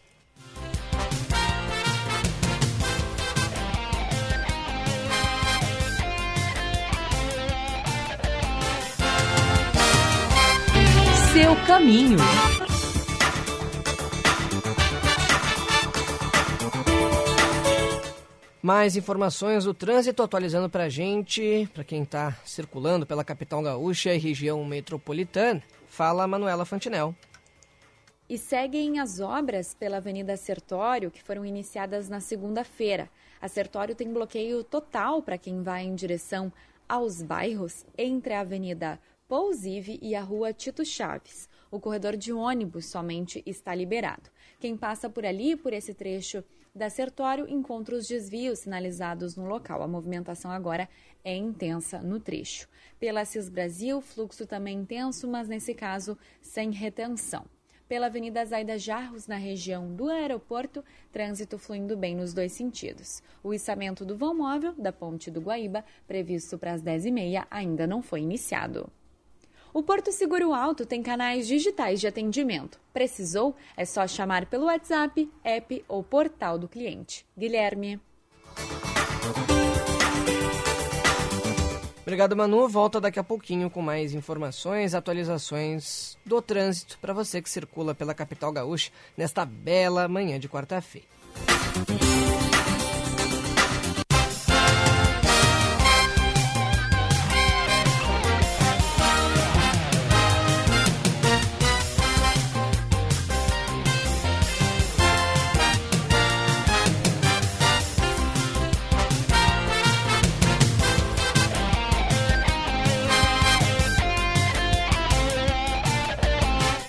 Seu 11.33 11.55
caminho. 11.65 12.19
Mais 18.61 18.95
informações 18.95 19.63
do 19.63 19.73
trânsito 19.73 20.21
atualizando 20.21 20.69
para 20.69 20.83
a 20.83 20.89
gente, 20.89 21.67
para 21.73 21.83
quem 21.83 22.03
está 22.03 22.37
circulando 22.45 23.07
pela 23.07 23.23
capital 23.23 23.63
gaúcha 23.63 24.13
e 24.13 24.19
região 24.19 24.63
metropolitana. 24.63 25.63
Fala 25.87 26.27
Manuela 26.27 26.63
Fantinel. 26.63 27.15
E 28.29 28.37
seguem 28.37 28.99
as 28.99 29.19
obras 29.19 29.73
pela 29.73 29.97
Avenida 29.97 30.37
Sertório, 30.37 31.09
que 31.09 31.23
foram 31.23 31.43
iniciadas 31.43 32.07
na 32.07 32.19
segunda-feira. 32.19 33.09
A 33.41 33.47
Sertório 33.47 33.95
tem 33.95 34.13
bloqueio 34.13 34.63
total 34.63 35.23
para 35.23 35.39
quem 35.39 35.63
vai 35.63 35.81
em 35.81 35.95
direção 35.95 36.53
aos 36.87 37.23
bairros 37.23 37.83
entre 37.97 38.35
a 38.35 38.41
Avenida 38.41 38.99
Pousive 39.27 39.97
e 40.03 40.13
a 40.13 40.21
Rua 40.21 40.53
Tito 40.53 40.85
Chaves. 40.85 41.49
O 41.71 41.79
corredor 41.79 42.15
de 42.15 42.31
ônibus 42.31 42.85
somente 42.85 43.41
está 43.43 43.73
liberado. 43.73 44.29
Quem 44.59 44.77
passa 44.77 45.09
por 45.09 45.25
ali, 45.25 45.55
por 45.55 45.73
esse 45.73 45.95
trecho 45.95 46.43
da 46.73 46.89
Sertório 46.89 47.47
encontra 47.49 47.95
os 47.95 48.07
desvios 48.07 48.59
sinalizados 48.59 49.35
no 49.35 49.45
local. 49.45 49.83
A 49.83 49.87
movimentação 49.87 50.49
agora 50.49 50.87
é 51.23 51.35
intensa 51.35 51.99
no 51.99 52.19
trecho. 52.19 52.67
Pela 52.99 53.25
CIS 53.25 53.49
Brasil, 53.49 54.01
fluxo 54.01 54.45
também 54.45 54.79
intenso, 54.79 55.27
mas 55.27 55.47
nesse 55.47 55.73
caso 55.73 56.17
sem 56.41 56.71
retenção. 56.71 57.45
Pela 57.89 58.05
Avenida 58.05 58.45
Zaida 58.45 58.77
Jarros, 58.77 59.27
na 59.27 59.35
região 59.35 59.93
do 59.93 60.09
aeroporto, 60.09 60.81
trânsito 61.11 61.57
fluindo 61.57 61.97
bem 61.97 62.15
nos 62.15 62.33
dois 62.33 62.53
sentidos. 62.53 63.21
O 63.43 63.53
içamento 63.53 64.05
do 64.05 64.15
vão 64.15 64.33
móvel 64.33 64.73
da 64.77 64.93
Ponte 64.93 65.29
do 65.29 65.41
Guaíba, 65.41 65.83
previsto 66.07 66.57
para 66.57 66.71
as 66.71 66.81
10h30, 66.81 67.45
ainda 67.51 67.85
não 67.85 68.01
foi 68.01 68.21
iniciado. 68.21 68.89
O 69.73 69.81
Porto 69.81 70.11
Seguro 70.11 70.53
Alto 70.53 70.85
tem 70.85 71.01
canais 71.01 71.47
digitais 71.47 72.01
de 72.01 72.07
atendimento. 72.07 72.79
Precisou? 72.91 73.55
É 73.77 73.85
só 73.85 74.05
chamar 74.05 74.45
pelo 74.45 74.65
WhatsApp, 74.65 75.31
app 75.43 75.85
ou 75.87 76.03
portal 76.03 76.59
do 76.59 76.67
cliente. 76.67 77.25
Guilherme. 77.37 77.99
Obrigado, 82.01 82.35
Manu. 82.35 82.67
Volta 82.67 82.99
daqui 82.99 83.19
a 83.19 83.23
pouquinho 83.23 83.69
com 83.69 83.81
mais 83.81 84.13
informações, 84.13 84.93
atualizações 84.93 86.17
do 86.25 86.41
trânsito 86.41 86.97
para 86.99 87.13
você 87.13 87.41
que 87.41 87.49
circula 87.49 87.95
pela 87.95 88.13
capital 88.13 88.51
gaúcha 88.51 88.91
nesta 89.15 89.45
bela 89.45 90.07
manhã 90.09 90.37
de 90.37 90.49
quarta-feira. 90.49 91.07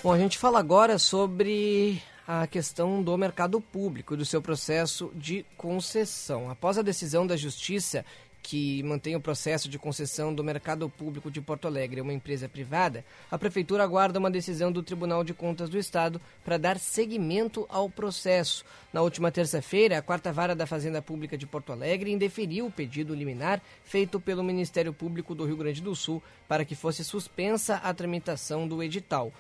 Bom, 0.03 0.13
a 0.13 0.19
gente 0.19 0.37
fala 0.37 0.59
agora 0.59 0.99
sobre 0.99 2.03
a 2.27 2.45
questão 2.49 3.01
do 3.01 3.17
mercado 3.17 3.61
público, 3.61 4.17
do 4.17 4.25
seu 4.25 4.43
processo 4.43 5.13
de 5.15 5.47
concessão. 5.57 6.51
Após 6.51 6.77
a 6.77 6.83
decisão 6.83 7.25
da 7.25 7.37
Justiça 7.37 8.05
que 8.43 8.83
mantém 8.83 9.15
o 9.15 9.21
processo 9.21 9.69
de 9.69 9.79
concessão 9.79 10.35
do 10.35 10.43
mercado 10.43 10.89
público 10.89 11.31
de 11.31 11.41
Porto 11.41 11.67
Alegre 11.67 12.01
a 12.01 12.03
uma 12.03 12.13
empresa 12.13 12.49
privada, 12.49 13.05
a 13.31 13.39
Prefeitura 13.39 13.85
aguarda 13.85 14.19
uma 14.19 14.31
decisão 14.31 14.73
do 14.73 14.83
Tribunal 14.83 15.23
de 15.23 15.33
Contas 15.33 15.69
do 15.69 15.79
Estado 15.79 16.21
para 16.45 16.59
dar 16.59 16.79
seguimento 16.79 17.65
ao 17.69 17.89
processo. 17.89 18.65
Na 18.93 19.01
última 19.01 19.31
terça-feira, 19.31 19.97
a 19.97 20.03
Quarta 20.03 20.33
Vara 20.33 20.55
da 20.55 20.67
Fazenda 20.67 21.01
Pública 21.01 21.39
de 21.39 21.47
Porto 21.47 21.73
Alegre 21.73 22.11
indeferiu 22.11 22.67
o 22.67 22.71
pedido 22.71 23.15
liminar 23.15 23.63
feito 23.85 24.19
pelo 24.19 24.43
Ministério 24.43 24.93
Público 24.93 25.35
do 25.35 25.45
Rio 25.45 25.57
Grande 25.57 25.81
do 25.81 25.95
Sul 25.95 26.23
para 26.49 26.65
que 26.65 26.75
fosse 26.75 27.05
suspensa 27.05 27.77
a 27.77 27.95
tramitação 27.95 28.67
do 28.67 28.83
edital. 28.83 29.33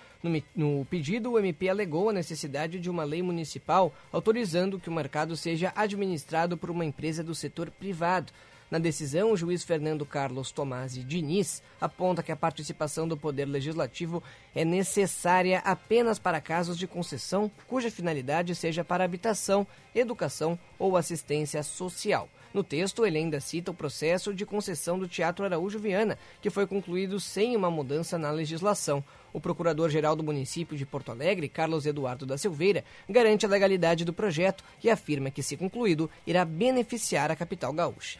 No, 0.55 0.85
pedido, 0.85 1.33
o 1.33 1.39
MP 1.39 1.69
alegou 1.69 2.09
a 2.09 2.13
necessidade 2.13 2.79
de 2.79 2.89
uma 2.89 3.03
lei 3.03 3.23
municipal 3.23 3.93
autorizando 4.13 4.79
que 4.79 4.89
o 4.89 4.93
mercado 4.93 5.37
seja 5.37 5.73
administrado 5.75 6.57
por 6.57 6.71
uma 6.71 6.85
empresa 6.85 7.25
do 7.25 7.35
setor 7.35 7.71
privado. 7.71 8.33
Na 8.73 8.79
decisão, 8.79 9.33
o 9.33 9.37
juiz 9.37 9.63
Fernando 9.63 10.07
Carlos 10.07 10.51
Tomasi 10.51 11.05
Diniz 11.05 11.63
aponta 11.79 12.23
que 12.23 12.33
a 12.33 12.37
participação 12.37 13.07
do 13.07 13.19
Poder 13.19 13.45
Legislativo 13.45 14.23
é 14.55 14.65
necessária 14.65 15.59
apenas 15.59 16.19
para 16.19 16.41
casos 16.41 16.79
de 16.79 16.87
concessão 16.87 17.51
cuja 17.67 17.91
finalidade 17.91 18.55
seja 18.55 18.83
para 18.83 19.05
habitação, 19.05 19.67
educação 19.95 20.59
ou 20.79 20.97
assistência 20.97 21.63
social. 21.63 22.31
No 22.55 22.65
texto, 22.65 23.05
ele 23.05 23.19
ainda 23.19 23.41
cita 23.41 23.71
o 23.71 23.75
processo 23.75 24.33
de 24.33 24.47
concessão 24.47 24.99
do 24.99 25.07
Teatro 25.07 25.45
Araújo 25.45 25.79
Viana, 25.79 26.17
que 26.41 26.49
foi 26.49 26.67
concluído 26.67 27.21
sem 27.21 27.55
uma 27.55 27.71
mudança 27.71 28.17
na 28.17 28.31
legislação. 28.31 29.05
O 29.35 29.41
procurador-geral 29.41 30.17
do 30.17 30.23
município 30.23 30.79
de 30.79 30.87
Porto 30.87 31.11
Alegre, 31.13 31.47
Carlos 31.47 31.85
Eduardo 31.85 32.25
da 32.25 32.39
Silveira, 32.39 32.85
garante 33.07 33.45
a 33.45 33.51
legalidade 33.51 34.03
do 34.03 34.15
projeto 34.15 34.65
e 34.83 34.89
afirma 34.89 35.31
que, 35.31 35.43
se 35.43 35.59
concluído, 35.59 36.09
irá 36.27 36.43
beneficiar 36.43 37.31
a 37.31 37.37
capital 37.37 37.71
gaúcha. 37.75 38.19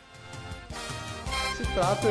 Se 1.57 1.65
trata, 1.75 2.09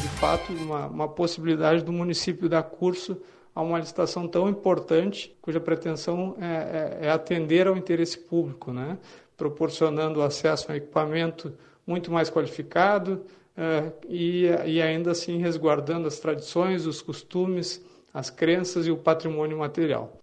de 0.00 0.08
fato, 0.18 0.52
de 0.52 0.62
uma, 0.62 0.86
uma 0.86 1.08
possibilidade 1.08 1.82
do 1.82 1.92
município 1.92 2.48
dar 2.48 2.62
curso 2.62 3.20
a 3.54 3.60
uma 3.60 3.78
licitação 3.78 4.26
tão 4.26 4.48
importante, 4.48 5.36
cuja 5.42 5.60
pretensão 5.60 6.36
é, 6.40 7.00
é, 7.02 7.06
é 7.06 7.10
atender 7.10 7.66
ao 7.66 7.76
interesse 7.76 8.18
público, 8.18 8.72
né? 8.72 8.98
proporcionando 9.36 10.22
acesso 10.22 10.70
a 10.70 10.76
equipamento 10.76 11.52
muito 11.86 12.10
mais 12.10 12.30
qualificado 12.30 13.24
é, 13.56 13.92
e, 14.08 14.46
e 14.66 14.80
ainda 14.80 15.10
assim 15.10 15.38
resguardando 15.38 16.06
as 16.06 16.18
tradições, 16.18 16.86
os 16.86 17.02
costumes, 17.02 17.84
as 18.14 18.30
crenças 18.30 18.86
e 18.86 18.90
o 18.90 18.96
patrimônio 18.96 19.58
material. 19.58 20.21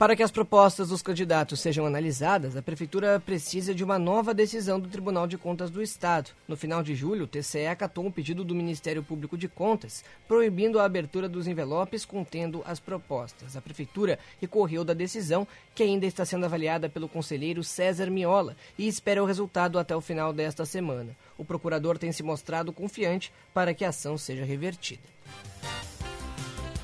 Para 0.00 0.16
que 0.16 0.22
as 0.22 0.30
propostas 0.30 0.88
dos 0.88 1.02
candidatos 1.02 1.60
sejam 1.60 1.84
analisadas, 1.84 2.56
a 2.56 2.62
Prefeitura 2.62 3.20
precisa 3.20 3.74
de 3.74 3.84
uma 3.84 3.98
nova 3.98 4.32
decisão 4.32 4.80
do 4.80 4.88
Tribunal 4.88 5.26
de 5.26 5.36
Contas 5.36 5.68
do 5.68 5.82
Estado. 5.82 6.30
No 6.48 6.56
final 6.56 6.82
de 6.82 6.94
julho, 6.94 7.24
o 7.24 7.26
TCE 7.26 7.66
acatou 7.66 8.06
um 8.06 8.10
pedido 8.10 8.42
do 8.42 8.54
Ministério 8.54 9.02
Público 9.02 9.36
de 9.36 9.46
Contas, 9.46 10.02
proibindo 10.26 10.80
a 10.80 10.86
abertura 10.86 11.28
dos 11.28 11.46
envelopes 11.46 12.06
contendo 12.06 12.62
as 12.64 12.80
propostas. 12.80 13.58
A 13.58 13.60
Prefeitura 13.60 14.18
recorreu 14.40 14.84
da 14.84 14.94
decisão, 14.94 15.46
que 15.74 15.82
ainda 15.82 16.06
está 16.06 16.24
sendo 16.24 16.46
avaliada 16.46 16.88
pelo 16.88 17.06
conselheiro 17.06 17.62
César 17.62 18.10
Miola, 18.10 18.56
e 18.78 18.88
espera 18.88 19.22
o 19.22 19.26
resultado 19.26 19.78
até 19.78 19.94
o 19.94 20.00
final 20.00 20.32
desta 20.32 20.64
semana. 20.64 21.14
O 21.36 21.44
procurador 21.44 21.98
tem 21.98 22.10
se 22.10 22.22
mostrado 22.22 22.72
confiante 22.72 23.30
para 23.52 23.74
que 23.74 23.84
a 23.84 23.90
ação 23.90 24.16
seja 24.16 24.46
revertida 24.46 25.02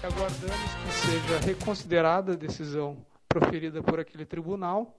aguardamos 0.07 0.75
que 0.85 0.93
seja 0.93 1.39
reconsiderada 1.41 2.33
a 2.33 2.37
decisão 2.37 2.97
proferida 3.29 3.83
por 3.83 3.99
aquele 3.99 4.25
tribunal 4.25 4.97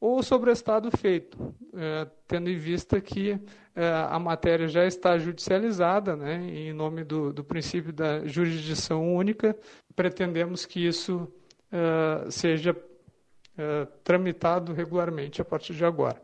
ou 0.00 0.22
sobre 0.22 0.50
o 0.50 0.52
estado 0.52 0.90
feito, 0.96 1.54
é, 1.74 2.06
tendo 2.28 2.48
em 2.48 2.56
vista 2.56 3.00
que 3.00 3.40
é, 3.74 3.88
a 4.08 4.18
matéria 4.18 4.68
já 4.68 4.84
está 4.84 5.18
judicializada, 5.18 6.14
né, 6.14 6.36
em 6.48 6.72
nome 6.72 7.02
do, 7.02 7.32
do 7.32 7.42
princípio 7.42 7.92
da 7.92 8.24
jurisdição 8.26 9.14
única, 9.14 9.56
pretendemos 9.96 10.64
que 10.64 10.86
isso 10.86 11.26
é, 11.72 12.30
seja 12.30 12.76
tramitado 14.04 14.74
regularmente 14.74 15.40
a 15.40 15.44
partir 15.46 15.72
de 15.72 15.82
agora. 15.82 16.20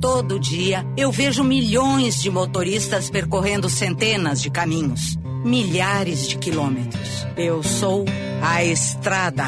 Todo 0.00 0.38
dia 0.38 0.86
eu 0.96 1.10
vejo 1.10 1.42
milhões 1.42 2.22
de 2.22 2.30
motoristas 2.30 3.10
percorrendo 3.10 3.68
centenas 3.68 4.40
de 4.40 4.48
caminhos, 4.48 5.18
milhares 5.44 6.28
de 6.28 6.38
quilômetros. 6.38 7.26
Eu 7.36 7.64
sou 7.64 8.04
a 8.40 8.62
estrada. 8.62 9.44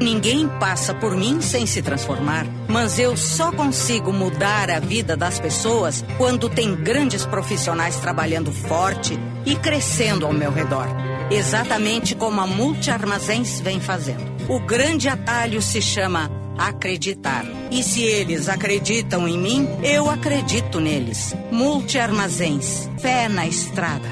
Ninguém 0.00 0.48
passa 0.60 0.94
por 0.94 1.16
mim 1.16 1.40
sem 1.40 1.66
se 1.66 1.82
transformar, 1.82 2.46
mas 2.68 3.00
eu 3.00 3.16
só 3.16 3.50
consigo 3.50 4.12
mudar 4.12 4.70
a 4.70 4.78
vida 4.78 5.16
das 5.16 5.40
pessoas 5.40 6.04
quando 6.16 6.48
tem 6.48 6.76
grandes 6.76 7.26
profissionais 7.26 7.96
trabalhando 7.96 8.52
forte 8.52 9.18
e 9.44 9.56
crescendo 9.56 10.24
ao 10.24 10.32
meu 10.32 10.52
redor. 10.52 10.86
Exatamente 11.28 12.14
como 12.14 12.40
a 12.40 12.46
Multi 12.46 12.92
Armazéns 12.92 13.58
vem 13.58 13.80
fazendo. 13.80 14.22
O 14.48 14.60
grande 14.60 15.08
atalho 15.08 15.60
se 15.60 15.82
chama 15.82 16.30
acreditar. 16.58 17.44
E 17.70 17.82
se 17.82 18.02
eles 18.02 18.48
acreditam 18.48 19.28
em 19.28 19.38
mim, 19.38 19.68
eu 19.82 20.10
acredito 20.10 20.80
neles. 20.80 21.34
Multi 21.50 21.98
Armazéns. 21.98 22.90
Fé 22.98 23.28
na 23.28 23.46
estrada. 23.46 24.08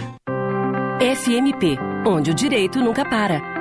FMP, 1.01 1.79
onde 2.07 2.31
o 2.31 2.35
direito 2.35 2.79
nunca 2.81 3.05
para. 3.05 3.56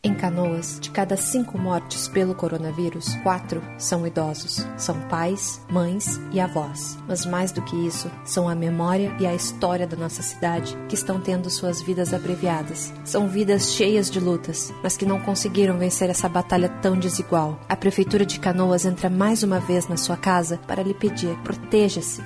Em 0.00 0.14
Canoas, 0.14 0.78
de 0.80 0.92
cada 0.92 1.16
cinco 1.16 1.58
mortes 1.58 2.06
pelo 2.06 2.32
coronavírus, 2.32 3.16
quatro 3.24 3.60
são 3.76 4.06
idosos. 4.06 4.64
São 4.76 4.94
pais, 5.08 5.60
mães 5.68 6.20
e 6.30 6.38
avós. 6.38 6.96
Mas 7.08 7.26
mais 7.26 7.50
do 7.50 7.60
que 7.62 7.74
isso, 7.74 8.08
são 8.24 8.48
a 8.48 8.54
memória 8.54 9.12
e 9.18 9.26
a 9.26 9.34
história 9.34 9.88
da 9.88 9.96
nossa 9.96 10.22
cidade 10.22 10.78
que 10.88 10.94
estão 10.94 11.20
tendo 11.20 11.50
suas 11.50 11.82
vidas 11.82 12.14
abreviadas. 12.14 12.92
São 13.04 13.26
vidas 13.26 13.72
cheias 13.72 14.08
de 14.08 14.20
lutas, 14.20 14.72
mas 14.84 14.96
que 14.96 15.04
não 15.04 15.18
conseguiram 15.18 15.76
vencer 15.76 16.08
essa 16.08 16.28
batalha 16.28 16.68
tão 16.80 16.96
desigual. 16.96 17.58
A 17.68 17.74
Prefeitura 17.74 18.24
de 18.24 18.38
Canoas 18.38 18.86
entra 18.86 19.10
mais 19.10 19.42
uma 19.42 19.58
vez 19.58 19.88
na 19.88 19.96
sua 19.96 20.16
casa 20.16 20.60
para 20.64 20.84
lhe 20.84 20.94
pedir: 20.94 21.36
proteja-se. 21.38 22.22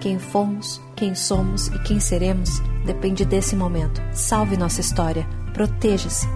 Quem 0.00 0.20
fomos, 0.20 0.80
quem 0.94 1.16
somos 1.16 1.66
e 1.68 1.82
quem 1.82 1.98
seremos 1.98 2.60
depende 2.84 3.24
desse 3.24 3.56
momento. 3.56 4.00
Salve 4.12 4.56
nossa 4.56 4.80
história. 4.80 5.26
Proteja-se. 5.52 6.35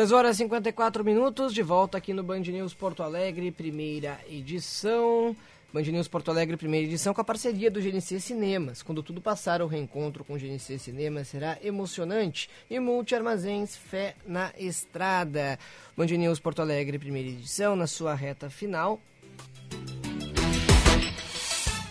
10 0.00 0.12
horas 0.12 0.36
e 0.36 0.38
54 0.38 1.04
minutos, 1.04 1.52
de 1.52 1.62
volta 1.62 1.98
aqui 1.98 2.14
no 2.14 2.22
Band 2.22 2.40
News 2.40 2.72
Porto 2.72 3.02
Alegre, 3.02 3.50
primeira 3.50 4.18
edição. 4.30 5.36
Band 5.74 5.82
News 5.82 6.08
Porto 6.08 6.30
Alegre, 6.30 6.56
primeira 6.56 6.86
edição, 6.86 7.12
com 7.12 7.20
a 7.20 7.24
parceria 7.24 7.70
do 7.70 7.82
GNC 7.82 8.18
Cinemas. 8.18 8.82
Quando 8.82 9.02
tudo 9.02 9.20
passar, 9.20 9.60
o 9.60 9.66
reencontro 9.66 10.24
com 10.24 10.32
o 10.32 10.38
GNC 10.38 10.78
Cinemas 10.78 11.28
será 11.28 11.58
emocionante. 11.62 12.48
E 12.70 12.80
Multi 12.80 13.14
Armazéns, 13.14 13.76
fé 13.76 14.14
na 14.26 14.50
estrada. 14.56 15.58
Band 15.94 16.06
News 16.06 16.40
Porto 16.40 16.62
Alegre, 16.62 16.98
primeira 16.98 17.28
edição, 17.28 17.76
na 17.76 17.86
sua 17.86 18.14
reta 18.14 18.48
final. 18.48 18.98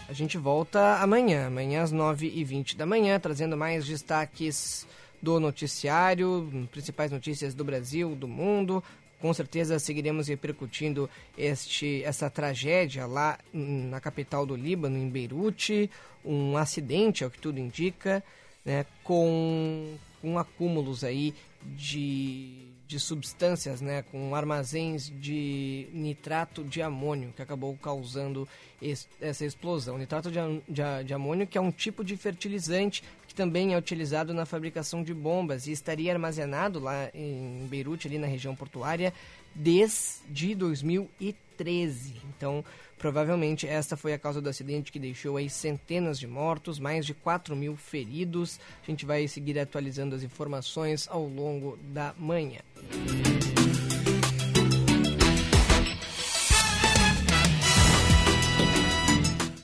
A 0.08 0.14
gente 0.14 0.36
volta 0.36 0.96
amanhã, 0.96 1.46
amanhã 1.46 1.84
às 1.84 1.94
9h20 1.94 2.76
da 2.76 2.88
manhã, 2.88 3.20
trazendo 3.20 3.56
mais 3.56 3.86
destaques 3.86 4.88
do 5.22 5.40
noticiário, 5.40 6.68
principais 6.72 7.12
notícias 7.12 7.54
do 7.54 7.64
Brasil, 7.64 8.16
do 8.16 8.28
mundo. 8.28 8.84
Com 9.20 9.34
certeza 9.34 9.78
seguiremos 9.80 10.30
repercutindo 10.30 11.10
este, 11.38 12.02
essa 12.04 12.30
tragédia 12.30 13.06
lá 13.06 13.38
na 13.54 14.00
capital 14.00 14.46
do 14.46 14.56
Líbano, 14.56 14.98
em 14.98 15.10
Beirute, 15.10 15.92
um 16.24 16.56
acidente, 16.56 17.24
ao 17.24 17.30
que 17.30 17.40
tudo 17.40 17.60
indica, 17.60 18.24
né, 18.64 18.86
com, 19.04 19.96
com 20.22 20.40
acúmulos 20.40 21.04
aí 21.04 21.34
de, 21.62 22.69
de 22.90 23.00
substâncias, 23.00 23.82
né, 23.82 24.02
com 24.02 24.34
armazéns 24.34 25.14
de 25.22 25.88
nitrato 25.94 26.64
de 26.64 26.82
amônio, 26.82 27.32
que 27.36 27.42
acabou 27.42 27.78
causando 27.78 28.50
es, 28.82 29.08
essa 29.22 29.46
explosão. 29.46 29.96
Nitrato 29.96 30.32
de, 30.32 30.40
de, 30.68 31.04
de 31.06 31.14
amônio, 31.14 31.46
que 31.46 31.56
é 31.56 31.62
um 31.62 31.70
tipo 31.70 32.04
de 32.04 32.18
fertilizante 32.18 33.04
que 33.28 33.36
também 33.36 33.76
é 33.76 33.78
utilizado 33.78 34.34
na 34.34 34.44
fabricação 34.44 35.04
de 35.04 35.14
bombas 35.14 35.68
e 35.68 35.72
estaria 35.72 36.12
armazenado 36.12 36.80
lá 36.80 37.12
em 37.14 37.68
Beirute, 37.70 38.08
ali 38.08 38.18
na 38.18 38.26
região 38.26 38.56
portuária, 38.56 39.14
desde 39.54 40.56
2013. 40.56 42.16
Então, 42.36 42.66
provavelmente 43.00 43.66
esta 43.66 43.98
foi 43.98 44.14
a 44.14 44.20
causa 44.20 44.42
do 44.42 44.50
acidente 44.50 44.92
que 44.92 45.00
deixou 45.00 45.38
aí 45.38 45.50
centenas 45.50 46.20
de 46.20 46.28
mortos, 46.28 46.78
mais 46.78 47.06
de 47.06 47.14
4 47.14 47.56
mil 47.56 47.76
feridos. 47.76 48.60
A 48.84 48.92
gente 48.92 49.06
vai 49.06 49.28
seguir 49.28 49.58
atualizando 49.58 50.16
as 50.16 50.22
informações 50.22 51.08
ao 51.10 51.26
longo 51.26 51.80
da 51.82 52.14
manhã. 52.20 52.60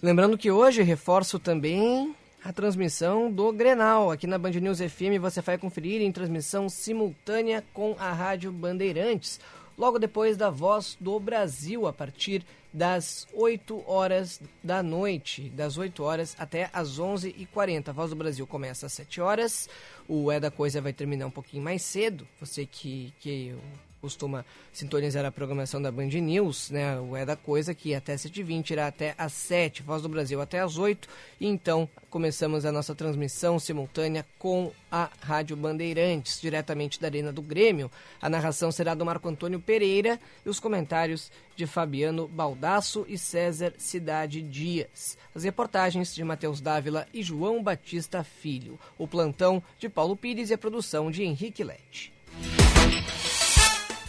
Lembrando 0.02 0.38
que 0.38 0.52
hoje 0.52 0.82
reforço 0.82 1.38
também 1.38 2.16
a 2.44 2.53
transmissão 2.53 3.32
do 3.32 3.52
Grenal. 3.52 4.12
Aqui 4.12 4.28
na 4.28 4.38
Band 4.38 4.52
News 4.52 4.80
FM 4.80 5.20
você 5.20 5.41
vai 5.41 5.57
conferir 5.57 6.02
em 6.02 6.12
transmissão 6.12 6.70
simultânea 6.70 7.64
com 7.74 7.95
a 7.99 8.14
Rádio 8.14 8.52
Bandeirantes, 8.52 9.40
logo 9.76 9.98
depois 9.98 10.38
da 10.38 10.52
Voz 10.52 10.95
do 11.02 11.20
Brasil, 11.20 11.88
a 11.88 11.91
partir 11.91 12.45
das 12.76 13.26
8 13.34 13.86
horas 13.88 14.42
da 14.62 14.84
noite, 14.84 15.50
das 15.50 15.78
8 15.78 16.04
horas 16.04 16.36
até 16.38 16.70
as 16.74 17.00
11h40. 17.00 17.88
A 17.88 17.92
Voz 17.94 18.10
do 18.10 18.18
Brasil 18.18 18.46
começa 18.46 18.86
às 18.86 18.92
7 18.92 19.22
horas, 19.22 19.70
o 20.10 20.30
É 20.30 20.42
da 20.42 20.52
Coisa 20.52 20.82
vai 20.82 20.92
terminar 20.92 21.26
um 21.26 21.32
pouquinho 21.32 21.64
mais 21.64 21.82
cedo, 21.82 22.28
você 22.38 22.66
que, 22.66 23.14
que 23.22 23.56
costuma 24.06 24.45
sintonizar 24.72 25.26
a 25.26 25.32
programação 25.32 25.82
da 25.82 25.91
Band 25.91 26.10
News, 26.10 26.69
né? 26.69 26.99
O 26.99 27.15
É 27.15 27.26
da 27.26 27.36
Coisa, 27.36 27.73
que 27.73 27.95
até 27.95 28.14
7h20 28.14 28.69
irá 28.69 28.86
até 28.86 29.15
às 29.18 29.34
7 29.34 29.82
Voz 29.82 30.03
do 30.03 30.07
Brasil 30.07 30.40
até 30.40 30.60
às 30.60 30.77
8 30.77 31.10
E 31.41 31.48
então 31.48 31.90
começamos 32.07 32.65
a 32.65 32.72
nossa 32.72 32.94
transmissão 32.94 33.57
simultânea 33.57 34.23
com 34.38 34.72
a 34.91 35.10
Rádio 35.19 35.57
Bandeirantes, 35.57 36.40
diretamente 36.40 37.02
da 37.02 37.07
Arena 37.07 37.34
do 37.34 37.41
Grêmio. 37.41 37.90
A 38.22 38.30
narração 38.30 38.72
será 38.72 38.94
do 38.94 39.03
Marco 39.03 39.27
Antônio 39.27 39.60
Pereira 39.60 40.19
e 40.45 40.49
os 40.49 40.60
comentários 40.60 41.32
de 41.56 41.65
Fabiano 41.65 42.27
Baldasso 42.27 43.06
e 43.10 43.18
César 43.18 43.73
Cidade 43.77 44.41
Dias. 44.41 45.18
As 45.34 45.44
reportagens 45.44 46.14
de 46.14 46.23
Matheus 46.23 46.61
Dávila 46.61 47.07
e 47.11 47.23
João 47.23 47.64
Batista 47.64 48.23
Filho. 48.23 48.80
O 48.99 49.07
plantão 49.07 49.64
de 49.80 49.90
Paulo 49.90 50.15
Pires 50.15 50.52
e 50.52 50.53
a 50.53 50.57
produção 50.60 51.10
de 51.10 51.23
Henrique 51.23 51.64
Lete. 51.64 52.14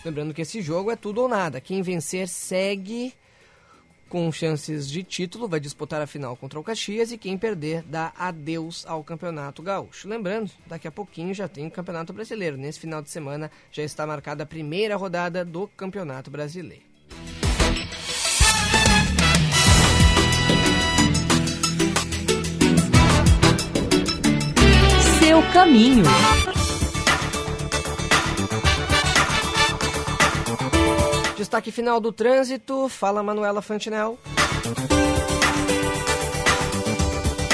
Lembrando 0.07 0.33
que 0.33 0.43
esse 0.43 0.63
jogo 0.63 0.89
é 0.89 0.95
tudo 0.95 1.23
ou 1.23 1.27
nada. 1.27 1.61
Quem 1.61 1.83
vencer 1.83 2.29
segue 2.29 3.13
com 4.09 4.31
chances 4.31 4.89
de 4.89 5.03
título, 5.03 5.49
vai 5.49 5.59
disputar 5.59 6.01
a 6.01 6.07
final 6.07 6.37
contra 6.37 6.61
o 6.61 6.63
Caxias 6.63 7.11
e 7.11 7.19
quem 7.19 7.37
perder 7.37 7.83
dá 7.83 8.13
adeus 8.17 8.87
ao 8.87 9.03
Campeonato 9.03 9.65
Gaúcho. 9.65 10.09
Lembrando, 10.09 10.53
daqui 10.65 10.87
a 10.87 10.93
pouquinho 10.93 11.35
já 11.35 11.49
tem 11.49 11.67
o 11.67 11.71
Campeonato 11.73 12.13
Brasileiro. 12.13 12.57
Nesse 12.57 12.79
final 12.79 13.03
de 13.03 13.11
semana 13.11 13.51
já 13.73 13.83
está 13.83 14.07
marcada 14.07 14.45
a 14.45 14.47
primeira 14.47 14.95
rodada 14.95 15.45
do 15.45 15.67
Campeonato 15.67 16.31
Brasileiro. 16.31 16.85
Seu 25.19 25.43
caminho. 25.53 26.05
Destaque 31.37 31.71
final 31.71 32.01
do 32.01 32.11
trânsito. 32.13 32.89
Fala, 32.89 33.23
Manuela 33.23 33.61
Fantinel. 33.61 34.19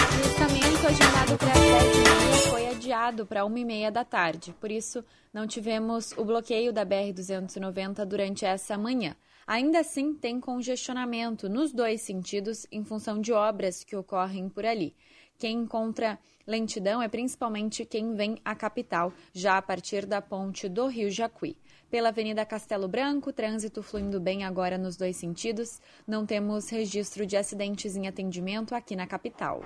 O 0.09 0.17
listamento 0.23 0.87
agendado 0.87 1.37
para 1.37 1.51
as 1.51 1.59
10h30 1.59 2.51
foi 2.51 2.67
adiado 2.69 3.27
para 3.27 3.43
1h30 3.43 3.91
da 3.91 4.05
tarde. 4.05 4.55
Por 4.61 4.71
isso, 4.71 5.05
não 5.35 5.49
tivemos 5.49 6.13
o 6.17 6.25
bloqueio 6.25 6.73
da 6.73 6.87
BR-290 6.87 8.05
durante 8.05 8.45
essa 8.45 8.79
manhã. 8.79 9.17
Ainda 9.49 9.81
assim, 9.81 10.15
tem 10.15 10.39
congestionamento 10.39 11.49
nos 11.49 11.73
dois 11.73 12.03
sentidos 12.03 12.65
em 12.71 12.85
função 12.85 13.21
de 13.21 13.33
obras 13.33 13.83
que 13.83 13.97
ocorrem 13.97 14.49
por 14.49 14.65
ali. 14.65 14.95
Quem 15.37 15.59
encontra 15.59 16.21
lentidão 16.47 17.03
é 17.03 17.09
principalmente 17.09 17.85
quem 17.85 18.15
vem 18.15 18.39
à 18.45 18.55
capital, 18.55 19.13
já 19.33 19.59
a 19.59 19.63
partir 19.63 20.07
da 20.07 20.23
ponte 20.23 20.69
do 20.69 20.87
Rio 20.87 21.11
Jacuí. 21.11 21.57
Pela 21.93 22.09
Avenida 22.09 22.47
Castelo 22.47 22.89
Branco, 22.89 23.35
trânsito 23.35 23.83
fluindo 23.83 24.19
bem 24.19 24.45
agora 24.45 24.79
nos 24.79 24.97
dois 24.97 25.15
sentidos. 25.15 25.79
Não 26.07 26.25
temos 26.25 26.71
registro 26.71 27.27
de 27.27 27.37
acidentes 27.37 27.95
em 27.95 28.09
atendimento 28.09 28.75
aqui 28.75 28.97
na 28.97 29.07
capital. 29.07 29.63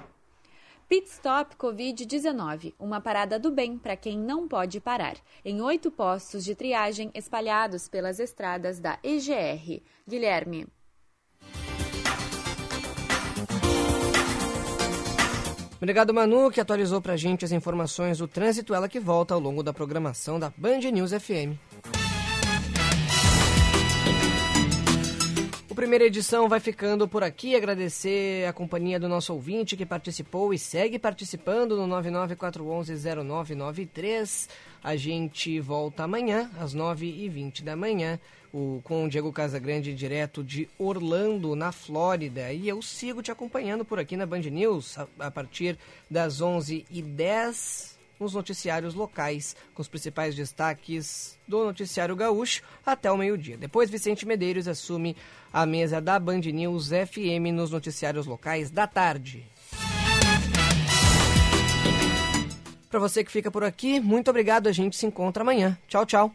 Pit 0.89 1.09
Stop 1.09 1.55
Covid-19, 1.55 2.75
uma 2.81 3.01
parada 3.01 3.39
do 3.39 3.53
bem 3.53 3.79
para 3.79 3.95
quem 3.95 4.19
não 4.19 4.49
pode 4.49 4.81
parar, 4.81 5.15
em 5.45 5.61
oito 5.61 5.89
postos 5.89 6.45
de 6.45 6.57
triagem 6.57 7.13
espalhados 7.15 7.89
pelas 7.89 8.19
estradas 8.19 8.81
da 8.81 8.99
EGR. 9.05 9.81
Guilherme. 10.05 10.67
Obrigado, 15.77 16.13
Manu, 16.13 16.51
que 16.51 16.61
atualizou 16.61 17.01
para 17.01 17.13
a 17.13 17.17
gente 17.17 17.45
as 17.45 17.53
informações 17.53 18.19
do 18.19 18.27
trânsito, 18.27 18.75
ela 18.75 18.89
que 18.89 18.99
volta 18.99 19.33
ao 19.33 19.39
longo 19.39 19.63
da 19.63 19.73
programação 19.73 20.41
da 20.41 20.53
Band 20.57 20.81
News 20.91 21.13
FM. 21.13 22.06
Primeira 25.77 26.07
edição 26.07 26.49
vai 26.49 26.59
ficando 26.59 27.07
por 27.07 27.23
aqui. 27.23 27.55
Agradecer 27.55 28.49
a 28.49 28.53
companhia 28.53 28.99
do 28.99 29.11
nosso 29.11 29.35
ouvinte 29.35 29.77
que 29.77 29.85
participou 29.85 30.55
e 30.55 30.59
segue 30.59 30.99
participando 30.99 31.77
no 31.77 31.87
994110993. 32.03 34.49
A 34.83 34.97
gente 34.97 35.61
volta 35.61 36.05
amanhã, 36.05 36.51
às 36.59 36.75
9h20 36.75 37.63
da 37.63 37.77
manhã, 37.77 38.19
o, 38.51 38.81
com 38.83 39.05
o 39.05 39.09
Diego 39.09 39.31
Casagrande, 39.31 39.95
direto 39.95 40.43
de 40.43 40.67
Orlando, 40.79 41.55
na 41.55 41.73
Flórida. 41.73 42.51
E 42.55 42.67
eu 42.67 42.81
sigo 42.81 43.23
te 43.23 43.31
acompanhando 43.31 43.85
por 43.85 43.99
aqui 43.99 44.17
na 44.17 44.25
Band 44.25 44.41
News 44.41 44.99
a, 44.99 45.07
a 45.19 45.31
partir 45.31 45.77
das 46.11 46.41
11h10 46.41 47.96
nos 48.19 48.35
noticiários 48.35 48.95
locais, 48.95 49.57
com 49.75 49.83
os 49.83 49.89
principais 49.89 50.35
destaques 50.35 51.39
do 51.47 51.65
noticiário 51.65 52.17
gaúcho 52.17 52.63
até 52.85 53.11
o 53.11 53.17
meio-dia. 53.17 53.57
Depois, 53.57 53.91
Vicente 53.91 54.27
Medeiros 54.27 54.69
assume 54.69 55.17
a 55.53 55.65
mesa 55.67 56.01
da 56.01 56.19
Band 56.19 56.41
News 56.41 56.89
FM 56.89 57.53
nos 57.53 57.71
noticiários 57.71 58.27
locais 58.27 58.71
da 58.71 58.87
tarde. 58.87 59.47
Para 62.89 63.01
você 63.01 63.23
que 63.23 63.31
fica 63.31 63.51
por 63.51 63.65
aqui, 63.65 64.01
muito 64.01 64.31
obrigado. 64.31 64.69
A 64.69 64.73
gente 64.73 64.97
se 64.97 65.07
encontra 65.07 65.43
amanhã. 65.43 65.77
Tchau, 65.87 66.07
tchau. 66.07 66.35